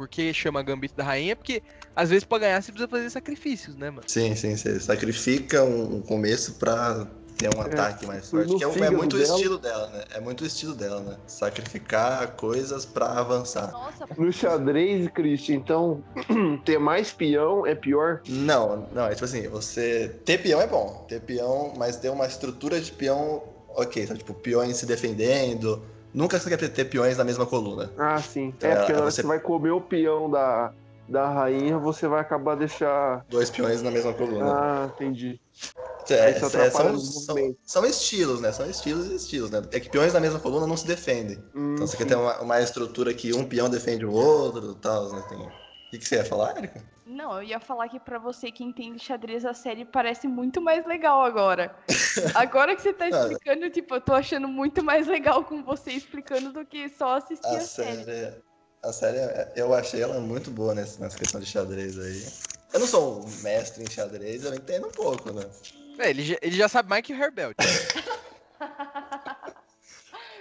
[0.01, 1.35] Por que chama Gambito da Rainha?
[1.35, 1.61] Porque
[1.95, 4.01] às vezes pra ganhar você precisa fazer sacrifícios, né, mano?
[4.07, 7.05] Sim, sim, você sacrifica um começo pra
[7.37, 8.73] ter um ataque mais no forte.
[8.73, 10.03] Que é, é muito o dela- estilo dela, né?
[10.15, 11.17] É muito o estilo dela, né?
[11.27, 13.71] Sacrificar coisas pra avançar.
[13.71, 16.03] Nossa, No xadrez, Christian, então,
[16.65, 18.21] ter mais peão é pior?
[18.27, 20.19] Não, não, é tipo assim, você.
[20.25, 21.05] Ter peão é bom.
[21.07, 23.43] Ter peão, mas ter uma estrutura de peão,
[23.75, 24.17] ok, sabe?
[24.21, 25.85] Tipo, peões se defendendo.
[26.13, 27.91] Nunca você quer ter peões na mesma coluna.
[27.97, 28.47] Ah, sim.
[28.47, 30.73] Então, é, porque é, na hora você- que você vai comer o peão da,
[31.07, 33.25] da rainha, você vai acabar deixar.
[33.29, 34.53] Dois peões na mesma coluna.
[34.53, 35.39] Ah, entendi.
[36.09, 36.33] É, é,
[36.69, 38.51] são, são, são estilos, né?
[38.51, 39.61] São estilos e estilos, né?
[39.71, 41.38] É que peões na mesma coluna não se defendem.
[41.55, 44.75] Hum, Então você quer ter uma, uma estrutura que um peão defende o outro e
[44.81, 45.21] tal, né?
[45.21, 45.47] Tem...
[45.47, 45.51] O
[45.91, 46.83] que, que você ia falar, Erika?
[47.22, 50.84] Não, eu ia falar que pra você que entende xadrez, a série parece muito mais
[50.88, 51.76] legal agora.
[52.34, 53.10] Agora que você tá Ah.
[53.10, 57.45] explicando, tipo, eu tô achando muito mais legal com você explicando do que só assistir
[57.45, 58.03] a, A série.
[58.03, 58.41] série,
[58.84, 62.26] a série, é- eu achei ela muito boa nessa, nessa questão de xadrez aí.
[62.73, 65.43] Eu não sou um mestre em xadrez, eu entendo um pouco, né?
[65.99, 67.56] É, ele já, ele já sabe mais que o Herbelt.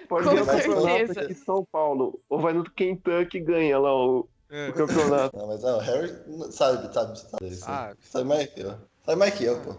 [0.08, 1.20] Pode ver o campeonato certeza.
[1.20, 2.18] aqui em São Paulo.
[2.30, 4.68] Ou vai no Kentucky e ganha lá o, É.
[4.70, 5.36] o campeonato.
[5.36, 6.08] Não, mas não, o Harry
[6.50, 7.64] sabe, sabe, sabe isso.
[7.68, 8.74] Ah, Sabe mais que eu.
[9.06, 9.76] Sabe mais que eu, pô.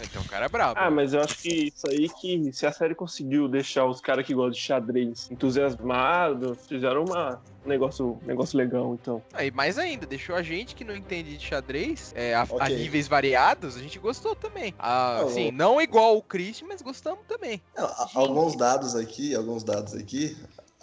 [0.00, 0.78] então o cara é brabo.
[0.80, 4.24] Ah, mas eu acho que isso aí que se a série conseguiu deixar os caras
[4.24, 9.22] que gostam de xadrez entusiasmados, fizeram uma, um negócio, um negócio legal, então.
[9.34, 12.76] Aí, mais ainda, deixou a gente que não entende de xadrez é, a, a Ok.
[12.76, 14.72] níveis variados, a gente gostou também.
[14.78, 17.60] Ah, Não, assim, eu- não igual o Christian, mas gostamos também.
[17.76, 20.36] Não, a- alguns dados aqui, alguns dados aqui.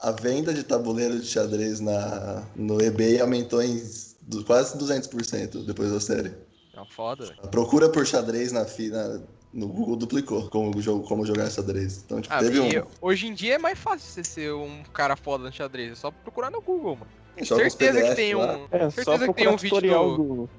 [0.04, 3.82] A venda de tabuleiro de xadrez na, no eBay aumentou em
[4.24, 6.34] du- quase 200% depois da série.
[6.74, 7.38] É uma foda, velho.
[7.42, 9.22] A procura por xadrez na, fi- na-
[9.54, 12.04] no Google duplicou como, jogo, como jogar xadrez.
[12.06, 12.84] Então, tipo, Ah, teve um.
[13.00, 16.12] hoje em dia é mais fácil você ser um cara foda no xadrez, é só
[16.12, 17.12] procurar no Google, mano.
[17.42, 17.70] certeza
[18.02, 18.58] que PDF tem lá.
[18.58, 18.68] um.
[18.72, 19.80] É, certeza só que tem procurar um vídeo
[20.18, 20.50] do- do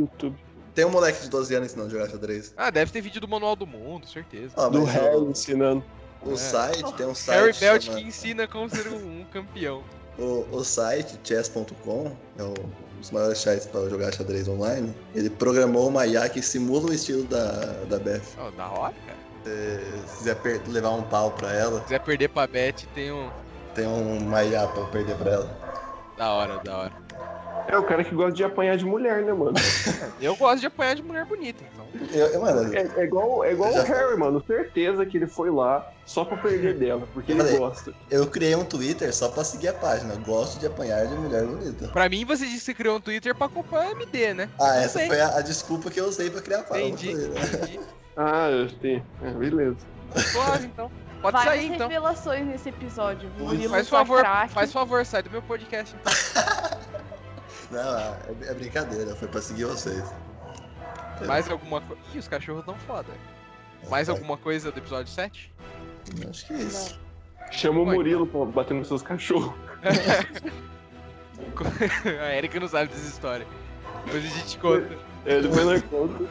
[0.00, 0.36] YouTube.
[0.74, 2.54] Tem um moleque de 12 anos ensinando a jogar xadrez.
[2.56, 4.54] Ah, deve ter vídeo do Manual do Mundo, certeza.
[4.56, 5.84] Ah, Do Harry ensinando.
[6.24, 6.36] O É.
[6.36, 7.36] site, tem um site.
[7.38, 9.82] Harry Belt chama- que ensina como ser um, um campeão.
[10.18, 12.54] O, o site chess.com é um
[12.98, 14.94] dos maiores sites para jogar xadrez online.
[15.14, 17.50] Ele programou uma IA que simula o estilo da,
[17.88, 18.22] da Beth.
[18.38, 19.18] Ó, da hora, cara.
[20.06, 23.28] Se quiser per- levar um pau pra ela, Se quiser perder pra Beth, tem um.
[23.74, 25.50] tem uma IA pra perder pra ela.
[26.16, 26.92] Da hora, da hora.
[27.66, 29.54] É o cara que gosta de apanhar de mulher, né, mano?
[30.20, 31.83] Eu gosto de apanhar de mulher bonita, então.
[32.12, 34.42] Eu, eu, mano, É, é igual, é igual o Harry, mano.
[34.46, 37.58] Certeza que ele foi lá só pra perder dela, porque ele Falei.
[37.58, 37.94] gosta.
[38.10, 40.14] eu criei um Twitter só pra seguir a página.
[40.16, 41.88] Gosto de apanhar de mulher bonita.
[41.88, 44.48] Pra mim, você disse que você criou um Twitter pra acompanhar a MD, né?
[44.60, 45.06] Ah, essa sei.
[45.08, 46.88] foi a, a desculpa que eu usei pra criar a página.
[46.88, 47.80] Entendi, entendi.
[48.16, 49.04] Ah, eu tenho.
[49.24, 49.76] É, beleza.
[50.30, 50.88] Suave, então.
[51.20, 51.88] Pode Várias sair, então.
[51.88, 53.28] revelações nesse episódio.
[53.38, 54.52] Murilo Faz favor, craque.
[54.54, 56.12] faz favor, sai do meu podcast, então.
[57.72, 58.16] Não, é,
[58.50, 60.04] é brincadeira, foi pra seguir vocês.
[61.26, 62.02] Mais alguma coisa.
[62.14, 63.12] Ih, os cachorros tão foda.
[63.88, 65.52] Mais alguma coisa do episódio 7?
[66.28, 67.00] Acho que é isso.
[67.50, 69.54] Chama o Murilo pra bater nos seus cachorros.
[72.20, 73.46] a Erika não sabe dessa história.
[74.04, 74.98] Depois a gente conta.
[75.26, 76.24] É, depois nós conta.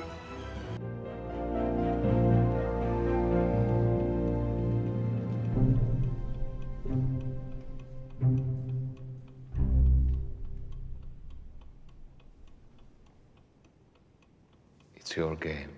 [15.13, 15.69] It's your game.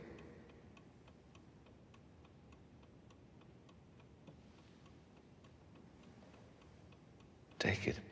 [7.59, 8.04] Take it.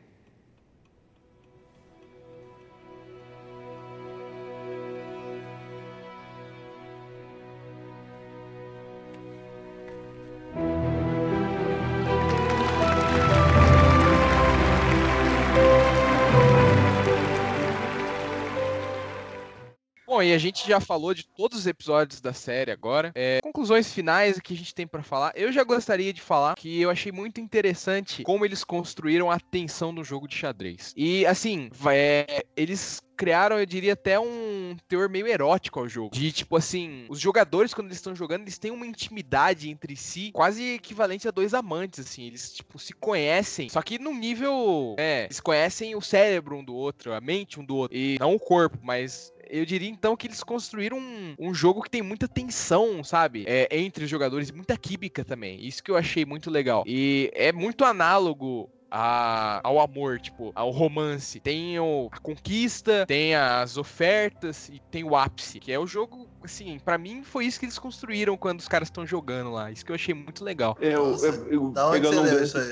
[20.14, 23.10] Bom, e a gente já falou de todos os episódios da série agora.
[23.16, 25.32] É, conclusões finais que a gente tem pra falar.
[25.34, 29.92] Eu já gostaria de falar que eu achei muito interessante como eles construíram a tensão
[29.92, 30.94] do jogo de xadrez.
[30.96, 36.14] E assim, é, eles criaram, eu diria, até um teor meio erótico ao jogo.
[36.14, 40.30] De tipo assim, os jogadores, quando eles estão jogando, eles têm uma intimidade entre si
[40.32, 42.24] quase equivalente a dois amantes, assim.
[42.24, 43.68] Eles, tipo, se conhecem.
[43.68, 44.94] Só que num nível.
[44.98, 47.96] É, eles conhecem o cérebro um do outro, a mente um do outro.
[47.96, 51.90] E não o corpo, mas eu diria então que eles construíram um, um jogo que
[51.90, 53.44] tem muita tensão, sabe?
[53.46, 55.64] É, entre os jogadores, muita química também.
[55.64, 56.84] Isso que eu achei muito legal.
[56.86, 61.40] E é muito análogo a- ao amor, tipo, ao romance.
[61.40, 66.28] Tem o- a conquista, tem as ofertas e tem o ápice, que é o jogo,
[66.44, 69.72] assim, pra mim foi isso que eles construíram quando os caras estão jogando lá.
[69.72, 70.76] Isso que eu achei muito legal.
[70.80, 72.70] É, eu, Nossa, eu, eu da onde pegando você um leu isso aí?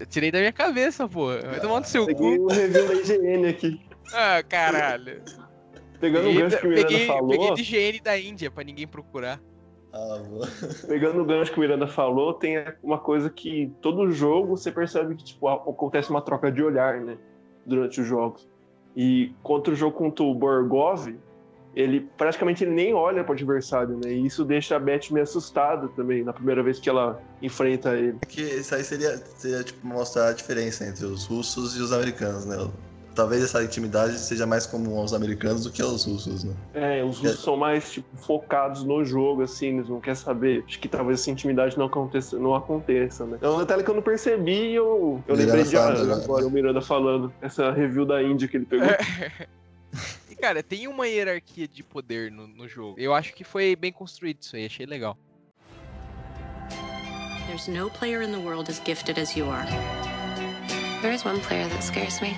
[0.00, 1.26] É, tirei da minha cabeça, pô.
[1.26, 2.44] Vai tomar no seu Peguei cu.
[2.44, 3.80] o review da IGN aqui.
[4.12, 5.24] Ah, caralho.
[6.00, 7.28] Pegando o Peguei, gancho que o Miranda peguei, falou.
[7.30, 9.40] peguei de higiene da Índia pra ninguém procurar.
[9.92, 10.48] Ah, boa.
[10.86, 15.16] Pegando o gancho que o Miranda falou, tem uma coisa que todo jogo você percebe
[15.16, 17.16] que tipo, acontece uma troca de olhar, né?
[17.66, 18.48] Durante os jogos.
[18.96, 21.08] E contra o jogo contra o Borgov,
[21.74, 24.12] ele praticamente ele nem olha pro adversário, né?
[24.12, 28.18] E isso deixa a Beth meio assustada também, na primeira vez que ela enfrenta ele.
[28.26, 32.46] Que isso aí seria, seria tipo, mostrar a diferença entre os russos e os americanos,
[32.46, 32.56] né?
[33.18, 36.54] Talvez essa intimidade seja mais comum aos americanos do que aos russos, né?
[36.72, 40.62] É, os russos são mais tipo, focados no jogo, assim, eles não querem saber.
[40.64, 43.36] Acho que talvez essa intimidade não aconteça, não aconteça né?
[43.42, 46.46] É um detalhe que eu não percebi e eu, eu lembrei de falando, agora, agora
[46.46, 47.32] o Miranda falando.
[47.42, 48.86] Essa review da Índia que ele pegou.
[50.30, 52.94] E, cara, tem uma hierarquia de poder no, no jogo.
[53.00, 55.18] Eu acho que foi bem construído isso aí, achei legal.
[57.48, 59.66] There's no player in the world as gifted as you are.
[61.02, 62.36] There is one player that scares me.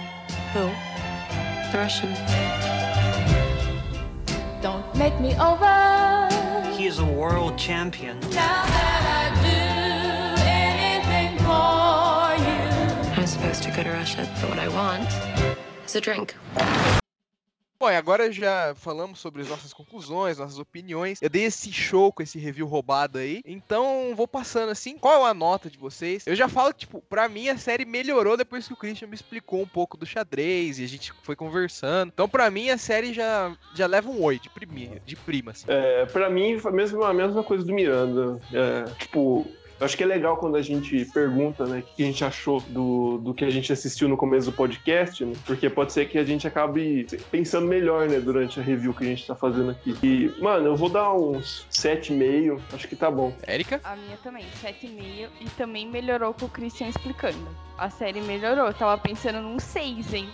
[0.53, 0.67] Who?
[1.71, 2.13] The Russian.
[4.61, 6.29] Don't make me over.
[6.77, 8.19] He is a world champion.
[8.21, 13.21] Now that I do anything for you.
[13.21, 15.09] I'm supposed to go to Russia, but what I want
[15.87, 16.35] is a drink.
[17.81, 21.19] Bom, agora já falamos sobre as nossas conclusões, nossas opiniões.
[21.23, 23.41] Eu dei esse show com esse review roubado aí.
[23.43, 24.99] Então, vou passando assim.
[24.99, 26.27] Qual é a nota de vocês?
[26.27, 29.63] Eu já falo tipo, pra mim a série melhorou depois que o Christian me explicou
[29.63, 32.11] um pouco do xadrez e a gente foi conversando.
[32.13, 35.65] Então, pra mim, a série já, já leva um 8 de, primi, de prima, assim.
[35.67, 38.39] É, pra mim, foi mesmo a mesma coisa do Miranda.
[38.53, 39.51] É, tipo,
[39.81, 42.61] eu acho que é legal quando a gente pergunta, né, o que a gente achou
[42.69, 45.33] do, do que a gente assistiu no começo do podcast, né?
[45.47, 49.07] Porque pode ser que a gente acabe pensando melhor, né, durante a review que a
[49.07, 49.97] gente tá fazendo aqui.
[50.03, 53.35] E, mano, eu vou dar uns 7,5, acho que tá bom.
[53.47, 53.81] Érica?
[53.83, 55.29] A minha também, 7,5.
[55.41, 57.49] E também melhorou com o Christian explicando.
[57.79, 58.67] A série melhorou.
[58.67, 60.29] Eu tava pensando num 6, hein?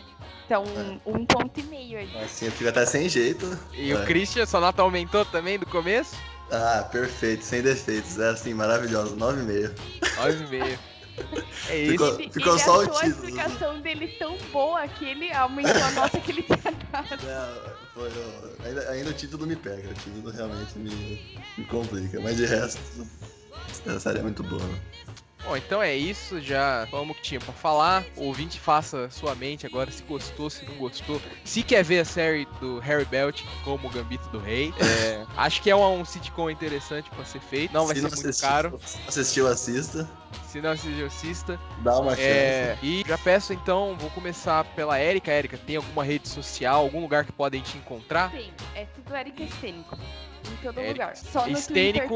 [0.45, 0.65] Então,
[1.05, 2.09] um ponto e meio aí.
[2.25, 3.47] Assim eu fico até sem jeito.
[3.73, 4.05] E o É.
[4.05, 6.17] Christian, sua nota aumentou também do começo?
[6.51, 8.19] Ah, perfeito, sem defeitos.
[8.19, 9.17] É assim, maravilhoso.
[9.17, 9.75] 9,5.
[10.01, 10.79] 9,5.
[11.71, 11.93] É isso.
[11.93, 13.25] Ficou, Ele, ficou ele só o achou a título.
[13.27, 16.59] explicação dele tão boa que ele aumentou a nota que ele tinha
[16.93, 17.09] dado.
[17.23, 18.11] Não, foi,
[18.65, 21.19] ainda, ainda o título me pega, o título realmente me,
[21.57, 23.07] me complica, mas de resto,
[23.87, 24.63] essa série é muito boa.
[25.47, 28.05] Bom, então é isso, já falamos o que tinha pra falar.
[28.17, 31.21] O ouvinte faça sua mente agora se gostou, se não gostou.
[31.45, 35.63] Se quer ver a série do Harry Belt como o Gambito do Rei, é, acho
[35.63, 37.73] que é um, um sitcom interessante pra ser feito.
[37.73, 38.81] Não vai Se ser não muito assistiu- caro.
[39.07, 40.11] Assistiu, assista,
[40.49, 41.61] Se não assistiu, assista.
[41.79, 42.85] dá uma É, chance.
[42.87, 45.31] e já peço então, vou começar pela Erika.
[45.31, 48.33] Erika, tem alguma rede social, algum lugar que podem te encontrar?
[48.33, 49.97] Sim, é tudo Erika Estênico.
[50.49, 50.93] Em todo Érica.
[50.93, 51.17] lugar.
[51.17, 52.09] Só no Twitter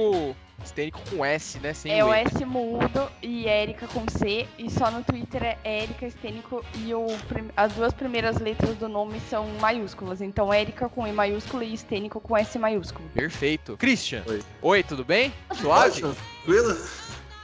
[0.64, 1.72] Estênico, com S, né?
[1.72, 2.12] Sem é o.
[2.12, 4.46] S mudo e Erika com C.
[4.58, 8.88] E só no Twitter é Erika Estênico e o, prim- as duas primeiras letras do
[8.88, 10.20] nome são maiúsculas.
[10.20, 13.08] Então, Erika com E maiúsculo e Estênico com S maiúsculo.
[13.14, 13.76] Perfeito.
[13.76, 14.22] Christian.
[14.26, 14.42] Oi.
[14.62, 15.32] Oi, tudo bem?
[15.60, 16.00] Suave?
[16.00, 16.76] Tranquilo?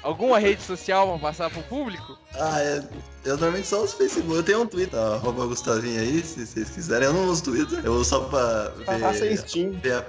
[0.02, 2.16] Alguma rede social pra passar pro público?
[2.38, 2.80] Ah, é,
[3.24, 6.70] eu normalmente só uso Facebook, eu tenho um Twitter, ó, arroba Gustavinho aí, se vocês
[6.70, 8.84] quiserem, eu não uso Twitter, eu uso só pra ver...
[9.00, 9.72] Faça Steam.
[9.72, 10.02] ver a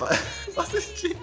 [0.53, 1.15] Faça Steam.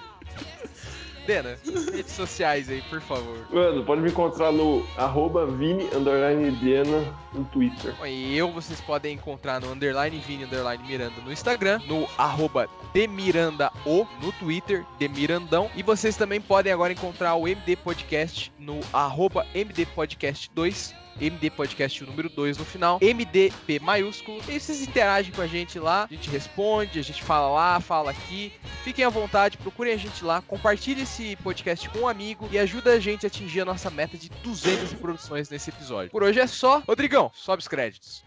[1.27, 1.57] Dena,
[1.93, 3.47] redes sociais aí, por favor.
[3.51, 7.95] Mano, pode me encontrar no arroba Vini underline Diana no Twitter.
[8.07, 13.73] E eu vocês podem encontrar no underline Vini underline Miranda no Instagram, no arroba Demirandao
[14.21, 15.71] no Twitter, Demirandão.
[15.75, 21.04] E vocês também podem agora encontrar o MD Podcast no arroba MD Podcast 2.
[21.21, 24.41] MD Podcast o número 2 no final, MDP maiúsculo.
[24.49, 28.11] E vocês interagem com a gente lá, a gente responde, a gente fala lá, fala
[28.11, 28.53] aqui.
[28.83, 32.93] Fiquem à vontade, procurem a gente lá, compartilhe esse podcast com um amigo e ajuda
[32.93, 36.11] a gente a atingir a nossa meta de 200 reproduções nesse episódio.
[36.11, 36.83] Por hoje é só.
[36.87, 38.25] Rodrigão, sobe os créditos.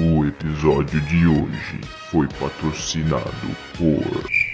[0.00, 1.80] O episódio de hoje
[2.10, 4.47] foi patrocinado por.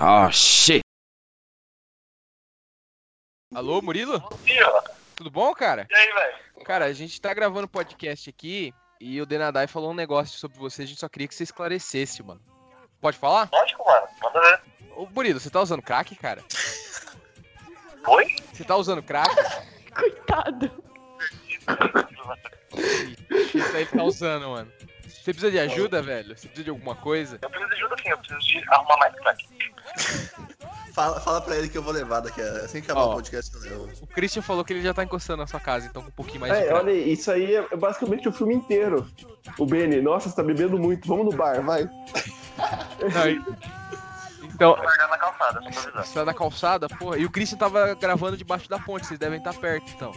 [0.00, 0.80] Oh shit.
[3.52, 4.22] Alô, Murilo?
[5.16, 5.88] Tudo bom, cara?
[5.90, 6.64] E aí, velho?
[6.64, 10.82] Cara, a gente tá gravando podcast aqui e o Denadai falou um negócio sobre você,
[10.82, 12.40] a gente só queria que você esclarecesse, mano.
[13.00, 13.48] Pode falar?
[13.52, 14.06] Lógico, mano.
[14.22, 14.60] Manda ver.
[14.94, 16.44] Ô, Murilo, você tá usando crack, cara?
[18.06, 18.36] Oi?
[18.52, 19.34] Você tá usando crack?
[19.92, 20.84] Coitado.
[23.52, 24.72] Isso aí tá usando, mano.
[25.02, 26.36] Você precisa de ajuda, velho?
[26.36, 27.40] Você precisa de alguma coisa?
[27.42, 29.48] Eu preciso de ajuda sim, eu preciso de arrumar mais crack.
[30.94, 33.12] Fala, fala pra ele que eu vou levar daqui, a- assim que acabar Ó.
[33.12, 33.88] o podcast eu levo.
[34.02, 36.40] O Christian falou que ele já tá encostando na sua casa, então com um pouquinho
[36.40, 39.06] mais de É, olha, aí, isso aí é basicamente o filme inteiro.
[39.58, 41.84] O Benny, nossa, você tá bebendo muito, vamos no bar, vai.
[41.84, 43.40] Não, e-
[44.54, 46.04] Então, na calçada, só pra avisar.
[46.04, 47.16] você tá na calçada, porra.
[47.18, 50.12] E o Christian tava gravando debaixo da ponte, vocês devem estar perto, então.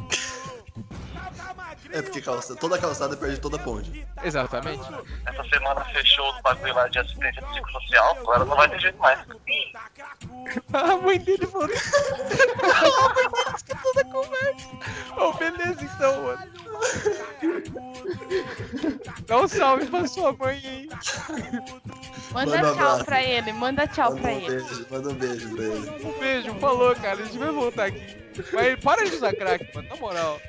[1.94, 4.06] É porque calça, toda calçada perde toda a ponte.
[4.24, 4.84] Exatamente.
[5.26, 9.20] Essa semana fechou os bagulho lá de assistência psicossocial, agora não vai ter jeito mais.
[10.74, 11.68] A mãe dele falou.
[11.70, 14.68] a mãe dele escutou da conversa.
[15.18, 16.52] Oh, beleza então, mano.
[19.28, 20.90] Dá um salve pra sua mãe aí.
[22.32, 23.06] Manda Manda tchau abraço.
[23.06, 24.48] pra ele, manda tchau Manda pra um ele.
[24.48, 26.06] beijo, manda um beijo pra ele.
[26.06, 27.22] Um beijo, falou, cara.
[27.22, 28.18] A gente vai voltar aqui.
[28.54, 30.40] Mas para de usar crack, mano, na moral.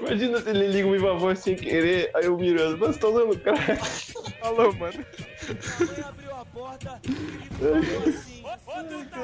[0.00, 3.38] Imagina se ele liga o Viva Voz sem querer, aí eu mirando, mas tô usando
[3.38, 3.80] crack.
[4.40, 5.04] Falou, mano.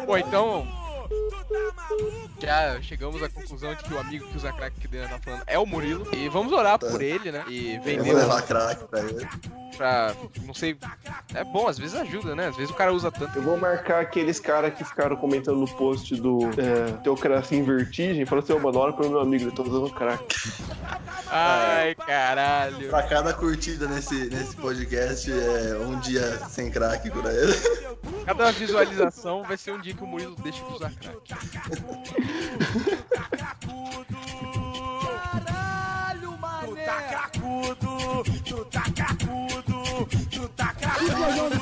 [0.06, 0.79] Bom, então.
[2.40, 5.18] Já chegamos à conclusão de que o amigo que usa crack que o Dana tá
[5.18, 6.06] falando é o Murilo.
[6.14, 7.44] E vamos orar por ele, né?
[7.48, 9.28] E vender vou levar crack pra ele.
[9.76, 10.14] pra.
[10.44, 10.76] Não sei.
[11.34, 12.48] É bom, às vezes ajuda, né?
[12.48, 13.38] Às vezes o cara usa tanto.
[13.38, 18.24] Eu vou marcar aqueles caras que ficaram comentando no post do é, Teocracia em Vertigem,
[18.24, 20.24] falando assim, ô mano, olha pro meu amigo, ele tá usando crack.
[21.32, 22.88] Ai, caralho.
[22.88, 27.54] Pra cada curtida nesse, nesse podcast é um dia sem crack pra ele.
[28.24, 31.30] Cada visualização vai ser um dia que o Murilo deixa de usar crack.
[36.60, 41.60] Tu tá cracudo, tu tá cracudo, tu tá cracudo.